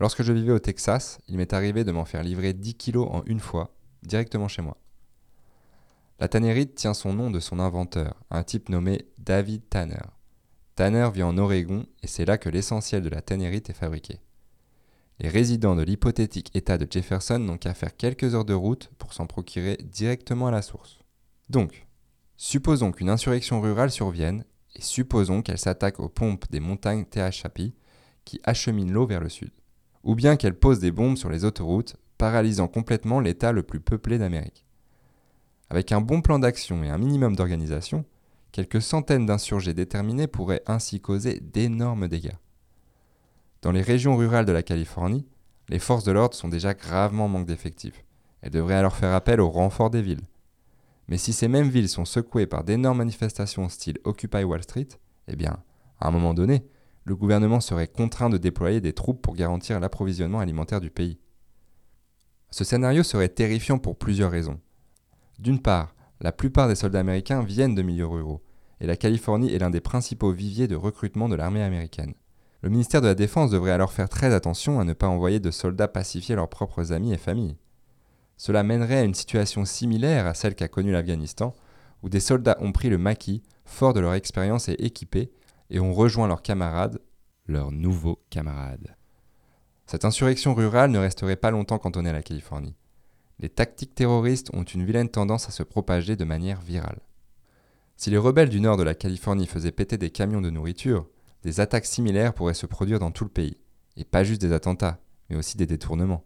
Lorsque 0.00 0.22
je 0.22 0.32
vivais 0.32 0.52
au 0.52 0.58
Texas, 0.58 1.18
il 1.28 1.36
m'est 1.36 1.52
arrivé 1.52 1.84
de 1.84 1.92
m'en 1.92 2.06
faire 2.06 2.22
livrer 2.22 2.54
10 2.54 2.76
kilos 2.76 3.08
en 3.10 3.22
une 3.26 3.40
fois, 3.40 3.76
directement 4.04 4.48
chez 4.48 4.62
moi. 4.62 4.78
La 6.20 6.26
tannérite 6.26 6.74
tient 6.74 6.94
son 6.94 7.12
nom 7.12 7.30
de 7.30 7.38
son 7.38 7.60
inventeur, 7.60 8.20
un 8.30 8.42
type 8.42 8.70
nommé 8.70 9.06
David 9.18 9.68
Tanner. 9.68 10.02
Tanner 10.74 11.08
vit 11.14 11.22
en 11.22 11.38
Oregon 11.38 11.86
et 12.02 12.08
c'est 12.08 12.24
là 12.24 12.38
que 12.38 12.48
l'essentiel 12.48 13.02
de 13.02 13.08
la 13.08 13.22
tannérite 13.22 13.70
est 13.70 13.74
fabriqué. 13.74 14.18
Les 15.20 15.28
résidents 15.28 15.76
de 15.76 15.82
l'hypothétique 15.82 16.50
État 16.56 16.76
de 16.76 16.88
Jefferson 16.90 17.38
n'ont 17.38 17.56
qu'à 17.56 17.72
faire 17.72 17.96
quelques 17.96 18.34
heures 18.34 18.44
de 18.44 18.54
route 18.54 18.90
pour 18.98 19.12
s'en 19.12 19.26
procurer 19.26 19.78
directement 19.84 20.48
à 20.48 20.50
la 20.50 20.62
source. 20.62 20.98
Donc, 21.50 21.86
supposons 22.36 22.90
qu'une 22.90 23.10
insurrection 23.10 23.60
rurale 23.60 23.92
survienne 23.92 24.44
et 24.74 24.82
supposons 24.82 25.42
qu'elle 25.42 25.58
s'attaque 25.58 26.00
aux 26.00 26.08
pompes 26.08 26.50
des 26.50 26.60
montagnes 26.60 27.04
Tehachapi 27.04 27.74
qui 28.24 28.40
acheminent 28.42 28.92
l'eau 28.92 29.06
vers 29.06 29.20
le 29.20 29.28
sud. 29.28 29.52
Ou 30.02 30.16
bien 30.16 30.34
qu'elle 30.34 30.58
pose 30.58 30.80
des 30.80 30.90
bombes 30.90 31.16
sur 31.16 31.30
les 31.30 31.44
autoroutes, 31.44 31.94
paralysant 32.16 32.66
complètement 32.66 33.20
l'État 33.20 33.52
le 33.52 33.62
plus 33.62 33.80
peuplé 33.80 34.18
d'Amérique. 34.18 34.64
Avec 35.70 35.92
un 35.92 36.00
bon 36.00 36.20
plan 36.20 36.38
d'action 36.38 36.82
et 36.84 36.90
un 36.90 36.98
minimum 36.98 37.36
d'organisation, 37.36 38.04
Quelques 38.52 38.82
centaines 38.82 39.26
d'insurgés 39.26 39.74
déterminés 39.74 40.26
pourraient 40.26 40.62
ainsi 40.66 41.00
causer 41.00 41.40
d'énormes 41.40 42.08
dégâts. 42.08 42.36
Dans 43.62 43.72
les 43.72 43.82
régions 43.82 44.16
rurales 44.16 44.46
de 44.46 44.52
la 44.52 44.62
Californie, 44.62 45.26
les 45.68 45.78
forces 45.78 46.04
de 46.04 46.12
l'ordre 46.12 46.34
sont 46.34 46.48
déjà 46.48 46.74
gravement 46.74 47.26
en 47.26 47.28
manque 47.28 47.46
d'effectifs. 47.46 48.04
Elles 48.40 48.50
devraient 48.50 48.76
alors 48.76 48.96
faire 48.96 49.14
appel 49.14 49.40
au 49.40 49.50
renfort 49.50 49.90
des 49.90 50.00
villes. 50.00 50.26
Mais 51.08 51.18
si 51.18 51.32
ces 51.32 51.48
mêmes 51.48 51.68
villes 51.68 51.88
sont 51.88 52.04
secouées 52.04 52.46
par 52.46 52.64
d'énormes 52.64 52.98
manifestations 52.98 53.68
style 53.68 53.98
Occupy 54.04 54.44
Wall 54.44 54.62
Street, 54.62 54.88
eh 55.26 55.36
bien, 55.36 55.58
à 56.00 56.08
un 56.08 56.10
moment 56.10 56.34
donné, 56.34 56.64
le 57.04 57.16
gouvernement 57.16 57.60
serait 57.60 57.88
contraint 57.88 58.30
de 58.30 58.38
déployer 58.38 58.80
des 58.80 58.92
troupes 58.92 59.22
pour 59.22 59.34
garantir 59.34 59.80
l'approvisionnement 59.80 60.40
alimentaire 60.40 60.80
du 60.80 60.90
pays. 60.90 61.18
Ce 62.50 62.64
scénario 62.64 63.02
serait 63.02 63.28
terrifiant 63.28 63.78
pour 63.78 63.96
plusieurs 63.98 64.30
raisons. 64.30 64.60
D'une 65.38 65.60
part, 65.60 65.94
la 66.20 66.32
plupart 66.32 66.66
des 66.66 66.74
soldats 66.74 66.98
américains 66.98 67.42
viennent 67.42 67.76
de 67.76 67.82
milieux 67.82 68.06
ruraux, 68.06 68.42
et 68.80 68.86
la 68.86 68.96
Californie 68.96 69.52
est 69.54 69.58
l'un 69.58 69.70
des 69.70 69.80
principaux 69.80 70.32
viviers 70.32 70.66
de 70.66 70.74
recrutement 70.74 71.28
de 71.28 71.36
l'armée 71.36 71.62
américaine. 71.62 72.14
Le 72.62 72.70
ministère 72.70 73.00
de 73.00 73.06
la 73.06 73.14
Défense 73.14 73.52
devrait 73.52 73.70
alors 73.70 73.92
faire 73.92 74.08
très 74.08 74.34
attention 74.34 74.80
à 74.80 74.84
ne 74.84 74.94
pas 74.94 75.06
envoyer 75.06 75.38
de 75.38 75.52
soldats 75.52 75.86
pacifier 75.86 76.34
leurs 76.34 76.48
propres 76.48 76.92
amis 76.92 77.12
et 77.12 77.18
familles. 77.18 77.56
Cela 78.36 78.64
mènerait 78.64 78.98
à 78.98 79.04
une 79.04 79.14
situation 79.14 79.64
similaire 79.64 80.26
à 80.26 80.34
celle 80.34 80.56
qu'a 80.56 80.66
connue 80.66 80.92
l'Afghanistan, 80.92 81.54
où 82.02 82.08
des 82.08 82.20
soldats 82.20 82.58
ont 82.60 82.72
pris 82.72 82.88
le 82.88 82.98
maquis, 82.98 83.42
forts 83.64 83.94
de 83.94 84.00
leur 84.00 84.14
expérience 84.14 84.68
et 84.68 84.76
équipés, 84.84 85.30
et 85.70 85.78
ont 85.78 85.94
rejoint 85.94 86.26
leurs 86.26 86.42
camarades, 86.42 87.00
leurs 87.46 87.70
nouveaux 87.70 88.20
camarades. 88.30 88.96
Cette 89.86 90.04
insurrection 90.04 90.54
rurale 90.54 90.90
ne 90.90 90.98
resterait 90.98 91.36
pas 91.36 91.52
longtemps 91.52 91.78
cantonnée 91.78 92.10
à 92.10 92.14
la 92.14 92.22
Californie 92.22 92.74
les 93.40 93.48
tactiques 93.48 93.94
terroristes 93.94 94.50
ont 94.52 94.64
une 94.64 94.84
vilaine 94.84 95.08
tendance 95.08 95.48
à 95.48 95.52
se 95.52 95.62
propager 95.62 96.16
de 96.16 96.24
manière 96.24 96.60
virale. 96.60 97.00
Si 97.96 98.10
les 98.10 98.18
rebelles 98.18 98.48
du 98.48 98.60
nord 98.60 98.76
de 98.76 98.82
la 98.82 98.94
Californie 98.94 99.46
faisaient 99.46 99.72
péter 99.72 99.96
des 99.96 100.10
camions 100.10 100.40
de 100.40 100.50
nourriture, 100.50 101.06
des 101.42 101.60
attaques 101.60 101.86
similaires 101.86 102.34
pourraient 102.34 102.54
se 102.54 102.66
produire 102.66 102.98
dans 102.98 103.10
tout 103.10 103.24
le 103.24 103.30
pays, 103.30 103.58
et 103.96 104.04
pas 104.04 104.24
juste 104.24 104.40
des 104.40 104.52
attentats, 104.52 104.98
mais 105.28 105.36
aussi 105.36 105.56
des 105.56 105.66
détournements. 105.66 106.24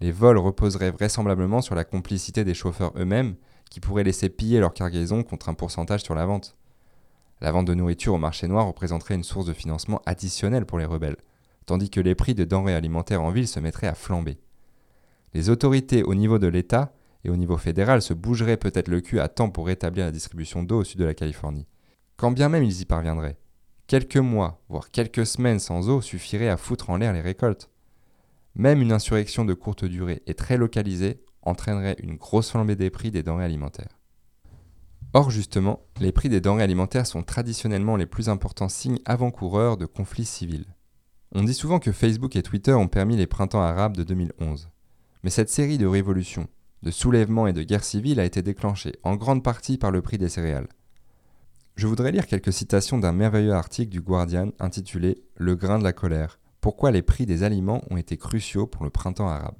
Les 0.00 0.12
vols 0.12 0.38
reposeraient 0.38 0.92
vraisemblablement 0.92 1.60
sur 1.60 1.74
la 1.74 1.84
complicité 1.84 2.44
des 2.44 2.54
chauffeurs 2.54 2.92
eux-mêmes, 2.96 3.34
qui 3.68 3.80
pourraient 3.80 4.04
laisser 4.04 4.28
piller 4.28 4.60
leur 4.60 4.74
cargaison 4.74 5.22
contre 5.22 5.48
un 5.48 5.54
pourcentage 5.54 6.02
sur 6.02 6.14
la 6.14 6.24
vente. 6.24 6.56
La 7.40 7.52
vente 7.52 7.66
de 7.66 7.74
nourriture 7.74 8.14
au 8.14 8.18
marché 8.18 8.48
noir 8.48 8.66
représenterait 8.66 9.14
une 9.14 9.24
source 9.24 9.46
de 9.46 9.52
financement 9.52 10.02
additionnelle 10.06 10.66
pour 10.66 10.78
les 10.78 10.84
rebelles, 10.84 11.18
tandis 11.66 11.90
que 11.90 12.00
les 12.00 12.14
prix 12.14 12.34
de 12.34 12.44
denrées 12.44 12.74
alimentaires 12.74 13.22
en 13.22 13.30
ville 13.30 13.48
se 13.48 13.60
mettraient 13.60 13.88
à 13.88 13.94
flamber. 13.94 14.38
Les 15.34 15.50
autorités 15.50 16.02
au 16.02 16.14
niveau 16.14 16.38
de 16.38 16.46
l'État 16.46 16.92
et 17.24 17.30
au 17.30 17.36
niveau 17.36 17.56
fédéral 17.56 18.02
se 18.02 18.14
bougeraient 18.14 18.56
peut-être 18.56 18.88
le 18.88 19.00
cul 19.00 19.20
à 19.20 19.28
temps 19.28 19.50
pour 19.50 19.66
rétablir 19.66 20.06
la 20.06 20.12
distribution 20.12 20.62
d'eau 20.62 20.80
au 20.80 20.84
sud 20.84 21.00
de 21.00 21.04
la 21.04 21.14
Californie. 21.14 21.66
Quand 22.16 22.30
bien 22.30 22.48
même 22.48 22.64
ils 22.64 22.80
y 22.80 22.84
parviendraient, 22.84 23.38
quelques 23.86 24.16
mois, 24.16 24.62
voire 24.68 24.90
quelques 24.90 25.26
semaines 25.26 25.58
sans 25.58 25.88
eau 25.88 26.00
suffiraient 26.00 26.48
à 26.48 26.56
foutre 26.56 26.90
en 26.90 26.96
l'air 26.96 27.12
les 27.12 27.20
récoltes. 27.20 27.70
Même 28.54 28.82
une 28.82 28.92
insurrection 28.92 29.44
de 29.44 29.54
courte 29.54 29.84
durée 29.84 30.22
et 30.26 30.34
très 30.34 30.56
localisée 30.56 31.22
entraînerait 31.42 31.96
une 32.02 32.16
grosse 32.16 32.50
flambée 32.50 32.76
des 32.76 32.90
prix 32.90 33.10
des 33.10 33.22
denrées 33.22 33.44
alimentaires. 33.44 33.98
Or 35.14 35.30
justement, 35.30 35.86
les 36.00 36.12
prix 36.12 36.28
des 36.28 36.40
denrées 36.40 36.64
alimentaires 36.64 37.06
sont 37.06 37.22
traditionnellement 37.22 37.96
les 37.96 38.06
plus 38.06 38.28
importants 38.28 38.68
signes 38.68 38.98
avant-coureurs 39.04 39.76
de 39.76 39.86
conflits 39.86 40.26
civils. 40.26 40.74
On 41.32 41.42
dit 41.42 41.54
souvent 41.54 41.78
que 41.78 41.92
Facebook 41.92 42.36
et 42.36 42.42
Twitter 42.42 42.72
ont 42.72 42.88
permis 42.88 43.16
les 43.16 43.26
printemps 43.26 43.62
arabes 43.62 43.96
de 43.96 44.02
2011. 44.02 44.70
Mais 45.22 45.30
cette 45.30 45.50
série 45.50 45.78
de 45.78 45.86
révolutions, 45.86 46.48
de 46.82 46.90
soulèvements 46.90 47.46
et 47.46 47.52
de 47.52 47.62
guerres 47.62 47.84
civiles 47.84 48.20
a 48.20 48.24
été 48.24 48.42
déclenchée 48.42 48.94
en 49.02 49.16
grande 49.16 49.42
partie 49.42 49.78
par 49.78 49.90
le 49.90 50.02
prix 50.02 50.18
des 50.18 50.28
céréales. 50.28 50.68
Je 51.76 51.86
voudrais 51.86 52.12
lire 52.12 52.26
quelques 52.26 52.52
citations 52.52 52.98
d'un 52.98 53.12
merveilleux 53.12 53.52
article 53.52 53.90
du 53.90 54.00
Guardian 54.00 54.50
intitulé 54.58 55.22
Le 55.36 55.54
grain 55.54 55.78
de 55.78 55.84
la 55.84 55.92
colère. 55.92 56.40
Pourquoi 56.60 56.90
les 56.90 57.02
prix 57.02 57.24
des 57.24 57.44
aliments 57.44 57.82
ont 57.90 57.96
été 57.96 58.16
cruciaux 58.16 58.66
pour 58.66 58.84
le 58.84 58.90
printemps 58.90 59.28
arabe? 59.28 59.58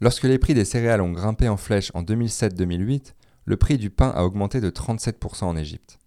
Lorsque 0.00 0.24
les 0.24 0.38
prix 0.38 0.54
des 0.54 0.64
céréales 0.64 1.02
ont 1.02 1.12
grimpé 1.12 1.48
en 1.48 1.56
flèche 1.56 1.90
en 1.94 2.02
2007-2008, 2.02 3.12
le 3.44 3.56
prix 3.56 3.76
du 3.76 3.90
pain 3.90 4.08
a 4.10 4.24
augmenté 4.24 4.60
de 4.60 4.70
37% 4.70 5.44
en 5.44 5.56
Égypte. 5.56 5.98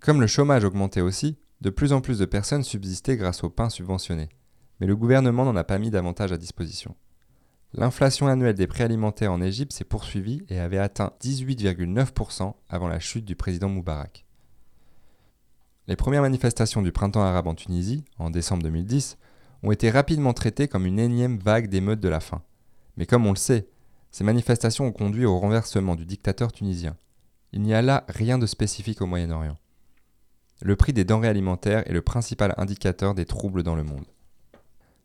Comme 0.00 0.20
le 0.20 0.26
chômage 0.26 0.64
augmentait 0.64 1.00
aussi, 1.00 1.36
de 1.60 1.70
plus 1.70 1.92
en 1.92 2.00
plus 2.00 2.18
de 2.18 2.24
personnes 2.24 2.62
subsistaient 2.62 3.16
grâce 3.16 3.42
au 3.42 3.50
pain 3.50 3.68
subventionné. 3.68 4.28
Mais 4.80 4.86
le 4.86 4.96
gouvernement 4.96 5.44
n'en 5.44 5.56
a 5.56 5.64
pas 5.64 5.78
mis 5.78 5.90
davantage 5.90 6.30
à 6.30 6.36
disposition. 6.36 6.94
L'inflation 7.76 8.28
annuelle 8.28 8.54
des 8.54 8.68
prix 8.68 8.84
alimentaires 8.84 9.32
en 9.32 9.42
Égypte 9.42 9.72
s'est 9.72 9.82
poursuivie 9.82 10.44
et 10.48 10.60
avait 10.60 10.78
atteint 10.78 11.12
18,9% 11.20 12.54
avant 12.68 12.86
la 12.86 13.00
chute 13.00 13.24
du 13.24 13.34
président 13.34 13.68
Moubarak. 13.68 14.24
Les 15.88 15.96
premières 15.96 16.22
manifestations 16.22 16.82
du 16.82 16.92
printemps 16.92 17.24
arabe 17.24 17.48
en 17.48 17.56
Tunisie, 17.56 18.04
en 18.20 18.30
décembre 18.30 18.62
2010, 18.62 19.18
ont 19.64 19.72
été 19.72 19.90
rapidement 19.90 20.32
traitées 20.32 20.68
comme 20.68 20.86
une 20.86 21.00
énième 21.00 21.38
vague 21.38 21.68
d'émeutes 21.68 21.98
de 21.98 22.08
la 22.08 22.20
faim. 22.20 22.42
Mais 22.96 23.06
comme 23.06 23.26
on 23.26 23.32
le 23.32 23.36
sait, 23.36 23.66
ces 24.12 24.22
manifestations 24.22 24.86
ont 24.86 24.92
conduit 24.92 25.24
au 25.24 25.40
renversement 25.40 25.96
du 25.96 26.06
dictateur 26.06 26.52
tunisien. 26.52 26.96
Il 27.50 27.62
n'y 27.62 27.74
a 27.74 27.82
là 27.82 28.04
rien 28.08 28.38
de 28.38 28.46
spécifique 28.46 29.02
au 29.02 29.06
Moyen-Orient. 29.06 29.58
Le 30.62 30.76
prix 30.76 30.92
des 30.92 31.04
denrées 31.04 31.28
alimentaires 31.28 31.82
est 31.90 31.92
le 31.92 32.02
principal 32.02 32.54
indicateur 32.56 33.14
des 33.14 33.24
troubles 33.24 33.64
dans 33.64 33.74
le 33.74 33.82
monde. 33.82 34.06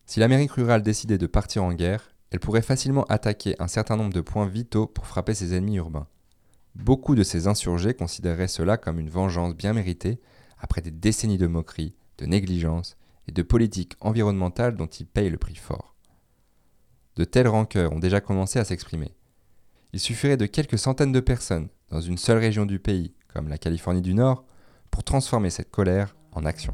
Si 0.05 0.19
l'Amérique 0.19 0.51
rurale 0.51 0.83
décidait 0.83 1.17
de 1.17 1.27
partir 1.27 1.63
en 1.63 1.73
guerre, 1.73 2.13
elle 2.31 2.39
pourrait 2.39 2.61
facilement 2.61 3.05
attaquer 3.05 3.55
un 3.59 3.67
certain 3.67 3.97
nombre 3.97 4.13
de 4.13 4.21
points 4.21 4.47
vitaux 4.47 4.87
pour 4.87 5.07
frapper 5.07 5.33
ses 5.33 5.53
ennemis 5.55 5.77
urbains. 5.77 6.07
Beaucoup 6.75 7.15
de 7.15 7.23
ces 7.23 7.47
insurgés 7.47 7.93
considéreraient 7.93 8.47
cela 8.47 8.77
comme 8.77 8.99
une 8.99 9.09
vengeance 9.09 9.55
bien 9.55 9.73
méritée 9.73 10.19
après 10.59 10.81
des 10.81 10.91
décennies 10.91 11.37
de 11.37 11.47
moqueries, 11.47 11.95
de 12.17 12.25
négligence 12.25 12.97
et 13.27 13.31
de 13.31 13.41
politiques 13.41 13.95
environnementales 13.99 14.75
dont 14.75 14.87
ils 14.87 15.07
payent 15.07 15.29
le 15.29 15.37
prix 15.37 15.55
fort. 15.55 15.95
De 17.15 17.23
telles 17.23 17.47
rancœurs 17.47 17.91
ont 17.93 17.99
déjà 17.99 18.21
commencé 18.21 18.59
à 18.59 18.65
s'exprimer. 18.65 19.13
Il 19.93 19.99
suffirait 19.99 20.37
de 20.37 20.45
quelques 20.45 20.77
centaines 20.77 21.11
de 21.11 21.19
personnes 21.19 21.69
dans 21.89 22.01
une 22.01 22.17
seule 22.17 22.37
région 22.37 22.65
du 22.65 22.79
pays, 22.79 23.13
comme 23.33 23.49
la 23.49 23.57
Californie 23.57 24.01
du 24.01 24.13
Nord, 24.13 24.45
pour 24.91 25.03
transformer 25.03 25.49
cette 25.49 25.71
colère 25.71 26.15
en 26.31 26.45
action. 26.45 26.73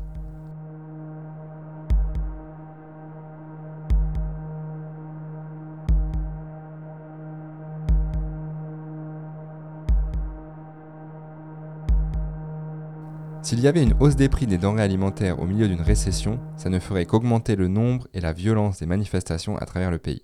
S'il 13.46 13.60
y 13.60 13.68
avait 13.68 13.84
une 13.84 13.94
hausse 14.00 14.16
des 14.16 14.28
prix 14.28 14.48
des 14.48 14.58
denrées 14.58 14.82
alimentaires 14.82 15.40
au 15.40 15.46
milieu 15.46 15.68
d'une 15.68 15.80
récession, 15.80 16.40
ça 16.58 16.70
ne 16.70 16.80
ferait 16.80 17.06
qu'augmenter 17.06 17.56
le 17.56 17.68
nombre 17.68 18.08
et 18.16 18.20
la 18.20 18.34
violence 18.34 18.80
des 18.80 18.88
manifestations 18.88 19.56
à 19.58 19.68
travers 19.68 19.92
le 19.92 20.00
pays. 20.00 20.24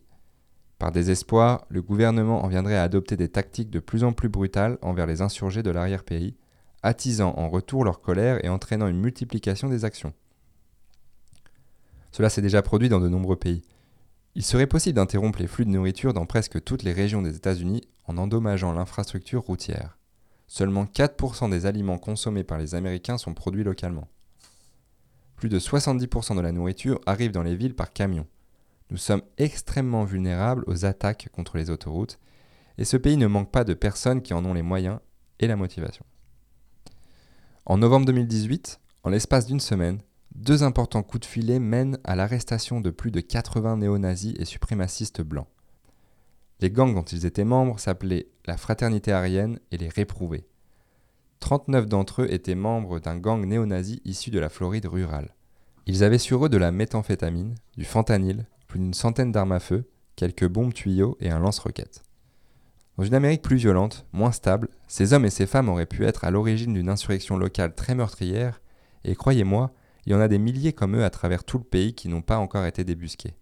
Par 0.80 0.92
désespoir, 0.92 1.68
le 1.70 1.84
gouvernement 1.84 2.44
en 2.44 2.48
viendrait 2.48 2.78
à 2.78 2.82
adopter 2.82 3.18
des 3.18 3.30
tactiques 3.30 3.70
de 3.70 3.80
plus 3.80 4.04
en 4.04 4.12
plus 4.12 4.28
brutales 4.28 4.80
envers 4.82 5.06
les 5.06 5.22
insurgés 5.22 5.62
de 5.62 5.70
l'arrière-pays, 5.70 6.36
attisant 6.82 7.36
en 7.38 7.48
retour 7.48 7.86
leur 7.86 8.02
colère 8.02 8.44
et 8.44 8.50
entraînant 8.50 8.88
une 8.88 9.00
multiplication 9.00 9.70
des 9.70 9.86
actions. 9.86 10.14
Cela 12.12 12.32
s'est 12.32 12.42
déjà 12.42 12.64
produit 12.64 12.90
dans 12.90 13.00
de 13.00 13.08
nombreux 13.08 13.36
pays. 13.36 13.62
Il 14.34 14.44
serait 14.44 14.66
possible 14.66 14.96
d'interrompre 14.96 15.38
les 15.38 15.46
flux 15.46 15.66
de 15.66 15.70
nourriture 15.70 16.16
dans 16.16 16.26
presque 16.26 16.64
toutes 16.64 16.82
les 16.82 16.92
régions 16.92 17.22
des 17.22 17.36
États-Unis 17.36 17.84
en 18.06 18.18
endommageant 18.18 18.74
l'infrastructure 18.74 19.44
routière. 19.44 20.00
Seulement 20.54 20.84
4% 20.84 21.50
des 21.50 21.66
aliments 21.66 21.98
consommés 21.98 22.44
par 22.44 22.58
les 22.58 22.76
Américains 22.76 23.18
sont 23.18 23.34
produits 23.34 23.64
localement. 23.64 24.10
Plus 25.38 25.48
de 25.48 25.58
70% 25.58 26.36
de 26.36 26.42
la 26.42 26.52
nourriture 26.52 27.00
arrive 27.06 27.32
dans 27.32 27.42
les 27.42 27.56
villes 27.56 27.74
par 27.74 27.94
camion. 27.94 28.28
Nous 28.90 28.98
sommes 28.98 29.22
extrêmement 29.38 30.04
vulnérables 30.04 30.66
aux 30.68 30.84
attaques 30.84 31.30
contre 31.32 31.56
les 31.56 31.70
autoroutes, 31.70 32.20
et 32.78 32.84
ce 32.84 32.98
pays 32.98 33.16
ne 33.16 33.28
manque 33.28 33.50
pas 33.50 33.64
de 33.64 33.74
personnes 33.74 34.22
qui 34.22 34.34
en 34.34 34.44
ont 34.44 34.54
les 34.54 34.62
moyens 34.62 35.00
et 35.40 35.48
la 35.48 35.56
motivation. 35.56 36.04
En 37.66 37.78
novembre 37.78 38.08
2018, 38.08 38.82
en 39.04 39.10
l'espace 39.10 39.46
d'une 39.46 39.62
semaine, 39.62 40.02
deux 40.36 40.64
importants 40.64 41.02
coups 41.02 41.22
de 41.22 41.32
filet 41.32 41.60
mènent 41.60 41.98
à 42.04 42.18
l'arrestation 42.18 42.82
de 42.82 42.90
plus 42.90 43.12
de 43.12 43.22
80 43.22 43.78
néo-nazis 43.78 44.36
et 44.38 44.44
suprémacistes 44.44 45.22
blancs. 45.22 45.48
Les 46.62 46.70
gangs 46.70 46.94
dont 46.94 47.02
ils 47.02 47.26
étaient 47.26 47.44
membres 47.44 47.80
s'appelaient 47.80 48.28
la 48.46 48.56
Fraternité 48.56 49.12
Arienne 49.12 49.60
et 49.72 49.78
les 49.78 49.90
Réprouvés. 49.90 50.46
39 51.40 51.88
d'entre 51.88 52.22
eux 52.22 52.32
étaient 52.32 52.54
membres 52.54 53.00
d'un 53.00 53.18
gang 53.18 53.44
néo-nazi 53.44 54.00
issu 54.06 54.30
de 54.30 54.40
la 54.40 54.50
Floride 54.50 54.86
rurale. 54.86 55.34
Ils 55.88 56.04
avaient 56.04 56.20
sur 56.20 56.46
eux 56.46 56.50
de 56.50 56.58
la 56.58 56.72
méthamphétamine, 56.72 57.56
du 57.78 57.84
fentanyl, 57.84 58.46
plus 58.68 58.80
d'une 58.80 58.94
centaine 58.94 59.32
d'armes 59.32 59.54
à 59.54 59.60
feu, 59.60 59.90
quelques 60.16 60.48
bombes 60.48 60.74
tuyaux 60.74 61.18
et 61.20 61.32
un 61.32 61.40
lance-roquettes. 61.40 62.04
Dans 62.96 63.06
une 63.06 63.16
Amérique 63.16 63.42
plus 63.42 63.56
violente, 63.56 64.06
moins 64.14 64.32
stable, 64.32 64.70
ces 64.88 65.14
hommes 65.14 65.26
et 65.26 65.32
ces 65.32 65.48
femmes 65.48 65.70
auraient 65.70 65.88
pu 65.88 66.06
être 66.06 66.26
à 66.26 66.30
l'origine 66.30 66.76
d'une 66.76 66.90
insurrection 66.90 67.38
locale 67.38 67.74
très 67.74 67.96
meurtrière, 67.96 68.62
et 69.04 69.16
croyez-moi, 69.16 69.72
il 70.06 70.12
y 70.12 70.16
en 70.16 70.20
a 70.20 70.28
des 70.28 70.38
milliers 70.38 70.74
comme 70.74 70.96
eux 70.96 71.04
à 71.04 71.10
travers 71.10 71.44
tout 71.44 71.58
le 71.58 71.64
pays 71.64 71.96
qui 71.96 72.08
n'ont 72.08 72.22
pas 72.22 72.38
encore 72.38 72.68
été 72.68 72.84
débusqués. 72.84 73.34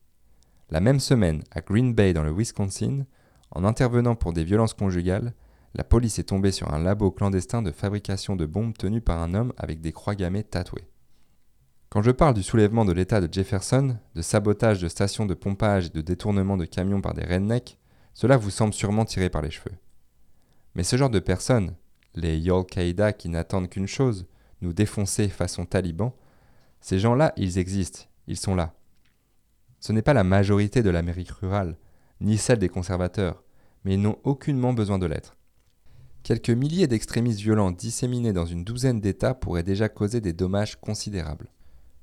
La 0.71 0.79
même 0.79 0.99
semaine, 0.99 1.43
à 1.51 1.61
Green 1.61 1.93
Bay 1.93 2.13
dans 2.13 2.23
le 2.23 2.31
Wisconsin, 2.31 3.05
en 3.51 3.63
intervenant 3.63 4.15
pour 4.15 4.33
des 4.33 4.43
violences 4.43 4.75
conjugales, 4.75 5.33
la 5.73 5.83
police 5.83 6.19
est 6.19 6.29
tombée 6.29 6.51
sur 6.51 6.73
un 6.73 6.79
labo 6.79 7.09
clandestin 7.11 7.61
de 7.61 7.71
fabrication 7.71 8.35
de 8.35 8.45
bombes 8.45 8.77
tenu 8.77 9.01
par 9.01 9.21
un 9.21 9.33
homme 9.33 9.53
avec 9.57 9.81
des 9.81 9.91
croix 9.91 10.15
gammées 10.15 10.43
tatouées. 10.43 10.87
Quand 11.89 12.03
je 12.03 12.11
parle 12.11 12.35
du 12.35 12.43
soulèvement 12.43 12.85
de 12.85 12.91
l'État 12.91 13.19
de 13.19 13.33
Jefferson, 13.33 13.97
de 14.13 14.21
sabotage 14.21 14.79
de 14.79 14.87
stations 14.87 15.25
de 15.25 15.33
pompage 15.33 15.87
et 15.87 15.89
de 15.89 16.01
détournement 16.01 16.55
de 16.55 16.65
camions 16.65 17.01
par 17.01 17.15
des 17.15 17.25
rednecks, 17.25 17.79
cela 18.13 18.37
vous 18.37 18.51
semble 18.51 18.73
sûrement 18.73 19.05
tiré 19.05 19.29
par 19.29 19.41
les 19.41 19.49
cheveux. 19.49 19.75
Mais 20.75 20.83
ce 20.83 20.97
genre 20.97 21.09
de 21.09 21.19
personnes, 21.19 21.75
les 22.13 22.37
Yol-Qaïda 22.37 23.13
qui 23.13 23.29
n'attendent 23.29 23.69
qu'une 23.69 23.87
chose, 23.87 24.27
nous 24.61 24.73
défoncer 24.73 25.29
façon 25.29 25.65
taliban, 25.65 26.15
ces 26.79 26.99
gens-là, 26.99 27.33
ils 27.37 27.57
existent, 27.57 28.05
ils 28.27 28.37
sont 28.37 28.53
là. 28.53 28.75
Ce 29.79 29.91
n'est 29.91 30.01
pas 30.01 30.13
la 30.13 30.23
majorité 30.23 30.83
de 30.83 30.89
l'Amérique 30.89 31.31
rurale, 31.31 31.77
ni 32.21 32.37
celle 32.37 32.59
des 32.59 32.69
conservateurs, 32.69 33.43
mais 33.83 33.93
ils 33.93 34.01
n'ont 34.01 34.17
aucunement 34.23 34.73
besoin 34.73 34.99
de 34.99 35.05
l'être. 35.05 35.37
Quelques 36.23 36.49
milliers 36.49 36.87
d'extrémistes 36.87 37.39
violents 37.39 37.71
disséminés 37.71 38.33
dans 38.33 38.45
une 38.45 38.65
douzaine 38.65 38.99
d'États 38.99 39.33
pourraient 39.33 39.63
déjà 39.63 39.87
causer 39.87 40.19
des 40.19 40.33
dommages 40.33 40.75
considérables. 40.75 41.49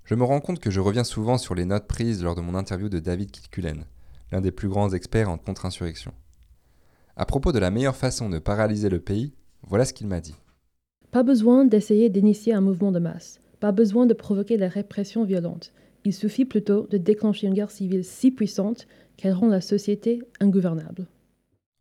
Je 0.04 0.14
me 0.14 0.24
rends 0.24 0.40
compte 0.40 0.60
que 0.60 0.70
je 0.70 0.80
reviens 0.80 1.04
souvent 1.04 1.36
sur 1.36 1.54
les 1.54 1.64
notes 1.66 1.86
prises 1.86 2.22
lors 2.22 2.34
de 2.34 2.40
mon 2.40 2.54
interview 2.54 2.88
de 2.88 2.98
David 2.98 3.30
Kilcullen, 3.30 3.84
l'un 4.32 4.40
des 4.40 4.52
plus 4.52 4.68
grands 4.68 4.92
experts 4.92 5.28
en 5.28 5.36
contre-insurrection. 5.36 6.12
À 7.16 7.26
propos 7.26 7.52
de 7.52 7.58
la 7.58 7.70
meilleure 7.70 7.96
façon 7.96 8.30
de 8.30 8.38
paralyser 8.38 8.88
le 8.88 9.00
pays, 9.00 9.34
voilà 9.62 9.84
ce 9.84 9.92
qu'il 9.92 10.06
m'a 10.06 10.20
dit. 10.20 10.36
Pas 11.10 11.22
besoin 11.22 11.64
d'essayer 11.64 12.08
d'initier 12.08 12.54
un 12.54 12.60
mouvement 12.60 12.92
de 12.92 12.98
masse, 12.98 13.40
pas 13.60 13.72
besoin 13.72 14.06
de 14.06 14.14
provoquer 14.14 14.56
la 14.56 14.68
répression 14.68 15.24
violente. 15.24 15.72
Il 16.06 16.14
suffit 16.14 16.44
plutôt 16.44 16.86
de 16.86 16.98
déclencher 16.98 17.48
une 17.48 17.54
guerre 17.54 17.72
civile 17.72 18.04
si 18.04 18.30
puissante 18.30 18.86
qu'elle 19.16 19.32
rend 19.32 19.48
la 19.48 19.60
société 19.60 20.22
ingouvernable. 20.38 21.08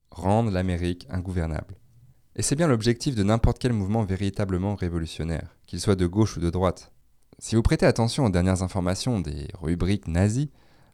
Rendre 0.10 0.50
l'Amérique 0.50 1.06
ingouvernable. 1.12 1.76
Et 2.36 2.42
c'est 2.42 2.56
bien 2.56 2.68
l'objectif 2.68 3.14
de 3.14 3.22
n'importe 3.22 3.60
quel 3.60 3.72
mouvement 3.72 4.04
véritablement 4.04 4.74
révolutionnaire, 4.74 5.56
qu'il 5.68 5.80
soit 5.80 5.96
de 5.96 6.08
gauche 6.08 6.38
ou 6.38 6.40
de 6.40 6.50
droite. 6.50 6.92
Si 7.38 7.56
vous 7.56 7.62
prêtez 7.62 7.86
attention 7.86 8.26
aux 8.26 8.32
dernières 8.32 8.64
informations 8.64 9.20
des 9.20 9.46
rubriques 9.62 10.08
nazies, 10.08 10.50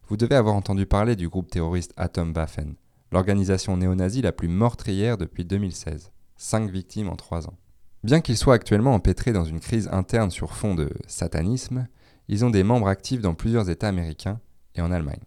vous 0.10 0.18
devez 0.18 0.36
avoir 0.36 0.56
entendu 0.56 0.86
parler 0.86 1.16
du 1.16 1.30
groupe 1.30 1.50
terroriste 1.50 1.94
Atomwaffen, 1.96 2.76
l'organisation 3.14 3.78
néo-nazie 3.78 4.22
la 4.22 4.34
plus 4.34 4.50
meurtrière 4.50 5.18
depuis 5.18 5.46
2016. 5.46 6.12
Cinq 6.36 6.70
victimes 6.70 7.08
en 7.08 7.16
trois 7.16 7.48
ans. 7.48 7.58
Bien 8.04 8.20
qu'ils 8.20 8.36
soient 8.36 8.56
actuellement 8.56 8.94
empêtrés 8.94 9.32
dans 9.32 9.46
une 9.46 9.62
crise 9.62 9.88
interne 9.90 10.32
sur 10.32 10.54
fond 10.54 10.76
de 10.76 10.90
satanisme, 11.08 11.88
ils 12.32 12.46
ont 12.46 12.50
des 12.50 12.64
membres 12.64 12.88
actifs 12.88 13.22
dans 13.22 13.36
plusieurs 13.36 13.70
États 13.70 13.90
américains 13.90 14.40
et 14.76 14.82
en 14.82 14.90
Allemagne. 14.90 15.20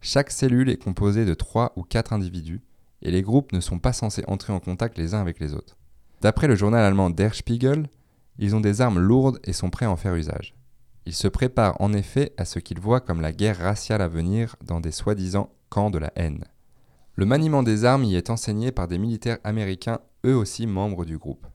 Chaque 0.00 0.30
cellule 0.30 0.70
est 0.70 0.82
composée 0.82 1.26
de 1.26 1.34
3 1.34 1.74
ou 1.76 1.82
4 1.82 2.14
individus 2.14 2.62
et 3.02 3.10
les 3.10 3.20
groupes 3.20 3.52
ne 3.52 3.60
sont 3.60 3.78
pas 3.78 3.92
censés 3.92 4.24
entrer 4.26 4.54
en 4.54 4.58
contact 4.58 4.96
les 4.96 5.12
uns 5.12 5.20
avec 5.20 5.38
les 5.40 5.52
autres. 5.52 5.76
D'après 6.22 6.48
le 6.48 6.56
journal 6.56 6.82
allemand 6.82 7.10
Der 7.10 7.34
Spiegel, 7.34 7.86
ils 8.38 8.56
ont 8.56 8.60
des 8.60 8.80
armes 8.80 8.98
lourdes 8.98 9.40
et 9.44 9.52
sont 9.52 9.68
prêts 9.68 9.84
à 9.84 9.90
en 9.90 9.96
faire 9.96 10.14
usage. 10.14 10.54
Ils 11.04 11.12
se 11.12 11.28
préparent 11.28 11.78
en 11.82 11.92
effet 11.92 12.32
à 12.38 12.46
ce 12.46 12.58
qu'ils 12.58 12.80
voient 12.80 13.00
comme 13.02 13.20
la 13.20 13.32
guerre 13.32 13.58
raciale 13.58 14.00
à 14.00 14.08
venir 14.08 14.56
dans 14.64 14.80
des 14.80 14.92
soi-disant 14.92 15.50
camps 15.68 15.90
de 15.90 15.98
la 15.98 16.12
haine. 16.16 16.44
Le 17.14 17.26
maniement 17.26 17.62
des 17.62 17.84
armes 17.84 18.04
y 18.04 18.16
est 18.16 18.30
enseigné 18.30 18.72
par 18.72 18.88
des 18.88 18.96
militaires 18.96 19.38
américains 19.44 20.00
eux 20.24 20.36
aussi 20.36 20.66
membres 20.66 21.04
du 21.04 21.18
groupe. 21.18 21.46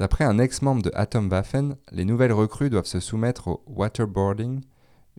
D'après 0.00 0.24
un 0.24 0.38
ex-membre 0.38 0.80
de 0.80 0.90
Atomwaffen, 0.94 1.76
les 1.92 2.06
nouvelles 2.06 2.32
recrues 2.32 2.70
doivent 2.70 2.86
se 2.86 3.00
soumettre 3.00 3.48
au 3.48 3.62
waterboarding, 3.66 4.62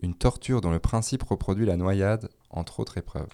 une 0.02 0.12
torture 0.12 0.60
dont 0.60 0.72
le 0.72 0.80
principe 0.80 1.22
reproduit 1.22 1.66
la 1.66 1.76
noyade, 1.76 2.28
entre 2.50 2.80
autres 2.80 2.98
épreuves. 2.98 3.28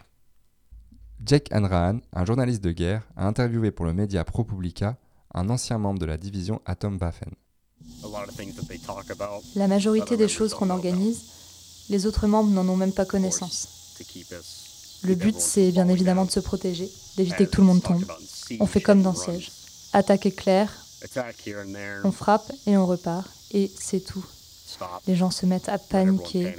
Jake 1.24 1.50
Hanrahan, 1.50 2.00
un 2.12 2.26
journaliste 2.26 2.62
de 2.62 2.70
guerre, 2.70 3.08
a 3.16 3.26
interviewé 3.26 3.70
pour 3.70 3.86
le 3.86 3.94
média 3.94 4.24
ProPublica 4.24 4.98
un 5.32 5.48
ancien 5.48 5.78
membre 5.78 5.98
de 5.98 6.04
la 6.04 6.18
division 6.18 6.60
Atomwaffen. 6.66 7.32
La 9.56 9.68
majorité 9.68 10.18
des 10.18 10.28
choses 10.28 10.52
qu'on 10.52 10.68
organise, 10.68 11.22
les 11.88 12.04
autres 12.04 12.26
membres 12.26 12.50
n'en 12.50 12.68
ont 12.68 12.76
même 12.76 12.92
pas 12.92 13.06
connaissance. 13.06 13.96
Le 15.02 15.14
but, 15.14 15.40
c'est 15.40 15.72
bien 15.72 15.88
évidemment 15.88 16.26
de 16.26 16.30
se 16.30 16.40
protéger, 16.40 16.90
d'éviter 17.16 17.46
que 17.46 17.50
tout 17.50 17.62
le 17.62 17.68
monde 17.68 17.82
tombe. 17.82 18.04
On 18.60 18.66
fait 18.66 18.82
comme 18.82 19.00
dans 19.00 19.14
Siège. 19.14 19.50
Attaque 19.94 20.26
éclair, 20.26 20.84
on 22.04 22.12
frappe 22.12 22.50
et 22.66 22.76
on 22.76 22.86
repart, 22.86 23.28
et 23.52 23.72
c'est 23.78 24.00
tout. 24.00 24.24
Les 25.06 25.16
gens 25.16 25.30
se 25.30 25.46
mettent 25.46 25.68
à 25.68 25.78
paniquer. 25.78 26.54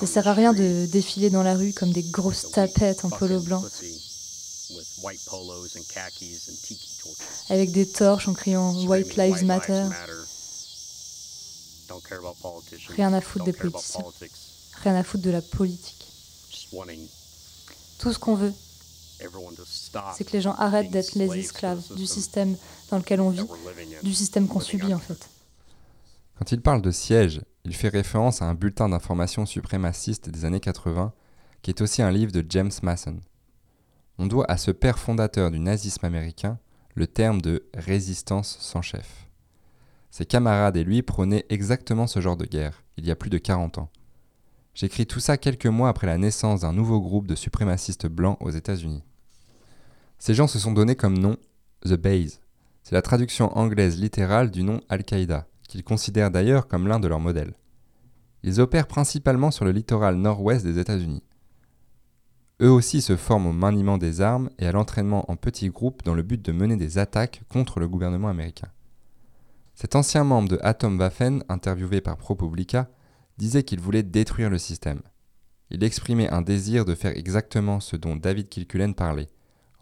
Ça 0.00 0.06
sert 0.06 0.28
à 0.28 0.34
rien 0.34 0.52
de 0.52 0.86
défiler 0.86 1.30
dans 1.30 1.42
la 1.42 1.54
rue 1.54 1.72
comme 1.72 1.92
des 1.92 2.02
grosses 2.02 2.50
tapettes 2.50 3.04
en 3.04 3.10
polo 3.10 3.40
blanc, 3.40 3.64
avec 7.48 7.72
des 7.72 7.88
torches 7.88 8.28
en 8.28 8.34
criant 8.34 8.74
White 8.84 9.16
Lives 9.16 9.44
Matter. 9.44 9.86
Rien 12.90 13.12
à 13.12 13.20
foutre 13.20 13.44
des 13.44 13.52
politiciens, 13.52 14.04
rien 14.82 14.94
à 14.94 15.02
foutre 15.02 15.24
de 15.24 15.30
la 15.30 15.42
politique. 15.42 16.06
Tout 17.98 18.12
ce 18.12 18.18
qu'on 18.18 18.34
veut, 18.34 18.54
c'est 20.14 20.24
que 20.24 20.32
les 20.32 20.40
gens 20.40 20.54
arrêtent 20.54 20.90
d'être 20.90 21.14
les 21.14 21.38
esclaves 21.38 21.82
du 21.96 22.06
système 22.06 22.56
dans 22.90 22.98
lequel 22.98 23.20
on 23.20 23.30
vit, 23.30 23.46
du 24.02 24.14
système 24.14 24.48
qu'on 24.48 24.60
subit 24.60 24.94
en 24.94 24.98
fait. 24.98 25.28
Quand 26.38 26.50
il 26.52 26.60
parle 26.60 26.82
de 26.82 26.90
siège, 26.90 27.42
il 27.64 27.74
fait 27.74 27.88
référence 27.88 28.42
à 28.42 28.46
un 28.46 28.54
bulletin 28.54 28.88
d'information 28.88 29.46
suprémaciste 29.46 30.28
des 30.28 30.44
années 30.44 30.60
80, 30.60 31.12
qui 31.62 31.70
est 31.70 31.80
aussi 31.80 32.02
un 32.02 32.10
livre 32.10 32.32
de 32.32 32.44
James 32.48 32.72
Mason. 32.82 33.16
on 34.18 34.26
doit 34.26 34.50
à 34.50 34.56
ce 34.56 34.70
père 34.70 34.98
fondateur 34.98 35.50
du 35.50 35.60
nazisme 35.60 36.04
américain 36.04 36.58
le 36.94 37.06
terme 37.06 37.40
de 37.40 37.64
résistance 37.74 38.56
sans 38.60 38.82
chef. 38.82 39.28
Ses 40.10 40.26
camarades 40.26 40.76
et 40.76 40.84
lui 40.84 41.02
prônaient 41.02 41.46
exactement 41.48 42.06
ce 42.06 42.20
genre 42.20 42.36
de 42.36 42.44
guerre, 42.44 42.82
il 42.96 43.06
y 43.06 43.10
a 43.10 43.16
plus 43.16 43.30
de 43.30 43.38
40 43.38 43.78
ans. 43.78 43.90
J'écris 44.74 45.06
tout 45.06 45.20
ça 45.20 45.36
quelques 45.36 45.66
mois 45.66 45.88
après 45.88 46.06
la 46.06 46.18
naissance 46.18 46.60
d'un 46.62 46.72
nouveau 46.72 47.00
groupe 47.00 47.26
de 47.26 47.34
suprémacistes 47.34 48.06
blancs 48.06 48.38
aux 48.40 48.50
États-Unis. 48.50 49.04
Ces 50.24 50.34
gens 50.34 50.46
se 50.46 50.60
sont 50.60 50.70
donnés 50.70 50.94
comme 50.94 51.18
nom 51.18 51.36
The 51.84 51.94
Bays. 51.94 52.38
C'est 52.84 52.94
la 52.94 53.02
traduction 53.02 53.58
anglaise 53.58 53.98
littérale 53.98 54.52
du 54.52 54.62
nom 54.62 54.80
Al-Qaïda, 54.88 55.48
qu'ils 55.66 55.82
considèrent 55.82 56.30
d'ailleurs 56.30 56.68
comme 56.68 56.86
l'un 56.86 57.00
de 57.00 57.08
leurs 57.08 57.18
modèles. 57.18 57.54
Ils 58.44 58.60
opèrent 58.60 58.86
principalement 58.86 59.50
sur 59.50 59.64
le 59.64 59.72
littoral 59.72 60.14
nord-ouest 60.14 60.64
des 60.64 60.78
États-Unis. 60.78 61.24
Eux 62.60 62.70
aussi 62.70 63.02
se 63.02 63.16
forment 63.16 63.48
au 63.48 63.52
maniement 63.52 63.98
des 63.98 64.20
armes 64.20 64.48
et 64.60 64.66
à 64.68 64.70
l'entraînement 64.70 65.28
en 65.28 65.34
petits 65.34 65.70
groupes 65.70 66.04
dans 66.04 66.14
le 66.14 66.22
but 66.22 66.40
de 66.40 66.52
mener 66.52 66.76
des 66.76 66.98
attaques 66.98 67.42
contre 67.48 67.80
le 67.80 67.88
gouvernement 67.88 68.28
américain. 68.28 68.68
Cet 69.74 69.96
ancien 69.96 70.22
membre 70.22 70.50
de 70.50 70.60
Atomwaffen, 70.62 71.42
interviewé 71.48 72.00
par 72.00 72.16
ProPublica, 72.16 72.88
disait 73.38 73.64
qu'il 73.64 73.80
voulait 73.80 74.04
détruire 74.04 74.50
le 74.50 74.58
système. 74.58 75.02
Il 75.70 75.82
exprimait 75.82 76.30
un 76.30 76.42
désir 76.42 76.84
de 76.84 76.94
faire 76.94 77.16
exactement 77.16 77.80
ce 77.80 77.96
dont 77.96 78.14
David 78.14 78.48
Kilcullen 78.48 78.94
parlait, 78.94 79.26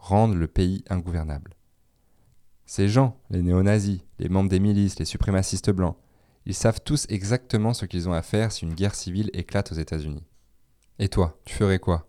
rendre 0.01 0.35
le 0.35 0.49
pays 0.49 0.83
ingouvernable. 0.89 1.55
Ces 2.67 2.89
gens, 2.89 3.21
les 3.31 3.43
néo-nazis, 3.43 4.01
les 4.19 4.29
membres 4.29 4.49
des 4.49 4.61
milices, 4.61 4.99
les 4.99 5.05
suprémacistes 5.05 5.71
blancs, 5.71 5.97
ils 6.47 6.55
savent 6.55 6.81
tous 6.83 7.07
exactement 7.09 7.75
ce 7.75 7.85
qu'ils 7.85 8.09
ont 8.09 8.13
à 8.13 8.23
faire 8.23 8.51
si 8.51 8.65
une 8.65 8.75
guerre 8.75 8.95
civile 8.95 9.31
éclate 9.35 9.73
aux 9.73 9.77
États-Unis. 9.77 10.25
Et 10.99 11.09
toi, 11.09 11.39
tu 11.45 11.55
ferais 11.55 11.79
quoi? 11.79 12.09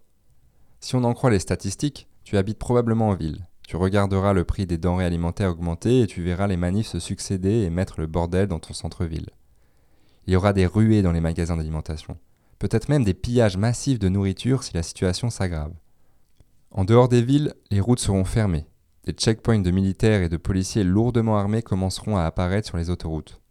Si 0.79 0.95
on 0.95 1.03
en 1.03 1.13
croit 1.13 1.29
les 1.29 1.39
statistiques, 1.39 2.07
tu 2.23 2.37
habites 2.37 2.57
probablement 2.57 3.09
en 3.09 3.15
ville. 3.15 3.47
Tu 3.67 3.75
regarderas 3.75 4.33
le 4.33 4.45
prix 4.45 4.65
des 4.65 4.77
denrées 4.77 5.05
alimentaires 5.05 5.51
augmenter 5.51 6.01
et 6.01 6.07
tu 6.07 6.21
verras 6.23 6.47
les 6.47 6.57
manifs 6.57 6.87
se 6.87 6.99
succéder 6.99 7.63
et 7.63 7.69
mettre 7.69 7.99
le 7.99 8.07
bordel 8.07 8.47
dans 8.47 8.59
ton 8.59 8.73
centre-ville. 8.73 9.29
Il 10.27 10.33
y 10.33 10.35
aura 10.35 10.53
des 10.53 10.65
ruées 10.65 11.01
dans 11.01 11.11
les 11.11 11.21
magasins 11.21 11.57
d'alimentation. 11.57 12.17
Peut-être 12.59 12.89
même 12.89 13.03
des 13.03 13.13
pillages 13.13 13.57
massifs 13.57 13.99
de 13.99 14.09
nourriture 14.09 14.63
si 14.63 14.73
la 14.73 14.83
situation 14.83 15.29
s'aggrave. 15.29 15.73
En 16.71 16.85
dehors 16.85 17.09
des 17.09 17.21
villes, 17.21 17.53
les 17.69 17.81
routes 17.81 17.99
seront 17.99 18.23
fermées. 18.23 18.65
Des 19.03 19.11
checkpoints 19.11 19.59
de 19.59 19.71
militaires 19.71 20.21
et 20.21 20.29
de 20.29 20.37
policiers 20.37 20.85
lourdement 20.85 21.37
armés 21.37 21.61
commenceront 21.61 22.15
à 22.15 22.23
apparaître 22.23 22.67
sur 22.67 22.77
les 22.77 22.89
autoroutes. 22.89 23.41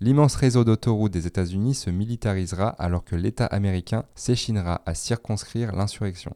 L'immense 0.00 0.36
réseau 0.36 0.64
d'autoroutes 0.64 1.12
des 1.12 1.26
États-Unis 1.26 1.74
se 1.74 1.90
militarisera 1.90 2.68
alors 2.68 3.04
que 3.04 3.14
l'État 3.14 3.44
américain 3.44 4.04
s'échinera 4.14 4.80
à 4.86 4.94
circonscrire 4.94 5.76
l'insurrection. 5.76 6.34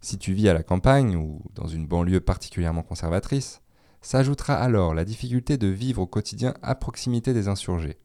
Si 0.00 0.16
tu 0.16 0.32
vis 0.32 0.48
à 0.48 0.54
la 0.54 0.62
campagne 0.62 1.16
ou 1.16 1.42
dans 1.54 1.68
une 1.68 1.86
banlieue 1.86 2.20
particulièrement 2.20 2.82
conservatrice, 2.82 3.60
s'ajoutera 4.00 4.54
alors 4.54 4.94
la 4.94 5.04
difficulté 5.04 5.58
de 5.58 5.66
vivre 5.66 6.00
au 6.00 6.06
quotidien 6.06 6.54
à 6.62 6.74
proximité 6.74 7.34
des 7.34 7.48
insurgés. 7.48 7.98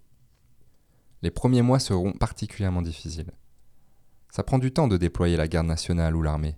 Les 1.22 1.32
premiers 1.32 1.62
mois 1.62 1.80
seront 1.80 2.12
particulièrement 2.12 2.82
difficiles. 2.82 3.32
Ça 4.30 4.44
prend 4.44 4.60
du 4.60 4.74
temps 4.74 4.90
de 4.90 4.98
déployer 4.98 5.38
la 5.38 5.48
garde 5.48 5.68
nationale 5.68 6.14
ou 6.14 6.22
l'armée. 6.22 6.58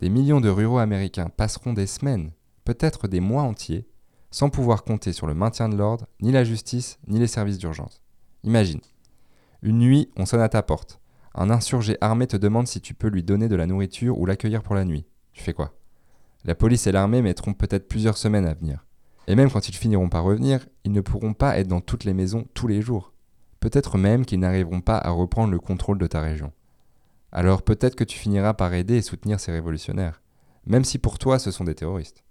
Des 0.00 0.08
millions 0.08 0.40
de 0.40 0.48
ruraux 0.48 0.78
américains 0.78 1.30
passeront 1.34 1.72
des 1.72 1.86
semaines, 1.86 2.32
peut-être 2.64 3.06
des 3.06 3.20
mois 3.20 3.42
entiers, 3.42 3.86
sans 4.30 4.50
pouvoir 4.50 4.82
compter 4.82 5.12
sur 5.12 5.26
le 5.28 5.34
maintien 5.34 5.68
de 5.68 5.76
l'ordre, 5.76 6.06
ni 6.20 6.32
la 6.32 6.42
justice, 6.42 6.98
ni 7.06 7.20
les 7.20 7.28
services 7.28 7.58
d'urgence. 7.58 8.02
Imagine. 8.42 8.80
Une 9.62 9.78
nuit, 9.78 10.10
on 10.16 10.26
sonne 10.26 10.40
à 10.40 10.48
ta 10.48 10.62
porte. 10.62 11.00
Un 11.34 11.48
insurgé 11.48 11.96
armé 12.00 12.26
te 12.26 12.36
demande 12.36 12.66
si 12.66 12.80
tu 12.80 12.94
peux 12.94 13.08
lui 13.08 13.22
donner 13.22 13.48
de 13.48 13.56
la 13.56 13.66
nourriture 13.66 14.18
ou 14.18 14.26
l'accueillir 14.26 14.62
pour 14.62 14.74
la 14.74 14.84
nuit. 14.84 15.06
Tu 15.32 15.42
fais 15.42 15.52
quoi? 15.52 15.72
La 16.44 16.54
police 16.54 16.86
et 16.86 16.92
l'armée 16.92 17.22
mettront 17.22 17.54
peut-être 17.54 17.88
plusieurs 17.88 18.18
semaines 18.18 18.46
à 18.46 18.54
venir. 18.54 18.84
Et 19.28 19.36
même 19.36 19.50
quand 19.50 19.68
ils 19.68 19.74
finiront 19.74 20.08
par 20.08 20.24
revenir, 20.24 20.66
ils 20.84 20.92
ne 20.92 21.00
pourront 21.00 21.32
pas 21.32 21.56
être 21.58 21.68
dans 21.68 21.80
toutes 21.80 22.04
les 22.04 22.14
maisons 22.14 22.46
tous 22.52 22.66
les 22.66 22.82
jours. 22.82 23.12
Peut-être 23.60 23.96
même 23.96 24.26
qu'ils 24.26 24.40
n'arriveront 24.40 24.80
pas 24.80 24.98
à 24.98 25.10
reprendre 25.10 25.52
le 25.52 25.60
contrôle 25.60 25.98
de 25.98 26.06
ta 26.06 26.20
région 26.20 26.52
alors 27.34 27.62
peut-être 27.62 27.96
que 27.96 28.04
tu 28.04 28.16
finiras 28.16 28.54
par 28.54 28.72
aider 28.72 28.94
et 28.94 29.02
soutenir 29.02 29.40
ces 29.40 29.50
révolutionnaires, 29.50 30.22
même 30.66 30.84
si 30.84 30.98
pour 30.98 31.18
toi 31.18 31.40
ce 31.40 31.50
sont 31.50 31.64
des 31.64 31.74
terroristes. 31.74 32.24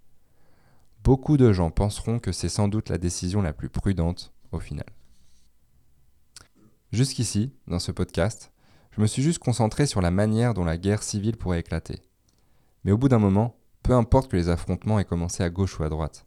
Beaucoup 1.04 1.36
de 1.36 1.52
gens 1.52 1.70
penseront 1.70 2.20
que 2.20 2.32
c'est 2.32 2.48
sans 2.48 2.70
doute 2.70 2.90
la 2.90 2.98
décision 2.98 3.42
la 3.42 3.52
plus 3.52 3.70
prudente 3.70 4.34
au 4.54 4.60
final. 4.60 4.86
Jusqu'ici, 6.94 7.52
dans 7.68 7.80
ce 7.80 7.92
podcast, 7.92 8.52
je 8.92 9.02
me 9.02 9.08
suis 9.08 9.22
juste 9.22 9.40
concentré 9.40 9.86
sur 9.86 10.00
la 10.00 10.12
manière 10.12 10.54
dont 10.54 10.64
la 10.64 10.78
guerre 10.78 11.04
civile 11.04 11.36
pourrait 11.36 11.60
éclater. 11.60 12.02
Mais 12.86 12.92
au 12.94 12.98
bout 12.98 13.10
d'un 13.10 13.20
moment, 13.20 13.58
peu 13.82 13.94
importe 13.94 14.32
que 14.32 14.38
les 14.38 14.48
affrontements 14.48 15.00
aient 15.00 15.06
commencé 15.06 15.44
à 15.44 15.50
gauche 15.50 15.78
ou 15.80 15.84
à 15.84 15.90
droite. 15.90 16.26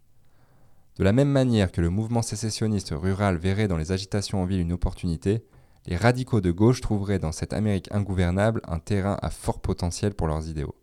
De 0.97 1.05
la 1.05 1.13
même 1.13 1.31
manière 1.31 1.73
que 1.73 1.81
le 1.81 1.89
mouvement 1.89 2.23
sécessionniste 2.23 2.93
rural 2.93 3.39
verrait 3.39 3.69
dans 3.69 3.77
les 3.79 3.93
agitations 3.93 4.43
en 4.43 4.45
ville 4.45 4.61
une 4.61 4.73
opportunité, 4.73 5.47
les 5.87 5.97
radicaux 5.97 6.41
de 6.41 6.51
gauche 6.51 6.81
trouveraient 6.81 7.19
dans 7.19 7.33
cette 7.33 7.53
Amérique 7.53 7.89
ingouvernable 7.93 8.61
un 8.67 8.79
terrain 8.79 9.19
à 9.23 9.31
fort 9.31 9.61
potentiel 9.61 10.15
pour 10.15 10.27
leurs 10.27 10.49
idéaux. 10.49 10.75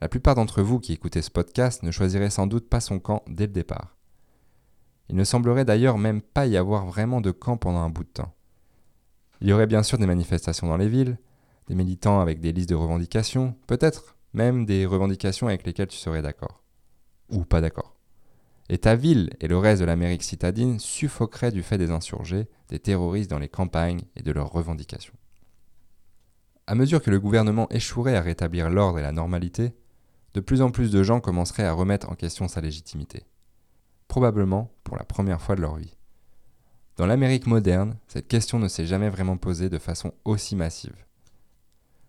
La 0.00 0.08
plupart 0.08 0.34
d'entre 0.34 0.60
vous 0.60 0.78
qui 0.78 0.92
écoutez 0.92 1.22
ce 1.22 1.30
podcast 1.30 1.82
ne 1.82 1.90
choisiraient 1.90 2.30
sans 2.30 2.46
doute 2.46 2.68
pas 2.68 2.80
son 2.80 2.98
camp 2.98 3.22
dès 3.26 3.46
le 3.46 3.52
départ. 3.52 3.96
Il 5.08 5.16
ne 5.16 5.24
semblerait 5.24 5.64
d'ailleurs 5.64 5.96
même 5.96 6.20
pas 6.20 6.46
y 6.46 6.56
avoir 6.56 6.84
vraiment 6.84 7.20
de 7.20 7.30
camp 7.30 7.56
pendant 7.56 7.80
un 7.80 7.88
bout 7.88 8.04
de 8.04 8.10
temps. 8.10 8.34
Il 9.40 9.48
y 9.48 9.52
aurait 9.52 9.66
bien 9.66 9.82
sûr 9.82 9.98
des 9.98 10.06
manifestations 10.06 10.66
dans 10.66 10.76
les 10.76 10.88
villes, 10.88 11.18
des 11.68 11.74
militants 11.74 12.20
avec 12.20 12.40
des 12.40 12.52
listes 12.52 12.68
de 12.68 12.74
revendications, 12.74 13.54
peut-être 13.66 14.16
même 14.34 14.66
des 14.66 14.84
revendications 14.84 15.48
avec 15.48 15.64
lesquelles 15.64 15.88
tu 15.88 15.96
serais 15.96 16.22
d'accord. 16.22 16.62
Ou 17.30 17.44
pas 17.44 17.60
d'accord. 17.60 17.95
Et 18.68 18.78
ta 18.78 18.96
ville 18.96 19.30
et 19.40 19.48
le 19.48 19.58
reste 19.58 19.80
de 19.80 19.86
l'Amérique 19.86 20.24
citadine 20.24 20.80
suffoqueraient 20.80 21.52
du 21.52 21.62
fait 21.62 21.78
des 21.78 21.90
insurgés, 21.90 22.48
des 22.68 22.80
terroristes 22.80 23.30
dans 23.30 23.38
les 23.38 23.48
campagnes 23.48 24.02
et 24.16 24.22
de 24.22 24.32
leurs 24.32 24.50
revendications. 24.50 25.14
À 26.66 26.74
mesure 26.74 27.00
que 27.00 27.10
le 27.10 27.20
gouvernement 27.20 27.68
échouerait 27.70 28.16
à 28.16 28.20
rétablir 28.20 28.70
l'ordre 28.70 28.98
et 28.98 29.02
la 29.02 29.12
normalité, 29.12 29.72
de 30.34 30.40
plus 30.40 30.62
en 30.62 30.70
plus 30.70 30.90
de 30.90 31.02
gens 31.02 31.20
commenceraient 31.20 31.64
à 31.64 31.72
remettre 31.72 32.10
en 32.10 32.16
question 32.16 32.48
sa 32.48 32.60
légitimité. 32.60 33.24
Probablement 34.08 34.72
pour 34.82 34.96
la 34.96 35.04
première 35.04 35.40
fois 35.40 35.54
de 35.54 35.60
leur 35.60 35.76
vie. 35.76 35.96
Dans 36.96 37.06
l'Amérique 37.06 37.46
moderne, 37.46 37.96
cette 38.08 38.26
question 38.26 38.58
ne 38.58 38.68
s'est 38.68 38.86
jamais 38.86 39.10
vraiment 39.10 39.36
posée 39.36 39.68
de 39.68 39.78
façon 39.78 40.12
aussi 40.24 40.56
massive. 40.56 41.04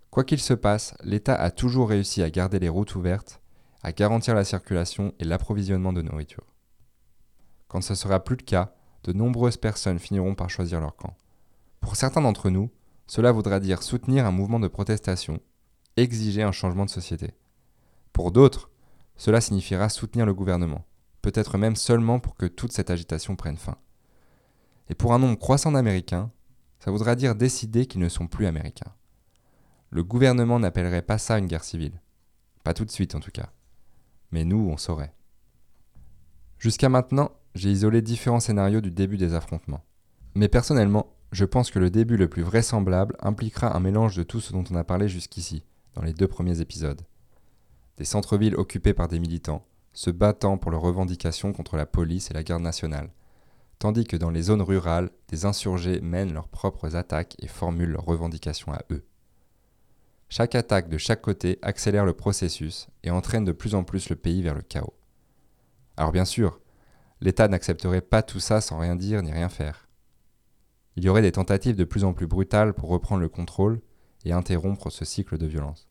Quoi 0.10 0.24
qu'il 0.24 0.39
se 0.39 0.53
passe, 0.53 0.95
l'État 1.03 1.36
a 1.36 1.51
toujours 1.51 1.89
réussi 1.89 2.24
à 2.24 2.30
garder 2.30 2.58
les 2.58 2.70
routes 2.70 2.95
ouvertes 2.95 3.41
à 3.84 3.91
garantir 3.91 4.36
la 4.36 4.43
circulation 4.43 5.13
et 5.19 5.23
l'approvisionnement 5.23 5.93
de 5.93 6.01
nourriture. 6.01 6.45
Quand 7.67 7.82
ce 7.82 7.95
sera 7.95 8.23
plus 8.23 8.38
le 8.38 8.43
cas, 8.43 8.73
de 9.03 9.13
nombreuses 9.13 9.57
personnes 9.57 9.99
finiront 9.99 10.36
par 10.36 10.49
choisir 10.49 10.80
leur 10.80 10.95
camp. 10.95 11.15
Pour 11.80 11.95
certains 11.95 12.21
d'entre 12.21 12.49
nous, 12.49 12.69
cela 13.07 13.32
voudra 13.32 13.59
dire 13.59 13.84
soutenir 13.84 14.25
un 14.25 14.32
mouvement 14.32 14.59
de 14.59 14.67
protestation, 14.67 15.39
exiger 15.95 16.43
un 16.43 16.51
changement 16.51 16.86
de 16.86 16.89
société. 16.89 17.34
Pour 18.11 18.32
d'autres, 18.32 18.69
cela 19.15 19.41
signifiera 19.41 19.89
soutenir 19.89 20.25
le 20.25 20.34
gouvernement, 20.34 20.86
peut-être 21.21 21.57
même 21.57 21.75
seulement 21.75 22.19
pour 22.19 22.36
que 22.36 22.45
toute 22.45 22.73
cette 22.73 22.89
agitation 22.89 23.36
prenne 23.36 23.57
fin. 23.57 23.78
Et 24.89 24.95
pour 24.95 25.13
un 25.13 25.19
nombre 25.19 25.38
croissant 25.38 25.71
d'Américains, 25.71 26.32
ça 26.80 26.91
voudra 26.91 27.15
dire 27.15 27.36
décider 27.36 27.86
qu'ils 27.86 28.01
ne 28.01 28.09
sont 28.09 28.28
plus 28.28 28.45
Américains. 28.45 28.93
Le 29.89 30.03
gouvernement 30.03 30.59
n'appellerait 30.59 31.01
pas 31.01 31.17
ça 31.17 31.38
une 31.38 31.47
guerre 31.47 31.63
civile. 31.63 32.01
Pas 32.63 32.73
tout 32.73 32.86
de 32.86 32.91
suite 32.91 33.15
en 33.15 33.19
tout 33.19 33.32
cas 33.32 33.49
mais 34.32 34.45
nous, 34.45 34.69
on 34.71 34.78
saurait. 34.78 35.13
Jusqu'à 36.59 36.89
maintenant, 36.89 37.32
j'ai 37.55 37.71
isolé 37.71 38.01
différents 38.01 38.39
scénarios 38.39 38.82
du 38.82 38.91
début 38.91 39.17
des 39.17 39.34
affrontements. 39.34 39.84
Mais 40.36 40.47
personnellement, 40.47 41.13
je 41.32 41.45
pense 41.45 41.71
que 41.71 41.80
le 41.80 41.89
début 41.89 42.17
le 42.17 42.30
plus 42.30 42.41
vraisemblable 42.41 43.15
impliquera 43.19 43.75
un 43.75 43.80
mélange 43.80 44.15
de 44.15 44.23
tout 44.23 44.39
ce 44.39 44.53
dont 44.53 44.63
on 44.71 44.75
a 44.75 44.84
parlé 44.84 45.07
jusqu'ici, 45.09 45.63
dans 45.93 46.01
les 46.01 46.13
deux 46.13 46.28
premiers 46.28 46.61
épisodes. 46.61 47.01
Des 47.97 48.05
centres-villes 48.05 48.55
occupés 48.55 48.93
par 48.93 49.07
des 49.07 49.19
militants, 49.19 49.65
se 49.93 50.11
battant 50.11 50.57
pour 50.57 50.71
leurs 50.71 50.82
revendications 50.82 51.53
contre 51.53 51.75
la 51.75 51.88
police 51.88 52.30
et 52.30 52.34
la 52.34 52.43
garde 52.43 52.61
nationale, 52.61 53.09
tandis 53.80 54.05
que 54.05 54.17
dans 54.17 54.30
les 54.30 54.43
zones 54.43 54.61
rurales, 54.61 55.09
des 55.28 55.45
insurgés 55.45 56.01
mènent 56.01 56.34
leurs 56.34 56.47
propres 56.47 56.95
attaques 56.95 57.36
et 57.39 57.47
formulent 57.47 57.91
leurs 57.91 58.05
revendications 58.05 58.71
à 58.71 58.84
eux. 58.91 59.03
Chaque 60.30 60.55
attaque 60.55 60.89
de 60.89 60.97
chaque 60.97 61.21
côté 61.21 61.57
accélère 61.61 62.05
le 62.05 62.13
processus 62.13 62.88
et 63.03 63.11
entraîne 63.11 63.45
de 63.45 63.53
plus 63.53 63.75
en 63.75 63.84
plus 63.84 64.09
le 64.09 64.17
pays 64.17 64.41
vers 64.41 64.55
le 64.55 64.61
chaos. 64.61 64.93
Alors 65.95 66.11
bien 66.11 66.25
sûr, 66.25 66.59
l'État 67.21 67.47
n'accepterait 67.47 68.01
pas 68.01 68.21
tout 68.21 68.41
ça 68.41 68.59
sans 68.59 68.78
rien 68.78 68.95
dire 68.95 69.23
ni 69.23 69.32
rien 69.32 69.47
faire. 69.47 69.88
Il 70.97 71.05
y 71.05 71.09
aurait 71.09 71.21
des 71.21 71.32
tentatives 71.32 71.78
de 71.78 71.86
plus 71.86 72.03
en 72.03 72.13
plus 72.13 72.28
brutales 72.28 72.73
pour 72.73 72.89
reprendre 72.89 73.21
le 73.21 73.30
contrôle 73.30 73.80
et 74.25 74.34
interrompre 74.34 74.89
ce 74.89 75.05
cycle 75.05 75.38
de 75.38 75.47
violence. 75.47 75.88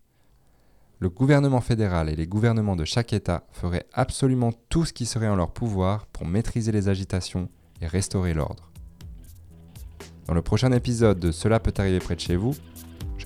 Le 0.99 1.09
gouvernement 1.09 1.61
fédéral 1.61 2.09
et 2.09 2.17
les 2.17 2.27
gouvernements 2.27 2.77
de 2.77 2.85
chaque 2.85 3.13
État 3.13 3.47
feraient 3.53 3.87
absolument 3.93 4.53
tout 4.69 4.85
ce 4.85 4.93
qui 4.93 5.07
serait 5.07 5.29
en 5.29 5.37
leur 5.37 5.53
pouvoir 5.53 6.07
pour 6.07 6.27
maîtriser 6.27 6.73
les 6.73 6.89
agitations 6.89 7.49
et 7.81 7.87
restaurer 7.87 8.35
l'ordre. 8.35 8.71
Dans 10.27 10.35
le 10.35 10.43
prochain 10.43 10.73
épisode 10.73 11.21
de 11.21 11.31
Cela 11.31 11.61
peut 11.61 11.75
arriver 11.77 12.01
près 12.01 12.17
de 12.17 12.21
chez 12.21 12.37
vous, 12.37 12.57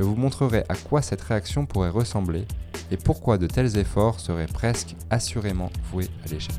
je 0.01 0.05
vous 0.05 0.17
montrerai 0.17 0.65
à 0.71 0.77
quoi 0.77 1.03
cette 1.03 1.21
réaction 1.21 1.67
pourrait 1.67 1.91
ressembler 1.91 2.47
et 2.91 2.97
pourquoi 2.97 3.37
de 3.37 3.47
tels 3.47 3.77
efforts 3.77 4.19
seraient 4.19 4.47
presque 4.47 4.97
assurément 5.11 5.71
voués 5.93 6.09
à 6.25 6.29
l'échec. 6.29 6.59